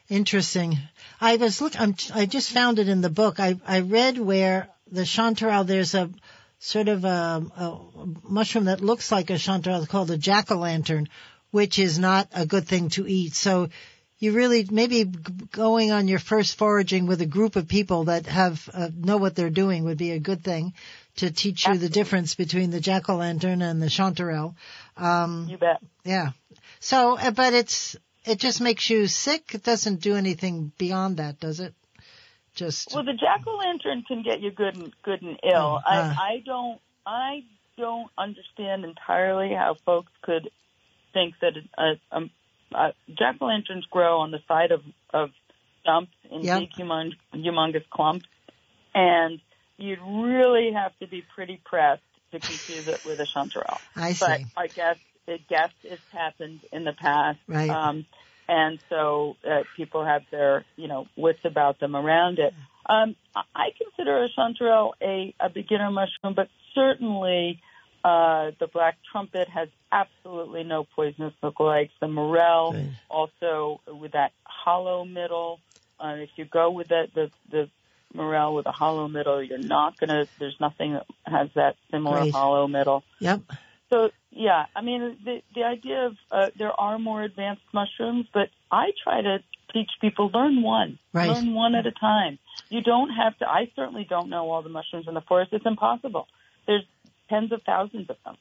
Interesting. 0.08 0.78
I 1.22 1.36
was 1.36 1.62
look. 1.62 1.80
I'm, 1.80 1.95
I 2.13 2.26
just 2.26 2.52
found 2.52 2.80
it 2.80 2.89
in 2.89 3.02
the 3.02 3.10
book. 3.10 3.39
I 3.39 3.60
I 3.65 3.82
read 3.82 4.17
where 4.17 4.69
the 4.91 5.02
chanterelle. 5.02 5.67
There's 5.67 5.93
a 5.93 6.10
sort 6.60 6.88
of 6.88 7.06
a, 7.06 7.43
a 7.56 7.80
mushroom 8.28 8.65
that 8.65 8.82
looks 8.82 9.12
like 9.12 9.30
a 9.30 9.34
chanterelle 9.34 9.88
called 9.88 10.12
a 10.12 10.17
jack 10.17 10.52
o' 10.52 10.58
lantern, 10.58 11.10
which 11.52 11.78
is 11.80 12.00
not 12.00 12.28
a 12.34 12.45
good 12.45 12.67
thing 12.67 12.89
to 12.89 13.08
eat. 13.08 13.34
So 13.34 13.69
you 14.19 14.34
really 14.34 14.67
maybe 14.69 15.05
going 15.05 15.91
on 15.91 16.08
your 16.08 16.19
first 16.19 16.58
foraging 16.58 17.08
with 17.08 17.21
a 17.21 17.25
group 17.25 17.55
of 17.55 17.67
people 17.67 18.05
that 18.05 18.25
have 18.25 18.69
uh, 18.73 18.89
know 18.95 19.17
what 19.17 19.36
they're 19.36 19.49
doing 19.49 19.86
would 19.86 19.97
be 19.97 20.12
a 20.12 20.19
good 20.19 20.43
thing 20.43 20.73
to 21.17 21.32
teach 21.32 21.67
you 21.67 21.77
the 21.77 21.89
difference 21.89 22.36
between 22.36 22.69
the 22.69 22.79
jack 22.79 23.10
o' 23.10 23.15
lantern 23.15 23.62
and 23.62 23.82
the 23.82 23.88
chanterelle. 23.88 24.55
Um, 24.95 25.47
You 25.49 25.58
bet. 25.58 25.82
yeah. 26.03 26.32
So, 26.79 27.17
uh, 27.17 27.32
but 27.32 27.53
it's 27.53 27.95
it 28.25 28.39
just 28.39 28.62
makes 28.62 28.89
you 28.89 29.08
sick. 29.08 29.55
It 29.55 29.63
doesn't 29.63 30.01
do 30.01 30.15
anything 30.15 30.71
beyond 30.77 31.17
that, 31.17 31.39
does 31.39 31.60
it? 31.60 31.73
Just 32.55 32.93
Well, 32.93 33.03
the 33.03 33.13
jack 33.13 33.47
o' 33.47 33.58
lantern 33.58 34.03
can 34.08 34.21
get 34.21 34.41
you 34.41 34.51
good 34.51 34.75
and 34.75 34.93
good 35.03 35.21
and 35.21 35.39
ill. 35.43 35.53
Oh, 35.53 35.75
uh. 35.75 35.82
I 35.86 36.34
I 36.34 36.43
don't 36.45 36.79
I 37.05 37.43
don't 37.77 38.12
understand 38.17 38.84
entirely 38.84 39.53
how 39.53 39.75
folks 39.86 40.12
could 40.21 40.49
think 41.13 41.36
that 41.41 41.53
a, 41.77 41.93
a, 42.12 42.29
a 42.73 42.93
jack 43.17 43.36
o' 43.41 43.45
lanterns 43.45 43.86
grow 43.89 44.19
on 44.19 44.32
the 44.32 44.39
side 44.47 44.71
of 44.71 44.82
of 45.13 45.29
stumps 45.82 46.12
in 46.29 46.43
Yep. 46.43 46.60
big 46.60 46.69
humong, 46.77 47.12
humongous 47.34 47.88
clumps, 47.89 48.27
and 48.93 49.39
you'd 49.77 49.99
really 50.01 50.71
have 50.73 50.97
to 50.99 51.08
be 51.08 51.23
pretty 51.36 51.62
pressed 51.65 52.01
to 52.32 52.39
confuse 52.39 52.88
it 52.88 53.01
with 53.03 53.19
a 53.19 53.27
chanterelle. 53.36 53.79
I 53.95 54.13
But 54.13 54.39
see. 54.39 54.45
I 54.58 54.67
guess 54.67 54.97
it 55.27 55.41
guess 55.47 55.71
it's 55.84 56.01
happened 56.12 56.62
in 56.71 56.84
the 56.84 56.93
past. 56.93 57.39
Right. 57.47 57.69
Um, 57.69 58.05
and 58.47 58.79
so 58.89 59.36
uh, 59.47 59.63
people 59.77 60.03
have 60.03 60.23
their, 60.32 60.65
you 60.75 60.88
know, 60.88 61.05
wits 61.15 61.39
about 61.45 61.79
them 61.79 61.95
around 61.95 62.39
it. 62.39 62.53
Um, 62.88 63.15
I- 63.36 63.43
I 63.55 63.69
consider 63.77 64.23
a 64.23 64.29
chanterelle 64.29 64.91
a, 65.01 65.34
a 65.39 65.49
beginner 65.49 65.91
mushroom, 65.91 66.34
but 66.36 66.49
certainly 66.73 67.60
uh, 68.03 68.51
the 68.60 68.67
black 68.71 68.97
trumpet 69.12 69.47
has 69.49 69.69
absolutely 69.91 70.63
no 70.63 70.86
poisonous 70.95 71.34
lookalikes. 71.43 71.91
The 72.02 72.08
morel 72.08 72.73
also 73.10 73.82
with 73.88 74.13
that 74.13 74.32
hollow 74.43 75.06
middle. 75.06 75.60
Uh, 75.99 76.15
if 76.17 76.30
you 76.38 76.45
go 76.45 76.71
with 76.71 76.88
the, 76.88 77.08
the 77.13 77.32
the 77.52 77.69
morel 78.13 78.56
with 78.56 78.65
a 78.65 78.71
hollow 78.71 79.08
middle, 79.08 79.43
you're 79.43 79.58
not 79.58 79.99
gonna. 79.99 80.25
There's 80.39 80.56
nothing 80.60 80.93
that 80.93 81.06
has 81.25 81.49
that 81.56 81.75
similar 81.91 82.17
Right. 82.21 82.32
hollow 82.34 82.67
middle. 82.67 83.04
Yep. 83.19 83.41
So 83.89 84.10
yeah, 84.32 84.65
I 84.75 84.82
mean 84.82 85.17
the 85.23 85.41
the 85.56 85.63
idea 85.63 86.08
of 86.08 86.13
uh, 86.32 86.47
there 86.58 86.71
are 86.80 86.99
more 86.99 87.23
advanced 87.23 87.63
mushrooms, 87.73 88.28
but 88.34 88.49
I 88.71 88.91
try 89.04 89.21
to 89.21 89.39
teach 89.73 89.89
people 90.02 90.30
learn 90.34 90.62
one, 90.62 90.99
Right. 91.13 91.28
learn 91.30 91.54
one 91.54 91.75
at 91.75 91.86
a 91.86 91.91
time. 91.91 92.39
You 92.69 92.82
don't 92.82 93.10
have 93.10 93.38
to. 93.39 93.47
I 93.49 93.71
certainly 93.75 94.06
don't 94.08 94.30
know 94.30 94.52
all 94.52 94.62
the 94.62 94.69
mushrooms 94.69 95.08
in 95.08 95.15
the 95.15 95.21
forest. 95.21 95.52
It's 95.54 95.65
impossible. 95.65 96.28
There's 96.67 96.84
tens 97.30 97.52
of 97.52 97.62
thousands 97.65 98.10
of 98.10 98.17
them. 98.23 98.38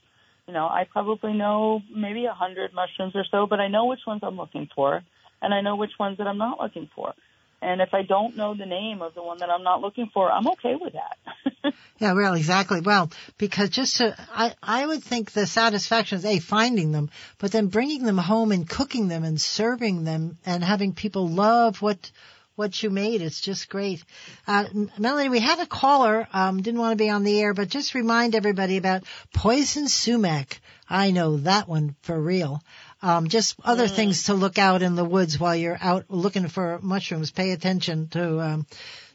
You 0.48 0.54
know, 0.54 0.66
I 0.66 0.86
probably 0.90 1.34
know 1.34 1.82
maybe 1.94 2.24
a 2.24 2.32
hundred 2.32 2.72
mushrooms 2.72 3.14
or 3.14 3.24
so, 3.30 3.46
but 3.46 3.60
I 3.60 3.68
know 3.68 3.84
which 3.84 4.00
ones 4.06 4.20
I'm 4.22 4.38
looking 4.38 4.68
for, 4.74 5.02
and 5.42 5.52
I 5.52 5.60
know 5.60 5.76
which 5.76 5.92
ones 6.00 6.16
that 6.16 6.26
I'm 6.26 6.38
not 6.38 6.58
looking 6.58 6.88
for. 6.96 7.12
And 7.60 7.82
if 7.82 7.92
I 7.92 8.02
don't 8.02 8.34
know 8.34 8.54
the 8.54 8.64
name 8.64 9.02
of 9.02 9.14
the 9.14 9.22
one 9.22 9.38
that 9.38 9.50
I'm 9.50 9.62
not 9.62 9.82
looking 9.82 10.10
for, 10.14 10.30
I'm 10.30 10.48
okay 10.48 10.74
with 10.74 10.94
that. 10.94 11.74
Yeah, 12.00 12.12
well, 12.12 12.34
exactly. 12.34 12.80
Well, 12.80 13.10
because 13.38 13.70
just 13.70 13.96
to, 13.96 14.14
I, 14.32 14.54
I 14.62 14.86
would 14.86 15.02
think 15.02 15.32
the 15.32 15.48
satisfaction 15.48 16.18
is 16.18 16.24
a 16.24 16.38
finding 16.38 16.92
them, 16.92 17.10
but 17.38 17.50
then 17.50 17.66
bringing 17.66 18.04
them 18.04 18.18
home 18.18 18.52
and 18.52 18.68
cooking 18.68 19.08
them 19.08 19.24
and 19.24 19.40
serving 19.40 20.04
them 20.04 20.38
and 20.46 20.62
having 20.62 20.92
people 20.92 21.28
love 21.28 21.82
what 21.82 22.12
what 22.58 22.82
you 22.82 22.90
made. 22.90 23.22
It's 23.22 23.40
just 23.40 23.68
great. 23.68 24.02
Uh, 24.46 24.64
Melany, 24.98 25.30
we 25.30 25.38
had 25.38 25.60
a 25.60 25.66
caller. 25.66 26.26
Um, 26.32 26.60
didn't 26.60 26.80
want 26.80 26.90
to 26.98 27.02
be 27.02 27.08
on 27.08 27.22
the 27.22 27.40
air, 27.40 27.54
but 27.54 27.68
just 27.68 27.94
remind 27.94 28.34
everybody 28.34 28.76
about 28.76 29.04
poison 29.32 29.86
sumac. 29.86 30.60
I 30.90 31.12
know 31.12 31.36
that 31.38 31.68
one 31.68 31.94
for 32.02 32.20
real. 32.20 32.60
Um, 33.00 33.28
just 33.28 33.54
other 33.64 33.86
things 33.86 34.24
to 34.24 34.34
look 34.34 34.58
out 34.58 34.82
in 34.82 34.96
the 34.96 35.04
woods 35.04 35.38
while 35.38 35.54
you're 35.54 35.78
out 35.80 36.06
looking 36.08 36.48
for 36.48 36.80
mushrooms. 36.82 37.30
Pay 37.30 37.52
attention 37.52 38.08
to 38.08 38.40
um, 38.40 38.66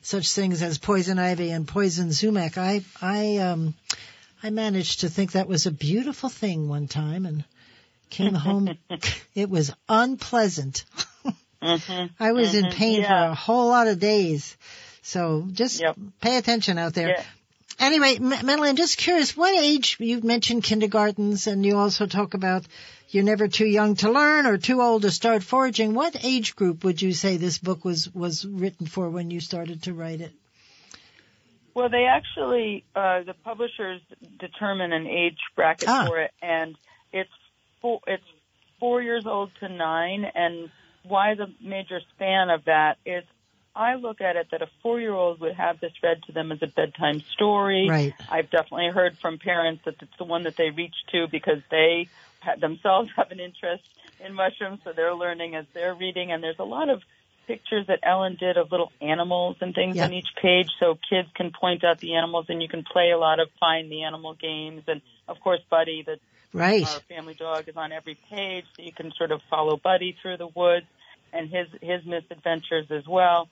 such 0.01 0.31
things 0.31 0.61
as 0.61 0.77
poison 0.77 1.19
ivy 1.19 1.51
and 1.51 1.67
poison 1.67 2.13
sumac. 2.13 2.57
I 2.57 2.81
I 3.01 3.37
um 3.37 3.73
I 4.41 4.51
managed 4.51 5.01
to 5.01 5.09
think 5.09 5.33
that 5.33 5.49
was 5.49 5.65
a 5.65 5.71
beautiful 5.71 6.29
thing 6.29 6.69
one 6.69 6.87
time 6.87 7.25
and 7.25 7.43
came 8.09 8.35
home. 8.35 8.77
it 9.35 9.49
was 9.49 9.73
unpleasant. 9.89 10.85
I 12.19 12.31
was 12.31 12.53
in 12.55 12.71
pain 12.71 13.03
for 13.03 13.09
Mm-hmm. 13.09 13.31
A 13.31 13.35
whole 13.35 13.67
lot 13.69 13.87
of 13.87 13.99
days. 13.99 14.57
So 15.01 15.45
just 15.51 15.81
Yep. 15.81 15.97
pay 16.21 16.37
attention 16.37 16.77
out 16.77 16.93
there. 16.93 17.09
Yeah. 17.09 17.23
Anyway, 17.79 18.15
M- 18.15 18.31
Melany, 18.31 18.69
I'm 18.69 18.75
just 18.75 18.97
curious, 18.97 19.35
what 19.35 19.53
age, 19.55 19.97
you've 19.99 20.23
mentioned 20.23 20.63
kindergartens 20.63 21.47
and 21.47 21.65
you 21.65 21.77
also 21.77 22.05
talk 22.05 22.33
about 22.35 22.63
you're 23.09 23.23
never 23.23 23.47
too 23.47 23.65
young 23.65 23.95
to 23.97 24.11
learn 24.11 24.45
or 24.45 24.57
too 24.57 24.81
old 24.81 25.01
to 25.03 25.11
start 25.11 25.43
foraging. 25.43 25.93
What 25.93 26.23
age 26.23 26.55
group 26.55 26.83
would 26.83 27.01
you 27.01 27.13
say 27.13 27.37
this 27.37 27.57
book 27.57 27.83
was, 27.83 28.13
was 28.13 28.45
written 28.45 28.87
for 28.87 29.09
when 29.09 29.29
you 29.31 29.39
started 29.39 29.83
to 29.83 29.93
write 29.93 30.21
it? 30.21 30.31
Well, 31.75 31.89
they 31.89 32.05
actually, 32.05 32.83
uh, 32.95 33.23
the 33.23 33.33
publishers 33.43 34.01
determine 34.39 34.93
an 34.93 35.07
age 35.07 35.39
bracket 35.55 35.89
Ah. 35.89 36.05
for 36.07 36.19
it, 36.21 36.31
and 36.41 36.75
it's 37.11 37.31
four, 37.81 37.99
it's 38.07 38.23
four 38.79 39.01
years 39.01 39.25
old 39.25 39.49
to 39.59 39.69
nine. 39.69 40.23
And 40.35 40.69
why 41.07 41.35
the 41.35 41.47
major 41.61 41.99
span 42.15 42.49
of 42.49 42.65
that 42.65 42.97
is, 43.05 43.23
I 43.75 43.95
look 43.95 44.21
at 44.21 44.35
it 44.35 44.47
that 44.51 44.61
a 44.61 44.67
four-year-old 44.81 45.39
would 45.39 45.55
have 45.55 45.79
this 45.79 45.93
read 46.03 46.23
to 46.23 46.31
them 46.31 46.51
as 46.51 46.59
a 46.61 46.67
bedtime 46.67 47.23
story. 47.33 47.87
Right. 47.89 48.13
I've 48.29 48.49
definitely 48.49 48.89
heard 48.89 49.17
from 49.19 49.39
parents 49.39 49.83
that 49.85 49.95
it's 50.01 50.17
the 50.17 50.25
one 50.25 50.43
that 50.43 50.55
they 50.57 50.69
reach 50.69 50.95
to 51.11 51.27
because 51.27 51.59
they 51.71 52.07
themselves 52.59 53.09
have 53.15 53.31
an 53.31 53.39
interest 53.39 53.83
in 54.23 54.33
mushrooms, 54.33 54.79
so 54.83 54.93
they're 54.93 55.15
learning 55.15 55.55
as 55.55 55.65
they're 55.73 55.95
reading. 55.95 56.31
And 56.31 56.43
there's 56.43 56.59
a 56.59 56.63
lot 56.63 56.89
of 56.89 57.01
pictures 57.47 57.87
that 57.87 57.99
Ellen 58.03 58.37
did 58.39 58.57
of 58.57 58.71
little 58.71 58.91
animals 59.01 59.57
and 59.61 59.73
things 59.73 59.97
on 59.99 60.13
each 60.13 60.29
page, 60.41 60.69
so 60.79 60.97
kids 61.09 61.29
can 61.35 61.51
point 61.51 61.83
out 61.83 61.99
the 61.99 62.15
animals, 62.15 62.45
and 62.49 62.61
you 62.61 62.67
can 62.67 62.83
play 62.83 63.11
a 63.11 63.17
lot 63.17 63.39
of 63.39 63.49
find 63.59 63.91
the 63.91 64.03
animal 64.03 64.33
games. 64.33 64.83
And 64.87 65.01
of 65.27 65.39
course, 65.41 65.61
Buddy, 65.69 66.03
the 66.03 66.19
Right. 66.55 66.85
our 66.85 66.99
family 67.09 67.33
dog, 67.33 67.67
is 67.67 67.75
on 67.75 67.91
every 67.91 68.15
page, 68.29 68.65
so 68.75 68.83
you 68.83 68.91
can 68.91 69.11
sort 69.17 69.31
of 69.31 69.41
follow 69.49 69.75
Buddy 69.75 70.15
through 70.21 70.37
the 70.37 70.47
woods 70.47 70.85
and 71.31 71.49
his 71.49 71.67
his 71.81 72.05
misadventures 72.05 72.91
as 72.91 73.07
well. 73.07 73.49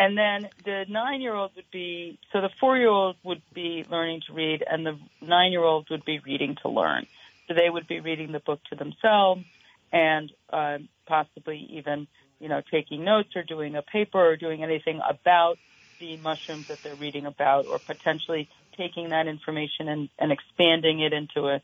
And 0.00 0.16
then 0.16 0.48
the 0.64 0.84
nine 0.88 1.20
year 1.20 1.34
old 1.34 1.52
would 1.56 1.70
be, 1.70 2.18
so 2.32 2.40
the 2.40 2.48
four 2.58 2.76
year 2.76 2.88
old 2.88 3.16
would 3.22 3.42
be 3.54 3.84
learning 3.88 4.22
to 4.26 4.32
read 4.32 4.64
and 4.68 4.84
the 4.84 4.98
nine 5.20 5.52
year 5.52 5.62
old 5.62 5.88
would 5.90 6.04
be 6.04 6.18
reading 6.18 6.56
to 6.62 6.68
learn. 6.68 7.06
So 7.46 7.54
they 7.54 7.68
would 7.68 7.86
be 7.86 8.00
reading 8.00 8.32
the 8.32 8.40
book 8.40 8.60
to 8.70 8.76
themselves 8.76 9.44
and 9.92 10.32
uh, 10.52 10.78
possibly 11.06 11.68
even, 11.72 12.06
you 12.40 12.48
know, 12.48 12.62
taking 12.70 13.04
notes 13.04 13.36
or 13.36 13.42
doing 13.42 13.76
a 13.76 13.82
paper 13.82 14.18
or 14.18 14.36
doing 14.36 14.62
anything 14.64 15.00
about 15.08 15.58
the 16.00 16.16
mushrooms 16.16 16.68
that 16.68 16.82
they're 16.82 16.94
reading 16.94 17.26
about 17.26 17.66
or 17.66 17.78
potentially 17.78 18.48
taking 18.76 19.10
that 19.10 19.26
information 19.28 19.88
and, 19.88 20.08
and 20.18 20.32
expanding 20.32 21.00
it 21.00 21.12
into 21.12 21.48
a, 21.48 21.60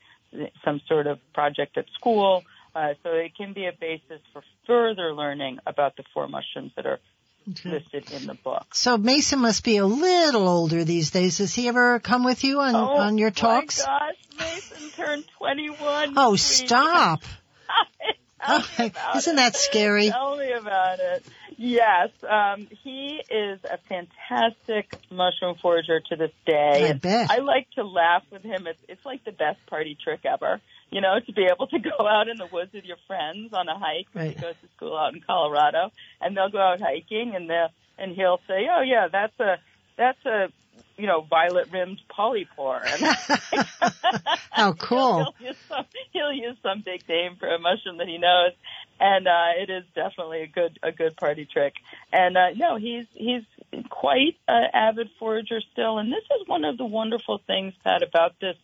some 0.64 0.80
sort 0.86 1.06
of 1.06 1.18
project 1.32 1.78
at 1.78 1.86
school. 1.98 2.44
Uh, 2.74 2.92
so 3.02 3.10
it 3.12 3.34
can 3.34 3.54
be 3.54 3.66
a 3.66 3.72
basis 3.72 4.20
for 4.34 4.42
further 4.66 5.14
learning 5.14 5.58
about 5.66 5.96
the 5.96 6.04
four 6.12 6.28
mushrooms 6.28 6.72
that 6.76 6.84
are 6.84 7.00
okay. 7.50 7.70
listed 7.70 8.12
in 8.12 8.26
the 8.26 8.34
book. 8.34 8.74
So 8.74 8.98
Mason 8.98 9.38
must 9.38 9.64
be 9.64 9.78
a 9.78 9.86
little 9.86 10.46
older 10.46 10.84
these 10.84 11.10
days. 11.10 11.38
Does 11.38 11.54
he 11.54 11.68
ever 11.68 11.98
come 12.00 12.22
with 12.22 12.44
you 12.44 12.60
on, 12.60 12.74
oh, 12.74 12.98
on 12.98 13.16
your 13.16 13.30
talks? 13.30 13.82
Oh 13.82 13.90
my 13.90 14.12
gosh, 14.38 14.54
Mason 14.54 14.90
turned 14.90 15.24
21. 15.38 16.14
Oh, 16.18 16.36
stop. 16.36 17.22
oh, 18.46 18.64
isn't 19.16 19.36
that 19.36 19.56
scary? 19.56 20.08
Tell 20.10 20.36
me 20.36 20.52
about 20.52 20.98
it. 21.00 21.24
Yes, 21.58 22.10
um, 22.28 22.68
he 22.82 23.22
is 23.30 23.60
a 23.64 23.78
fantastic 23.88 24.94
mushroom 25.10 25.56
forager 25.60 26.00
to 26.10 26.16
this 26.16 26.32
day. 26.44 26.90
I 26.90 26.92
bet. 26.92 27.30
I 27.30 27.38
like 27.38 27.70
to 27.76 27.84
laugh 27.84 28.24
with 28.30 28.42
him. 28.42 28.66
It's, 28.66 28.78
it's 28.88 29.04
like 29.06 29.24
the 29.24 29.32
best 29.32 29.64
party 29.66 29.96
trick 30.02 30.20
ever. 30.26 30.60
You 30.90 31.00
know, 31.00 31.18
to 31.18 31.32
be 31.32 31.48
able 31.50 31.66
to 31.68 31.78
go 31.98 32.06
out 32.06 32.28
in 32.28 32.36
the 32.36 32.46
woods 32.46 32.72
with 32.74 32.84
your 32.84 32.98
friends 33.06 33.54
on 33.54 33.68
a 33.68 33.78
hike. 33.78 34.08
Right. 34.14 34.34
He 34.34 34.40
goes 34.40 34.54
to 34.62 34.68
school 34.76 34.96
out 34.96 35.14
in 35.14 35.22
Colorado, 35.22 35.90
and 36.20 36.36
they'll 36.36 36.50
go 36.50 36.60
out 36.60 36.80
hiking, 36.80 37.34
and 37.34 37.48
they 37.48 37.66
and 37.98 38.14
he'll 38.14 38.40
say, 38.46 38.68
"Oh 38.70 38.82
yeah, 38.82 39.08
that's 39.10 39.38
a 39.40 39.58
that's 39.96 40.24
a 40.26 40.48
you 40.96 41.06
know, 41.06 41.26
violet 41.28 41.68
rimmed 41.72 42.00
polypore. 42.10 42.82
How 44.50 44.72
cool. 44.78 45.16
he'll, 45.16 45.34
he'll, 45.38 45.48
use 45.48 45.56
some, 45.68 45.84
he'll 46.12 46.32
use 46.32 46.56
some 46.62 46.82
big 46.84 47.06
name 47.08 47.36
for 47.38 47.48
a 47.48 47.58
mushroom 47.58 47.98
that 47.98 48.08
he 48.08 48.18
knows. 48.18 48.52
And, 48.98 49.28
uh, 49.28 49.60
it 49.60 49.70
is 49.70 49.84
definitely 49.94 50.42
a 50.42 50.46
good, 50.46 50.78
a 50.82 50.92
good 50.92 51.16
party 51.16 51.46
trick. 51.50 51.74
And, 52.12 52.36
uh, 52.36 52.50
no, 52.56 52.76
he's, 52.76 53.04
he's 53.12 53.42
quite 53.90 54.36
an 54.48 54.68
avid 54.72 55.10
forager 55.18 55.60
still. 55.72 55.98
And 55.98 56.10
this 56.10 56.24
is 56.40 56.48
one 56.48 56.64
of 56.64 56.78
the 56.78 56.86
wonderful 56.86 57.40
things, 57.46 57.74
Pat, 57.84 58.02
about 58.02 58.32
this, 58.40 58.56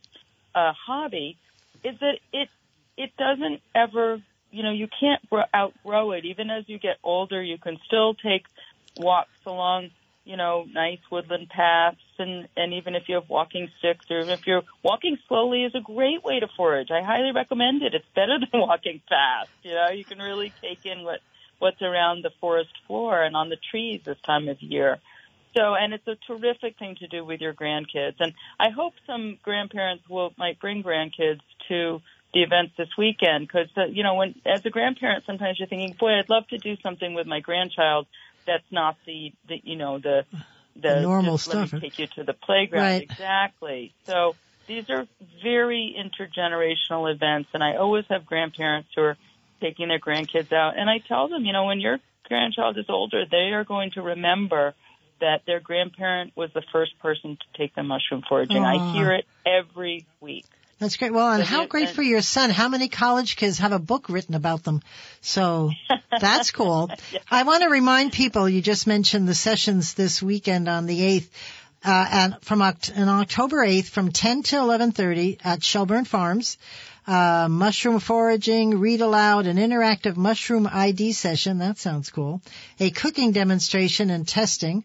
uh, 0.55 0.73
hobby 0.73 1.37
is 1.85 1.99
that 2.01 2.19
it, 2.33 2.49
it 2.97 3.11
doesn't 3.19 3.61
ever, 3.75 4.23
you 4.51 4.63
know, 4.63 4.73
you 4.73 4.89
can't 5.01 5.23
outgrow 5.55 6.13
it. 6.13 6.25
Even 6.25 6.51
as 6.51 6.65
you 6.67 6.79
get 6.79 6.97
older, 7.03 7.43
you 7.43 7.59
can 7.59 7.79
still 7.87 8.15
take 8.15 8.47
walks 8.97 9.31
along 9.47 9.91
you 10.25 10.37
know, 10.37 10.65
nice 10.73 11.01
woodland 11.11 11.49
paths 11.49 11.97
and, 12.19 12.49
and 12.57 12.75
even 12.75 12.95
if 12.95 13.05
you 13.09 13.17
have 13.17 13.29
walking 13.29 13.69
sticks 13.79 14.07
or 14.11 14.31
if 14.31 14.41
you're 14.47 14.63
walking 14.83 15.19
slowly 15.29 15.65
is 15.65 15.75
a 15.75 15.81
great 15.81 16.23
way 16.25 16.39
to 16.41 16.47
forage. 16.57 16.91
I 16.91 17.03
highly 17.05 17.33
recommend 17.35 17.83
it. 17.83 17.95
It's 17.95 18.07
better 18.15 18.39
than 18.39 18.49
walking 18.61 19.01
fast. 19.09 19.51
You 19.63 19.75
know, 19.75 19.89
you 19.93 20.05
can 20.05 20.19
really 20.19 20.55
take 20.63 20.81
in 20.85 21.05
what, 21.05 21.21
what's 21.59 21.83
around 21.83 22.23
the 22.23 22.31
forest 22.41 22.71
floor 22.87 23.23
and 23.23 23.35
on 23.35 23.49
the 23.49 23.59
trees 23.71 24.01
this 24.05 24.19
time 24.25 24.49
of 24.49 24.61
year. 24.61 25.01
So, 25.57 25.75
and 25.75 25.93
it's 25.93 26.07
a 26.07 26.17
terrific 26.27 26.79
thing 26.79 26.97
to 27.01 27.09
do 27.09 27.25
with 27.25 27.41
your 27.41 27.53
grandkids. 27.53 28.17
And 28.21 28.33
I 28.59 28.71
hope 28.71 28.95
some 29.07 29.39
grandparents 29.43 30.05
will, 30.09 30.33
might 30.39 30.61
bring 30.61 30.83
grandkids 30.83 31.41
to 31.69 32.01
the 32.33 32.43
events 32.43 32.73
this 32.79 32.89
weekend 32.97 33.47
because, 33.47 33.69
uh, 33.77 33.85
you 33.93 34.03
know, 34.03 34.15
when, 34.15 34.35
as 34.47 34.65
a 34.65 34.71
grandparent, 34.71 35.25
sometimes 35.27 35.59
you're 35.59 35.69
thinking, 35.69 35.95
boy, 35.99 36.19
I'd 36.19 36.31
love 36.31 36.47
to 36.49 36.59
do 36.59 36.77
something 36.83 37.13
with 37.13 37.27
my 37.27 37.41
grandchild 37.41 38.07
that's 38.47 38.71
not 38.71 38.97
the, 39.07 39.33
the 39.49 39.61
you 39.63 39.77
know 39.77 39.99
the 39.99 40.25
the, 40.77 40.81
the 40.83 41.01
normal 41.01 41.39
stuff. 41.39 41.55
Let 41.73 41.73
me 41.73 41.81
take 41.81 41.99
you 41.99 42.07
to 42.17 42.25
the 42.25 42.33
playground. 42.33 42.83
Right. 42.83 43.03
Exactly. 43.03 43.95
So 44.07 44.37
these 44.67 44.85
are 44.89 45.07
very 45.43 45.95
intergenerational 45.99 47.13
events, 47.13 47.51
and 47.53 47.63
I 47.63 47.77
always 47.77 48.05
have 48.09 48.25
grandparents 48.27 48.89
who 48.95 49.03
are 49.03 49.17
taking 49.61 49.89
their 49.89 50.01
grandkids 50.01 50.53
out, 50.53 50.79
and 50.79 50.89
I 50.89 50.99
tell 51.07 51.29
them, 51.29 51.45
you 51.45 51.53
know, 51.53 51.67
when 51.67 51.81
your 51.81 51.99
grandchild 52.27 52.79
is 52.79 52.87
older, 52.89 53.25
they 53.31 53.53
are 53.53 53.65
going 53.65 53.91
to 53.93 54.03
remember 54.03 54.75
that 55.21 55.43
their 55.47 55.61
grandparent 55.61 56.33
was 56.37 56.51
the 56.55 56.63
first 56.73 56.99
person 56.99 57.37
to 57.37 57.59
take 57.59 57.75
them 57.75 57.87
mushroom 57.87 58.23
foraging. 58.29 58.63
Aww. 58.63 58.81
I 58.81 58.93
hear 58.93 59.13
it 59.13 59.25
every 59.47 60.07
week. 60.21 60.47
That's 60.83 60.97
great. 60.97 61.13
Well, 61.13 61.31
and 61.31 61.45
how 61.45 61.67
great 61.67 61.91
for 61.91 62.03
your 62.03 62.23
son. 62.23 62.51
How 62.51 62.69
many 62.69 62.89
college 62.89 63.37
kids 63.37 63.59
have 63.59 63.71
a 63.71 63.79
book 63.79 64.09
written 64.09 64.35
about 64.35 64.65
them? 64.65 64.83
So 65.21 65.71
that's 66.21 66.51
cool. 66.51 66.91
yeah. 67.13 67.21
I 67.31 67.45
want 67.45 67.63
to 67.63 67.69
remind 67.69 68.13
people, 68.13 68.49
you 68.49 68.61
just 68.61 68.89
mentioned 68.89 69.29
the 69.29 69.35
sessions 69.35 69.95
this 69.95 70.21
weekend 70.21 70.69
on 70.69 70.87
the 70.87 70.99
8th. 70.99 71.29
Uh, 71.85 72.09
and 72.11 72.37
from 72.43 72.63
on 72.63 72.75
October 72.97 73.65
8th 73.65 73.91
from 73.91 74.11
10 74.11 74.43
to 74.43 74.57
11:30 74.57 75.39
at 75.45 75.63
Shelburne 75.63 76.05
Farms, 76.05 76.59
uh, 77.07 77.47
mushroom 77.49 78.01
foraging, 78.01 78.81
read 78.81 79.03
aloud, 79.03 79.47
an 79.47 79.59
interactive 79.59 80.17
mushroom 80.17 80.69
ID 80.71 81.13
session. 81.13 81.59
That 81.59 81.79
sounds 81.79 82.11
cool. 82.11 82.43
A 82.81 82.91
cooking 82.91 83.31
demonstration 83.31 84.11
and 84.11 84.27
testing, 84.27 84.83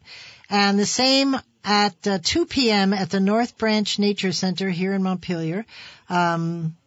and 0.47 0.77
the 0.77 0.85
same 0.85 1.37
at 1.67 2.07
uh, 2.07 2.17
2 2.23 2.45
p.m. 2.45 2.93
at 2.93 3.09
the 3.09 3.19
North 3.19 3.57
Branch 3.57 3.99
Nature 3.99 4.31
Center 4.31 4.69
here 4.69 4.93
in 4.93 5.03
Montpelier. 5.03 5.65
Um, 6.09 6.77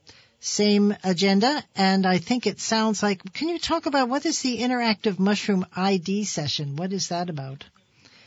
same 0.40 0.96
agenda, 1.04 1.62
and 1.76 2.06
I 2.06 2.16
think 2.16 2.46
it 2.46 2.60
sounds 2.60 3.02
like. 3.02 3.34
Can 3.34 3.50
you 3.50 3.58
talk 3.58 3.84
about 3.84 4.08
what 4.08 4.24
is 4.24 4.40
the 4.40 4.58
interactive 4.58 5.18
mushroom 5.18 5.66
ID 5.76 6.24
session? 6.24 6.76
What 6.76 6.94
is 6.94 7.08
that 7.08 7.28
about? 7.28 7.66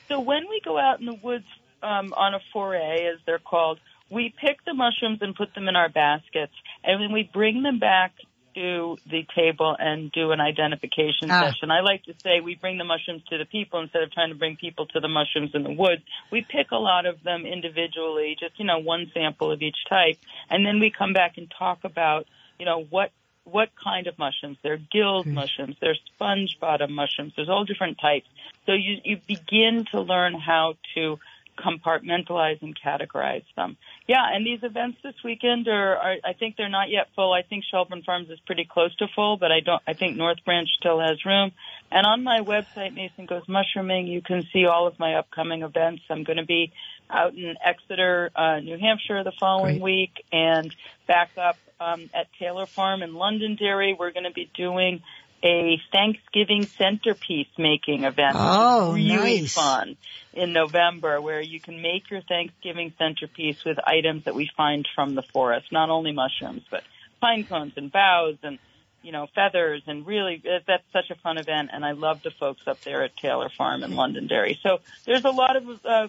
So 0.09 0.19
when 0.19 0.47
we 0.47 0.61
go 0.63 0.77
out 0.77 0.99
in 0.99 1.07
the 1.07 1.15
woods 1.23 1.47
um, 1.81 2.13
on 2.13 2.35
a 2.35 2.39
foray, 2.53 3.07
as 3.07 3.19
they're 3.25 3.39
called, 3.39 3.79
we 4.11 4.31
pick 4.39 4.63
the 4.63 4.75
mushrooms 4.75 5.19
and 5.21 5.33
put 5.33 5.55
them 5.55 5.67
in 5.67 5.75
our 5.75 5.89
baskets, 5.89 6.53
and 6.83 7.01
then 7.01 7.11
we 7.11 7.27
bring 7.33 7.63
them 7.63 7.79
back 7.79 8.13
to 8.55 8.97
the 9.09 9.25
table 9.35 9.75
and 9.77 10.11
do 10.11 10.31
an 10.31 10.41
identification 10.41 11.29
ah. 11.29 11.41
session. 11.41 11.71
I 11.71 11.81
like 11.81 12.03
to 12.05 12.13
say 12.23 12.39
we 12.39 12.55
bring 12.55 12.77
the 12.77 12.83
mushrooms 12.83 13.23
to 13.29 13.37
the 13.37 13.45
people 13.45 13.79
instead 13.79 14.03
of 14.03 14.11
trying 14.11 14.29
to 14.29 14.35
bring 14.35 14.55
people 14.55 14.85
to 14.87 14.99
the 14.99 15.07
mushrooms 15.07 15.51
in 15.53 15.63
the 15.63 15.71
woods. 15.71 16.03
We 16.31 16.41
pick 16.41 16.71
a 16.71 16.77
lot 16.77 17.05
of 17.05 17.23
them 17.23 17.45
individually, 17.45 18.35
just, 18.39 18.59
you 18.59 18.65
know, 18.65 18.79
one 18.79 19.11
sample 19.13 19.51
of 19.51 19.61
each 19.61 19.77
type, 19.89 20.17
and 20.49 20.65
then 20.65 20.79
we 20.79 20.91
come 20.91 21.13
back 21.13 21.37
and 21.37 21.51
talk 21.57 21.83
about, 21.83 22.27
you 22.59 22.65
know, 22.65 22.83
what 22.89 23.11
what 23.45 23.69
kind 23.81 24.07
of 24.07 24.17
mushrooms. 24.17 24.57
They're 24.63 24.77
gilled 24.77 25.25
mm. 25.25 25.33
mushrooms. 25.33 25.75
They're 25.81 25.97
sponge 26.13 26.57
bottom 26.59 26.93
mushrooms. 26.93 27.33
There's 27.35 27.49
all 27.49 27.65
different 27.65 27.99
types. 27.99 28.27
So 28.65 28.71
you, 28.71 29.01
you 29.03 29.17
begin 29.27 29.85
to 29.91 30.01
learn 30.01 30.33
how 30.33 30.75
to 30.95 31.19
compartmentalize 31.57 32.61
and 32.61 32.77
categorize 32.79 33.45
them. 33.55 33.77
Yeah, 34.07 34.23
and 34.33 34.45
these 34.45 34.63
events 34.63 34.97
this 35.03 35.15
weekend 35.23 35.67
are, 35.67 35.97
are, 35.97 36.15
I 36.23 36.33
think 36.33 36.55
they're 36.57 36.69
not 36.69 36.89
yet 36.89 37.07
full. 37.15 37.31
I 37.33 37.41
think 37.41 37.63
Shelburne 37.69 38.03
Farms 38.03 38.29
is 38.29 38.39
pretty 38.45 38.65
close 38.65 38.95
to 38.97 39.07
full, 39.07 39.37
but 39.37 39.51
I 39.51 39.59
don't, 39.59 39.81
I 39.87 39.93
think 39.93 40.17
North 40.17 40.43
Branch 40.45 40.69
still 40.79 40.99
has 40.99 41.25
room. 41.25 41.51
And 41.91 42.05
on 42.05 42.23
my 42.23 42.39
website, 42.39 42.93
Mason 42.95 43.25
Goes 43.25 43.47
Mushrooming, 43.47 44.07
you 44.07 44.21
can 44.21 44.43
see 44.51 44.65
all 44.65 44.87
of 44.87 44.97
my 44.99 45.15
upcoming 45.15 45.61
events. 45.61 46.03
I'm 46.09 46.23
going 46.23 46.37
to 46.37 46.45
be 46.45 46.71
out 47.09 47.35
in 47.35 47.55
Exeter, 47.63 48.31
uh, 48.35 48.59
New 48.59 48.77
Hampshire 48.77 49.23
the 49.23 49.33
following 49.39 49.79
Great. 49.79 49.83
week 49.83 50.25
and 50.31 50.75
back 51.07 51.31
up, 51.37 51.57
um, 51.79 52.09
at 52.13 52.27
Taylor 52.39 52.65
Farm 52.65 53.03
in 53.03 53.13
Londonderry. 53.13 53.93
We're 53.93 54.11
going 54.11 54.23
to 54.23 54.31
be 54.31 54.49
doing 54.53 55.01
a 55.43 55.81
Thanksgiving 55.91 56.65
centerpiece 56.65 57.49
making 57.57 58.05
event. 58.05 58.37
Oh, 58.39 58.93
really 58.93 59.41
nice. 59.41 59.53
fun 59.53 59.97
in 60.33 60.53
November 60.53 61.19
where 61.19 61.41
you 61.41 61.59
can 61.59 61.81
make 61.81 62.09
your 62.09 62.21
Thanksgiving 62.21 62.93
centerpiece 62.97 63.63
with 63.65 63.77
items 63.85 64.23
that 64.23 64.35
we 64.35 64.49
find 64.55 64.87
from 64.95 65.15
the 65.15 65.21
forest, 65.21 65.71
not 65.71 65.89
only 65.89 66.13
mushrooms, 66.13 66.63
but 66.71 66.83
pine 67.21 67.43
cones 67.43 67.73
and 67.75 67.91
boughs 67.91 68.37
and 68.43 68.57
you 69.01 69.11
know, 69.11 69.27
feathers 69.35 69.83
and 69.85 70.07
really 70.07 70.41
that's 70.65 70.83
such 70.93 71.09
a 71.11 71.15
fun 71.15 71.37
event 71.37 71.71
and 71.73 71.83
I 71.83 71.91
love 71.91 72.23
the 72.23 72.31
folks 72.31 72.61
up 72.67 72.81
there 72.81 73.03
at 73.03 73.15
Taylor 73.17 73.49
Farm 73.49 73.83
in 73.83 73.95
Londonderry. 73.95 74.57
So 74.63 74.79
there's 75.05 75.25
a 75.25 75.29
lot 75.29 75.57
of 75.57 75.85
uh, 75.85 76.07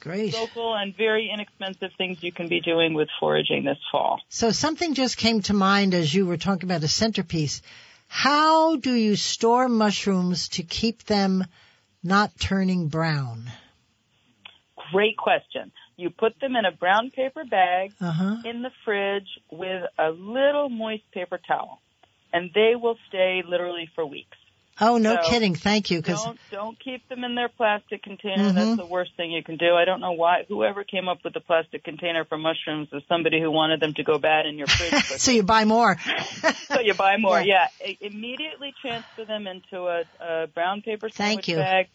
Great. 0.00 0.34
local 0.34 0.74
and 0.74 0.94
very 0.94 1.30
inexpensive 1.32 1.90
things 1.96 2.22
you 2.22 2.32
can 2.32 2.48
be 2.48 2.60
doing 2.60 2.92
with 2.92 3.08
foraging 3.18 3.64
this 3.64 3.78
fall. 3.90 4.20
So 4.28 4.50
something 4.50 4.92
just 4.92 5.16
came 5.16 5.40
to 5.42 5.54
mind 5.54 5.94
as 5.94 6.14
you 6.14 6.26
were 6.26 6.36
talking 6.36 6.64
about 6.64 6.84
a 6.84 6.88
centerpiece. 6.88 7.62
How 8.08 8.76
do 8.76 8.92
you 8.94 9.16
store 9.16 9.68
mushrooms 9.68 10.48
to 10.50 10.62
keep 10.62 11.04
them 11.04 11.44
not 12.02 12.32
turning 12.40 12.88
brown? 12.88 13.52
Great 14.92 15.16
question. 15.16 15.70
You 15.96 16.10
put 16.10 16.40
them 16.40 16.56
in 16.56 16.64
a 16.64 16.72
brown 16.72 17.10
paper 17.10 17.44
bag 17.44 17.92
uh-huh. 18.00 18.36
in 18.44 18.62
the 18.62 18.70
fridge 18.84 19.28
with 19.50 19.82
a 19.98 20.10
little 20.10 20.68
moist 20.68 21.02
paper 21.12 21.38
towel, 21.46 21.80
and 22.32 22.50
they 22.54 22.74
will 22.74 22.96
stay 23.08 23.42
literally 23.46 23.88
for 23.94 24.06
weeks. 24.06 24.36
Oh, 24.80 24.98
no 24.98 25.16
so 25.16 25.30
kidding. 25.30 25.54
Thank 25.54 25.90
you. 25.90 26.02
Cause... 26.02 26.24
Don't, 26.24 26.38
don't 26.50 26.78
keep 26.78 27.08
them 27.08 27.24
in 27.24 27.34
their 27.34 27.48
plastic 27.48 28.02
container. 28.02 28.44
Mm-hmm. 28.44 28.54
That's 28.54 28.76
the 28.76 28.86
worst 28.86 29.16
thing 29.16 29.32
you 29.32 29.42
can 29.42 29.56
do. 29.56 29.74
I 29.74 29.84
don't 29.84 30.00
know 30.00 30.12
why, 30.12 30.44
whoever 30.48 30.84
came 30.84 31.08
up 31.08 31.18
with 31.24 31.34
the 31.34 31.40
plastic 31.40 31.84
container 31.84 32.24
for 32.24 32.38
mushrooms 32.38 32.88
is 32.92 33.02
somebody 33.08 33.40
who 33.40 33.50
wanted 33.50 33.80
them 33.80 33.94
to 33.94 34.04
go 34.04 34.18
bad 34.18 34.46
in 34.46 34.56
your 34.56 34.68
fridge. 34.68 35.02
so 35.04 35.32
you 35.32 35.42
buy 35.42 35.64
more. 35.64 35.96
so 36.68 36.80
you 36.80 36.94
buy 36.94 37.16
more, 37.16 37.40
yeah. 37.40 37.68
yeah. 37.84 37.94
Immediately 38.00 38.74
transfer 38.80 39.24
them 39.24 39.46
into 39.46 39.86
a, 39.86 40.04
a 40.20 40.46
brown 40.46 40.82
paper 40.82 41.08
sandwich 41.08 41.46
Thank 41.46 41.48
you. 41.48 41.56
bag. 41.56 41.88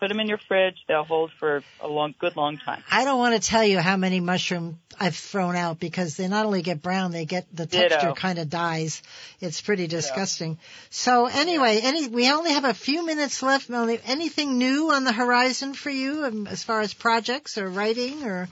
Put 0.00 0.08
them 0.08 0.20
in 0.20 0.28
your 0.28 0.38
fridge. 0.38 0.76
They'll 0.86 1.02
hold 1.02 1.32
for 1.32 1.64
a 1.80 1.88
long, 1.88 2.14
good 2.20 2.36
long 2.36 2.56
time. 2.56 2.84
I 2.88 3.04
don't 3.04 3.18
want 3.18 3.34
to 3.34 3.40
tell 3.40 3.64
you 3.64 3.80
how 3.80 3.96
many 3.96 4.20
mushroom 4.20 4.78
I've 5.00 5.16
thrown 5.16 5.56
out 5.56 5.80
because 5.80 6.16
they 6.16 6.28
not 6.28 6.46
only 6.46 6.62
get 6.62 6.80
brown, 6.82 7.10
they 7.10 7.24
get 7.24 7.46
the 7.52 7.66
texture 7.66 8.12
kind 8.12 8.38
of 8.38 8.48
dies. 8.48 9.02
It's 9.40 9.60
pretty 9.60 9.88
disgusting. 9.88 10.58
So 10.90 11.26
anyway, 11.26 11.80
any 11.82 12.06
we 12.06 12.30
only 12.30 12.52
have 12.52 12.64
a 12.64 12.74
few 12.74 13.04
minutes 13.04 13.42
left, 13.42 13.68
Melany. 13.68 14.00
Anything 14.06 14.58
new 14.58 14.92
on 14.92 15.02
the 15.02 15.12
horizon 15.12 15.74
for 15.74 15.90
you 15.90 16.24
um, 16.24 16.46
as 16.46 16.62
far 16.62 16.80
as 16.80 16.94
projects 16.94 17.58
or 17.58 17.68
writing 17.68 18.24
or? 18.24 18.48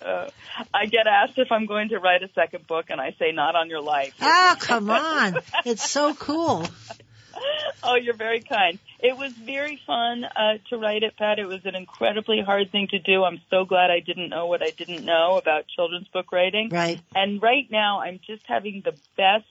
Uh, 0.00 0.28
I 0.72 0.86
get 0.86 1.06
asked 1.06 1.38
if 1.38 1.52
I'm 1.52 1.66
going 1.66 1.90
to 1.90 1.98
write 1.98 2.22
a 2.22 2.30
second 2.34 2.66
book, 2.66 2.86
and 2.88 3.00
I 3.00 3.14
say 3.18 3.32
not 3.32 3.54
on 3.54 3.68
your 3.68 3.82
life. 3.82 4.14
Oh, 4.20 4.56
come 4.58 4.88
on! 4.88 5.38
It's 5.66 5.88
so 5.88 6.14
cool. 6.14 6.66
oh, 7.82 7.94
you're 7.96 8.16
very 8.16 8.40
kind. 8.40 8.78
It 8.98 9.16
was 9.16 9.32
very 9.32 9.80
fun 9.86 10.24
uh, 10.24 10.58
to 10.68 10.76
write 10.76 11.02
it, 11.02 11.16
Pat. 11.16 11.38
It 11.38 11.46
was 11.46 11.64
an 11.64 11.74
incredibly 11.74 12.40
hard 12.40 12.70
thing 12.70 12.88
to 12.90 12.98
do. 12.98 13.24
I'm 13.24 13.40
so 13.50 13.64
glad 13.64 13.90
I 13.90 14.00
didn't 14.00 14.28
know 14.28 14.46
what 14.46 14.62
I 14.62 14.70
didn't 14.70 15.04
know 15.04 15.36
about 15.36 15.66
children's 15.74 16.08
book 16.08 16.32
writing. 16.32 16.68
Right. 16.70 17.00
And 17.14 17.42
right 17.42 17.66
now, 17.70 18.00
I'm 18.00 18.20
just 18.26 18.42
having 18.46 18.82
the 18.84 18.94
best 19.16 19.46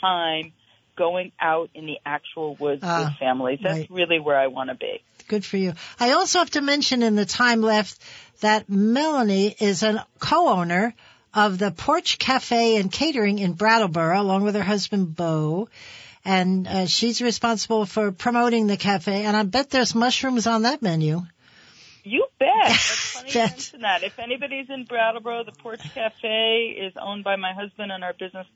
time 0.00 0.52
going 0.96 1.32
out 1.40 1.70
in 1.74 1.86
the 1.86 1.98
actual 2.06 2.54
woods 2.56 2.80
Ah, 2.84 3.04
with 3.04 3.18
families. 3.18 3.58
That's 3.62 3.78
right. 3.80 3.90
really 3.90 4.20
where 4.20 4.38
I 4.38 4.46
want 4.46 4.70
to 4.70 4.76
be. 4.76 5.02
Good 5.28 5.44
for 5.44 5.56
you. 5.56 5.72
I 5.98 6.12
also 6.12 6.38
have 6.38 6.50
to 6.50 6.60
mention 6.60 7.02
in 7.02 7.16
the 7.16 7.24
time 7.26 7.62
left 7.62 7.98
that 8.40 8.68
Melany 8.68 9.60
is 9.60 9.82
a 9.82 10.06
co-owner 10.18 10.94
of 11.32 11.58
the 11.58 11.70
Porch 11.72 12.18
Cafe 12.18 12.76
and 12.76 12.92
Catering 12.92 13.38
in 13.38 13.54
Brattleboro, 13.54 14.20
along 14.20 14.44
with 14.44 14.54
her 14.54 14.62
husband 14.62 15.16
Bo. 15.16 15.68
And 16.24 16.66
uh, 16.66 16.86
she's 16.86 17.20
responsible 17.20 17.84
for 17.84 18.12
promoting 18.12 18.66
the 18.66 18.76
cafe. 18.76 19.24
And 19.24 19.36
I 19.36 19.42
bet 19.42 19.70
there's 19.70 19.94
mushrooms 19.94 20.46
on 20.46 20.62
that 20.62 20.80
menu. 20.80 21.22
You 22.02 22.26
bet. 22.38 22.48
That's 22.66 23.12
funny 23.12 23.32
Bet. 23.32 23.50
mention 23.50 23.80
that. 23.82 24.02
If 24.02 24.18
anybody's 24.18 24.70
in 24.70 24.84
Brattleboro, 24.84 25.44
the 25.44 25.52
Porch 25.52 25.82
Cafe 25.94 26.76
is 26.78 26.94
owned 27.00 27.24
by 27.24 27.36
my 27.36 27.52
husband 27.52 27.92
and 27.92 28.04
our 28.04 28.12
business 28.12 28.46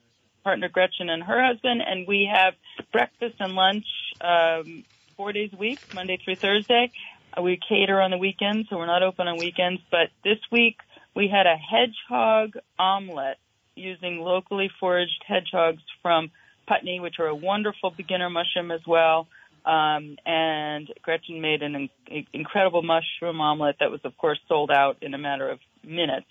partner 0.45 0.69
Gretchen 0.69 1.11
and 1.11 1.23
her 1.23 1.45
husband, 1.45 1.83
and 1.85 2.07
we 2.07 2.31
have 2.33 2.55
breakfast 2.93 3.37
and 3.41 3.55
lunch 3.55 3.87
um, 4.21 4.85
four 5.17 5.33
days 5.33 5.51
a 5.53 5.57
week, 5.57 5.81
Monday 5.95 6.19
through 6.23 6.37
Thursday. 6.37 6.91
Uh, 7.37 7.43
we 7.43 7.59
cater 7.69 8.01
on 8.01 8.11
the 8.11 8.19
weekends, 8.19 8.69
so 8.69 8.77
we're 8.77 8.87
not 8.87 9.03
open 9.03 9.29
on 9.29 9.37
weekends. 9.37 9.83
But 9.91 10.09
this 10.25 10.39
week 10.51 10.77
we 11.15 11.29
had 11.29 11.47
a 11.47 11.57
hedgehog 11.57 12.55
omelet 12.79 13.39
using 13.75 14.21
locally 14.21 14.71
foraged 14.81 15.23
hedgehogs 15.27 15.83
from 16.03 16.31
Putney, 16.69 17.01
which 17.01 17.19
are 17.19 17.27
a 17.27 17.35
wonderful 17.35 17.91
beginner 17.91 18.31
mushroom 18.31 18.71
as 18.71 18.81
well. 18.87 19.27
Um, 19.65 20.17
and 20.25 20.89
Gretchen 21.03 21.41
made 21.41 21.63
an 21.63 21.91
in- 22.07 22.27
incredible 22.33 22.83
mushroom 22.83 23.41
omelet 23.41 23.77
that 23.81 23.91
was, 23.91 24.01
of 24.05 24.17
course, 24.17 24.39
sold 24.49 24.71
out 24.71 24.99
in 25.03 25.15
a 25.15 25.19
matter 25.19 25.49
of 25.49 25.59
minutes. 25.85 26.27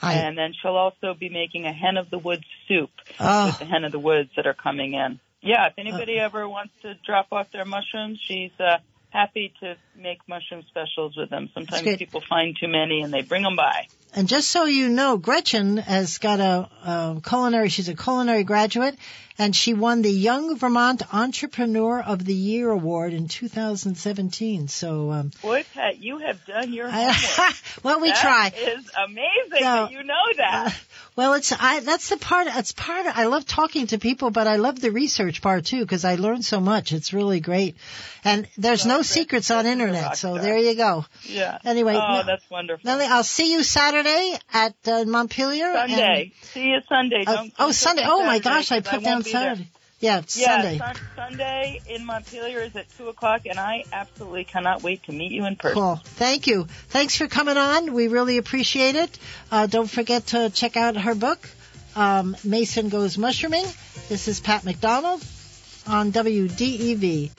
I, 0.00 0.14
And 0.14 0.36
then 0.36 0.52
she'll 0.60 0.76
also 0.76 1.14
be 1.14 1.28
making 1.28 1.64
a 1.64 1.72
hen 1.72 1.96
of 1.96 2.10
the 2.10 2.18
woods 2.18 2.44
soup 2.68 2.90
oh, 3.18 3.46
with 3.46 3.58
the 3.58 3.64
hen 3.64 3.84
of 3.84 3.92
the 3.92 3.98
woods 3.98 4.30
that 4.36 4.46
are 4.46 4.54
coming 4.54 4.92
in. 4.94 5.18
Yeah, 5.40 5.66
if 5.68 5.74
anybody 5.78 6.18
ever 6.18 6.48
wants 6.48 6.74
to 6.82 6.94
drop 7.06 7.28
off 7.32 7.50
their 7.50 7.64
mushrooms, 7.64 8.20
she's 8.22 8.50
uh, 8.60 8.78
happy 9.10 9.52
to 9.60 9.76
make 9.96 10.18
mushroom 10.28 10.62
specials 10.68 11.16
with 11.16 11.30
them. 11.30 11.48
Sometimes 11.54 11.96
people 11.96 12.22
find 12.28 12.56
too 12.60 12.68
many 12.68 13.00
and 13.02 13.12
they 13.12 13.22
bring 13.22 13.42
them 13.42 13.56
by. 13.56 13.86
and 14.12 14.28
just 14.28 14.48
so 14.50 14.64
you 14.64 14.88
know, 14.88 15.16
Gretchen 15.16 15.78
has 15.78 16.18
got 16.18 16.40
a, 16.40 16.68
a 16.84 17.20
culinary, 17.26 17.68
she's 17.68 17.88
a 17.88 17.94
culinary 17.94 18.44
graduate 18.44 18.96
and 19.38 19.54
she 19.54 19.74
won 19.74 20.02
the 20.02 20.10
Young 20.10 20.56
Vermont 20.56 21.02
Entrepreneur 21.14 22.00
of 22.02 22.24
the 22.24 22.34
Year 22.34 22.70
Award 22.70 23.12
in 23.12 23.28
2017. 23.28 24.68
So, 24.68 25.10
um, 25.12 25.30
Boy, 25.42 25.64
Pat, 25.74 25.98
you 25.98 26.18
have 26.18 26.44
done 26.46 26.72
your 26.72 26.88
homework. 26.90 27.16
Well, 27.82 28.00
we 28.00 28.08
That 28.08 28.20
try. 28.22 28.52
is 28.56 28.90
amazing 29.04 29.50
So, 29.52 29.60
that 29.60 29.90
you 29.92 30.02
know 30.02 30.14
that. 30.38 30.66
Uh, 30.66 30.70
well, 31.14 31.34
it's 31.34 31.52
I. 31.52 31.80
That's 31.80 32.08
the 32.08 32.16
part. 32.16 32.46
It's 32.50 32.72
part. 32.72 33.06
Of, 33.06 33.12
I 33.16 33.24
love 33.26 33.46
talking 33.46 33.86
to 33.88 33.98
people, 33.98 34.30
but 34.30 34.46
I 34.46 34.56
love 34.56 34.80
the 34.80 34.90
research 34.90 35.40
part 35.42 35.66
too 35.66 35.80
because 35.80 36.04
I 36.04 36.16
learn 36.16 36.42
so 36.42 36.58
much. 36.60 36.92
It's 36.92 37.12
really 37.12 37.40
great, 37.40 37.76
and 38.24 38.48
there's 38.58 38.84
Well, 38.84 38.94
no 38.96 38.98
Gretchen- 38.98 39.12
secrets 39.14 39.50
on 39.50 39.66
internet. 39.66 40.16
So 40.16 40.36
there 40.38 40.56
you 40.58 40.74
go. 40.74 41.04
yeah. 41.24 41.58
Anyway, 41.64 41.94
oh, 41.94 42.16
no- 42.18 42.22
that's 42.24 42.48
wonderful. 42.50 42.90
I'll 42.90 43.22
see 43.24 43.52
you 43.52 43.62
Saturday 43.62 44.36
at 44.52 44.74
uh, 44.86 45.04
Montpelier. 45.04 45.68
and- 45.74 45.90
Sunday. 45.90 46.32
See 46.42 46.64
you 46.64 46.80
Sunday. 46.88 47.24
uh, 47.26 47.34
Don't, 47.36 47.52
oh, 47.58 47.70
Sunday. 47.72 48.04
Oh 48.06 48.24
my 48.24 48.38
gosh, 48.40 48.72
I 48.72 48.80
put 48.80 49.02
down 49.04 49.22
there. 49.32 49.54
Saturday. 49.54 49.68
Yeah, 49.98 50.18
it's 50.18 50.36
Yeah, 50.36 50.60
Sunday. 50.62 50.78
Sun- 50.78 50.96
Sunday 51.16 51.80
in 51.88 52.04
Montpelier 52.04 52.60
is 52.60 52.76
at 52.76 52.84
two 52.98 53.08
o'clock, 53.08 53.46
and 53.46 53.58
I 53.58 53.84
absolutely 53.92 54.44
cannot 54.44 54.82
wait 54.82 55.02
to 55.04 55.12
meet 55.12 55.32
you 55.32 55.46
in 55.46 55.56
person. 55.56 55.74
Cool. 55.80 55.96
Thank 56.04 56.46
you. 56.46 56.66
Thanks 56.88 57.16
for 57.16 57.28
coming 57.28 57.56
on. 57.56 57.94
We 57.94 58.08
really 58.08 58.36
appreciate 58.36 58.94
it. 58.94 59.18
Uh, 59.50 59.66
don't 59.66 59.88
forget 59.90 60.26
to 60.28 60.50
check 60.50 60.76
out 60.76 60.96
her 60.98 61.14
book, 61.14 61.48
um, 61.94 62.36
Mason 62.44 62.90
Goes 62.90 63.16
Mushrooming. 63.16 63.64
This 64.10 64.28
is 64.28 64.38
Pat 64.38 64.64
McDonald 64.64 65.24
on 65.86 66.12
WDEV. 66.12 67.30